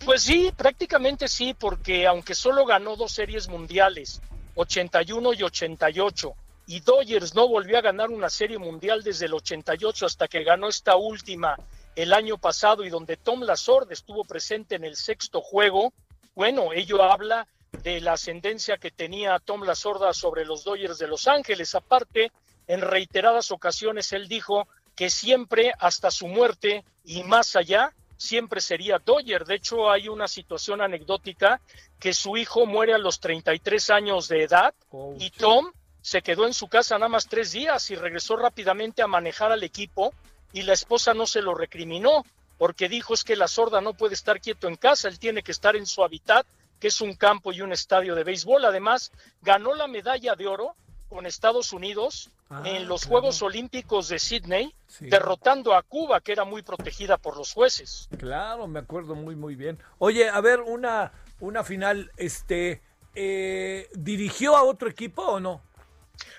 [0.04, 4.20] Pues sí, prácticamente sí, porque aunque solo ganó dos series mundiales,
[4.56, 6.34] 81 y 88,
[6.66, 10.68] y Dodgers no volvió a ganar una serie mundial desde el 88 hasta que ganó
[10.68, 11.56] esta última
[11.94, 15.92] el año pasado y donde Tom Lazorde estuvo presente en el sexto juego,
[16.34, 17.46] bueno, ello habla
[17.82, 21.74] de la ascendencia que tenía Tom La Sorda sobre los Dodgers de Los Ángeles.
[21.74, 22.32] Aparte,
[22.66, 24.66] en reiteradas ocasiones él dijo
[24.96, 29.44] que siempre hasta su muerte y más allá siempre sería Dodger.
[29.44, 31.60] De hecho, hay una situación anecdótica
[31.98, 34.74] que su hijo muere a los 33 años de edad
[35.18, 35.72] y Tom
[36.04, 39.62] se quedó en su casa nada más tres días y regresó rápidamente a manejar al
[39.62, 40.12] equipo
[40.52, 42.24] y la esposa no se lo recriminó
[42.58, 45.52] porque dijo es que la sorda no puede estar quieto en casa, él tiene que
[45.52, 46.46] estar en su hábitat,
[46.78, 48.64] que es un campo y un estadio de béisbol.
[48.64, 49.10] Además,
[49.42, 50.76] ganó la medalla de oro
[51.08, 56.44] con Estados Unidos Ah, en los Juegos Olímpicos de Sydney, derrotando a Cuba, que era
[56.44, 58.08] muy protegida por los jueces.
[58.18, 59.78] Claro, me acuerdo muy muy bien.
[59.98, 61.10] Oye, a ver, una,
[61.40, 62.82] una final, este,
[63.14, 65.62] eh, ¿dirigió a otro equipo o no?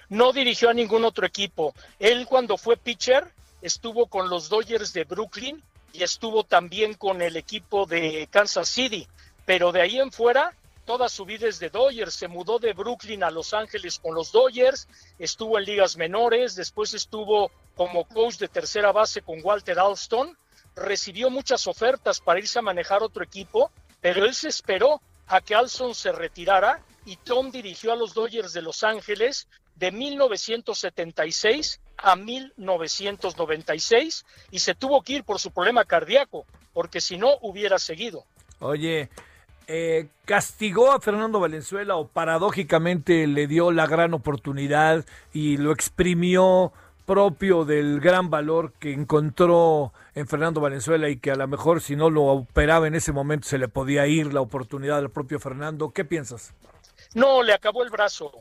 [0.10, 1.74] No dirigió a ningún otro equipo.
[2.00, 5.64] Él cuando fue pitcher estuvo con los Dodgers de Brooklyn
[5.94, 9.08] y estuvo también con el equipo de Kansas City,
[9.46, 10.54] pero de ahí en fuera
[10.86, 14.32] toda su vida es de Dodgers, se mudó de Brooklyn a Los Ángeles con los
[14.32, 14.88] Dodgers,
[15.18, 20.38] estuvo en ligas menores, después estuvo como coach de tercera base con Walter Alston,
[20.76, 25.56] recibió muchas ofertas para irse a manejar otro equipo, pero él se esperó a que
[25.56, 32.16] Alston se retirara y Tom dirigió a los Dodgers de Los Ángeles de 1976 a
[32.16, 38.26] 1996 y se tuvo que ir por su problema cardíaco, porque si no hubiera seguido.
[38.60, 39.10] Oye,
[39.68, 46.72] eh, castigó a Fernando Valenzuela o paradójicamente le dio la gran oportunidad y lo exprimió
[47.06, 51.96] propio del gran valor que encontró en Fernando Valenzuela y que a lo mejor si
[51.96, 55.92] no lo operaba en ese momento se le podía ir la oportunidad al propio Fernando.
[55.92, 56.54] ¿Qué piensas?
[57.14, 58.32] No, le acabó el brazo.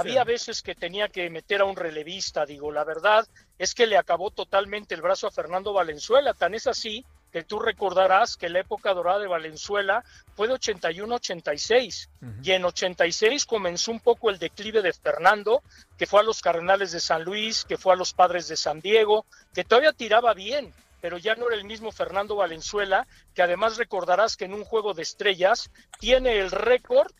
[0.00, 3.26] Había veces que tenía que meter a un relevista, digo, la verdad
[3.58, 7.58] es que le acabó totalmente el brazo a Fernando Valenzuela, tan es así que tú
[7.58, 10.04] recordarás que la época dorada de Valenzuela
[10.34, 12.08] fue de 81-86
[12.42, 15.62] y en 86 comenzó un poco el declive de Fernando,
[15.96, 18.80] que fue a los Cardenales de San Luis, que fue a los Padres de San
[18.80, 23.76] Diego, que todavía tiraba bien, pero ya no era el mismo Fernando Valenzuela, que además
[23.76, 27.12] recordarás que en un juego de estrellas tiene el récord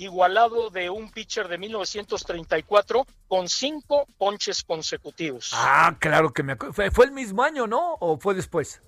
[0.00, 5.52] igualado de un pitcher de 1934 con cinco ponches consecutivos.
[5.54, 6.74] Ah, claro que me acuerdo.
[6.74, 7.94] ¿Fue, ¿Fue el mismo año, no?
[8.00, 8.80] ¿O fue después?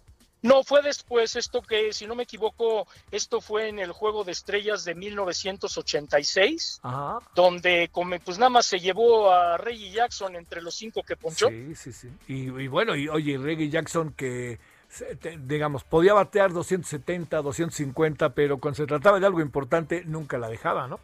[0.42, 4.32] No, fue después, esto que, si no me equivoco, esto fue en el Juego de
[4.32, 7.18] Estrellas de 1986, Ajá.
[7.36, 7.88] donde
[8.24, 11.48] pues nada más se llevó a Reggie Jackson entre los cinco que ponchó.
[11.48, 12.08] Sí, sí, sí.
[12.26, 14.58] Y, y bueno, y oye, Reggie Jackson que,
[15.40, 20.86] digamos, podía batear 270, 250, pero cuando se trataba de algo importante, nunca la dejaba,
[20.86, 21.00] ¿no?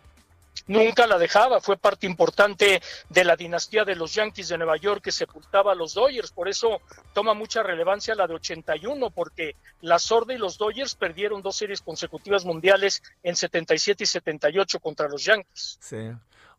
[0.66, 5.02] Nunca la dejaba, fue parte importante de la dinastía de los Yankees de Nueva York
[5.04, 6.80] que sepultaba a los Dodgers, por eso
[7.14, 11.80] toma mucha relevancia la de 81, porque la Sorda y los Dodgers perdieron dos series
[11.80, 15.78] consecutivas mundiales en 77 y 78 contra los Yankees.
[15.80, 16.10] Sí.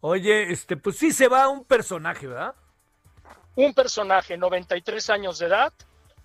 [0.02, 2.56] Oye, este, pues sí se va un personaje, ¿verdad?
[3.66, 5.74] un personaje, 93 años de edad,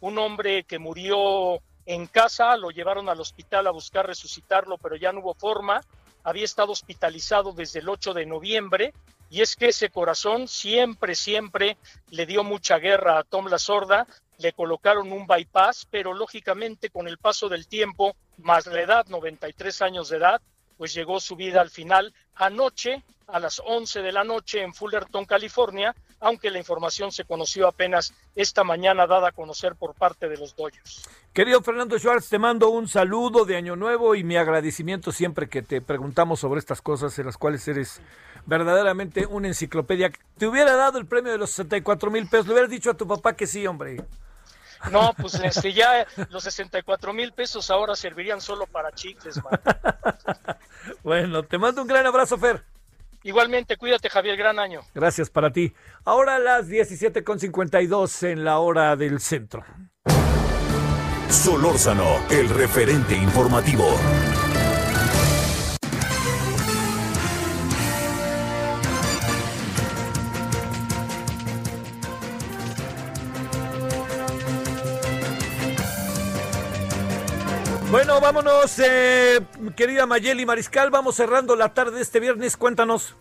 [0.04, 5.12] un hombre que murió en casa, lo llevaron al hospital a buscar resucitarlo, pero ya
[5.12, 5.80] no hubo forma,
[6.22, 8.92] había estado hospitalizado desde el 8 de noviembre,
[9.30, 11.78] y es que ese corazón siempre, siempre
[12.10, 14.06] le dio mucha guerra a Tom La Sorda,
[14.36, 19.80] le colocaron un bypass, pero lógicamente con el paso del tiempo, más la edad, 93
[19.80, 20.42] años de edad,
[20.76, 22.12] pues llegó su vida al final.
[22.34, 25.94] Anoche a las 11 de la noche en Fullerton, California,
[26.24, 30.56] aunque la información se conoció apenas esta mañana dada a conocer por parte de los
[30.56, 31.06] Dodgers.
[31.34, 35.60] Querido Fernando Schwartz, te mando un saludo de Año Nuevo y mi agradecimiento siempre que
[35.60, 38.00] te preguntamos sobre estas cosas en las cuales eres
[38.46, 40.10] verdaderamente una enciclopedia.
[40.38, 43.06] Te hubiera dado el premio de los 64 mil pesos, le hubieras dicho a tu
[43.06, 44.02] papá que sí, hombre.
[44.90, 49.60] No, pues este, ya los 64 mil pesos ahora servirían solo para chicles, man.
[51.02, 52.62] Bueno, te mando un gran abrazo, Fer.
[53.24, 54.82] Igualmente, cuídate, Javier, gran año.
[54.94, 55.72] Gracias para ti.
[56.04, 59.64] Ahora las 17.52 en la hora del centro.
[61.30, 63.86] Solórzano, el referente informativo.
[78.20, 79.40] Vámonos, eh,
[79.76, 83.16] querida Mayeli Mariscal, vamos cerrando la tarde de este viernes, cuéntanos.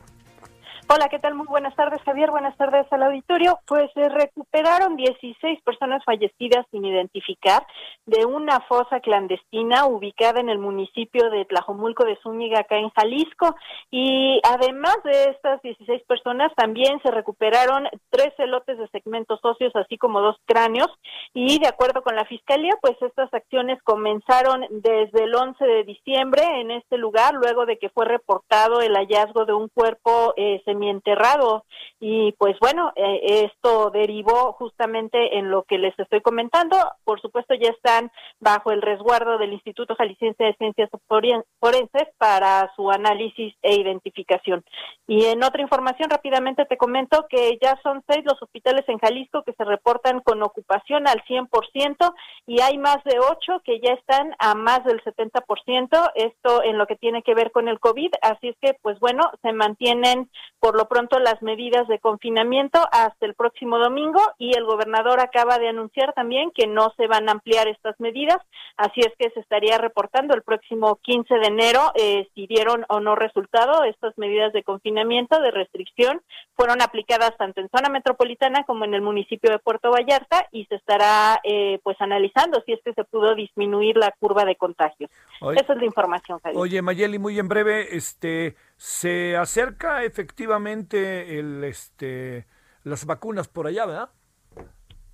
[0.95, 1.33] Hola, ¿qué tal?
[1.33, 2.29] Muy buenas tardes, Javier.
[2.29, 3.57] Buenas tardes al auditorio.
[3.65, 7.65] Pues se recuperaron 16 personas fallecidas sin identificar
[8.05, 13.55] de una fosa clandestina ubicada en el municipio de Tlajomulco de Zúñiga, acá en Jalisco.
[13.89, 19.97] Y además de estas 16 personas, también se recuperaron tres elotes de segmentos óseos, así
[19.97, 20.91] como dos cráneos.
[21.33, 26.43] Y de acuerdo con la Fiscalía, pues estas acciones comenzaron desde el 11 de diciembre
[26.61, 30.82] en este lugar, luego de que fue reportado el hallazgo de un cuerpo eh, semi
[30.83, 31.65] semienterrado.
[31.99, 36.75] Y pues bueno, eh, esto derivó justamente en lo que les estoy comentando.
[37.05, 42.91] Por supuesto, ya están bajo el resguardo del Instituto Jalisciense de Ciencias Forenses para su
[42.91, 44.63] análisis e identificación.
[45.07, 49.43] Y en otra información, rápidamente te comento que ya son seis los hospitales en Jalisco
[49.43, 52.13] que se reportan con ocupación al 100%
[52.47, 56.11] y hay más de ocho que ya están a más del 70%.
[56.15, 58.11] Esto en lo que tiene que ver con el COVID.
[58.21, 60.29] Así es que, pues bueno, se mantienen
[60.63, 65.59] por lo pronto las medidas de confinamiento hasta el próximo domingo y el gobernador acaba
[65.59, 68.37] de anunciar también que no se van a ampliar estas medidas.
[68.77, 73.01] Así es que se estaría reportando el próximo 15 de enero eh, si dieron o
[73.01, 76.21] no resultado estas medidas de confinamiento, de restricción.
[76.55, 80.75] Fueron aplicadas tanto en zona metropolitana como en el municipio de Puerto Vallarta y se
[80.75, 85.11] estará eh, pues analizando si es que se pudo disminuir la curva de contagios.
[85.41, 86.61] Esa es la información, Javier.
[86.61, 92.45] Oye, Mayeli, muy en breve, este, se acerca efectivamente el, este,
[92.83, 94.09] las vacunas por allá, ¿verdad?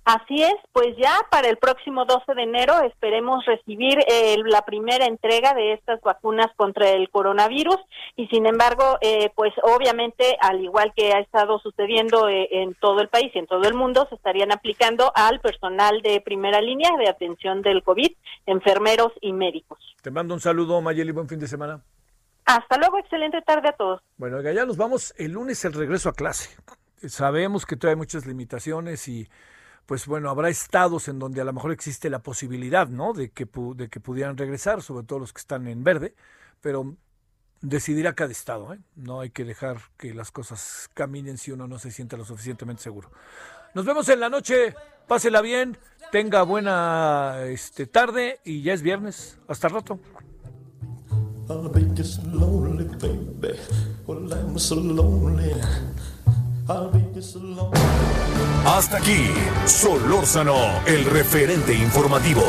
[0.04, 5.06] Así es, pues ya para el próximo 12 de enero esperemos recibir eh, la primera
[5.06, 7.76] entrega de estas vacunas contra el coronavirus
[8.16, 13.00] y sin embargo, eh, pues obviamente al igual que ha estado sucediendo eh, en todo
[13.00, 16.90] el país y en todo el mundo, se estarían aplicando al personal de primera línea
[16.98, 18.10] de atención del COVID,
[18.46, 19.78] enfermeros y médicos.
[20.02, 21.84] Te mando un saludo, Mayeli, buen fin de semana.
[22.50, 24.02] Hasta luego, excelente tarde a todos.
[24.16, 26.50] Bueno, ya nos vamos el lunes el regreso a clase.
[27.06, 29.28] Sabemos que todavía hay muchas limitaciones y
[29.86, 33.12] pues bueno, habrá estados en donde a lo mejor existe la posibilidad, ¿no?
[33.12, 36.16] De que, de que pudieran regresar, sobre todo los que están en verde,
[36.60, 36.96] pero
[37.60, 38.80] decidirá cada estado, ¿eh?
[38.96, 42.82] No hay que dejar que las cosas caminen si uno no se siente lo suficientemente
[42.82, 43.12] seguro.
[43.74, 44.74] Nos vemos en la noche,
[45.06, 45.78] pásela bien,
[46.10, 49.38] tenga buena este, tarde y ya es viernes.
[49.46, 49.68] Hasta
[57.34, 57.72] el rato.
[58.66, 59.30] Hasta aquí,
[59.66, 60.56] Solórzano,
[60.86, 62.42] el referente informativo.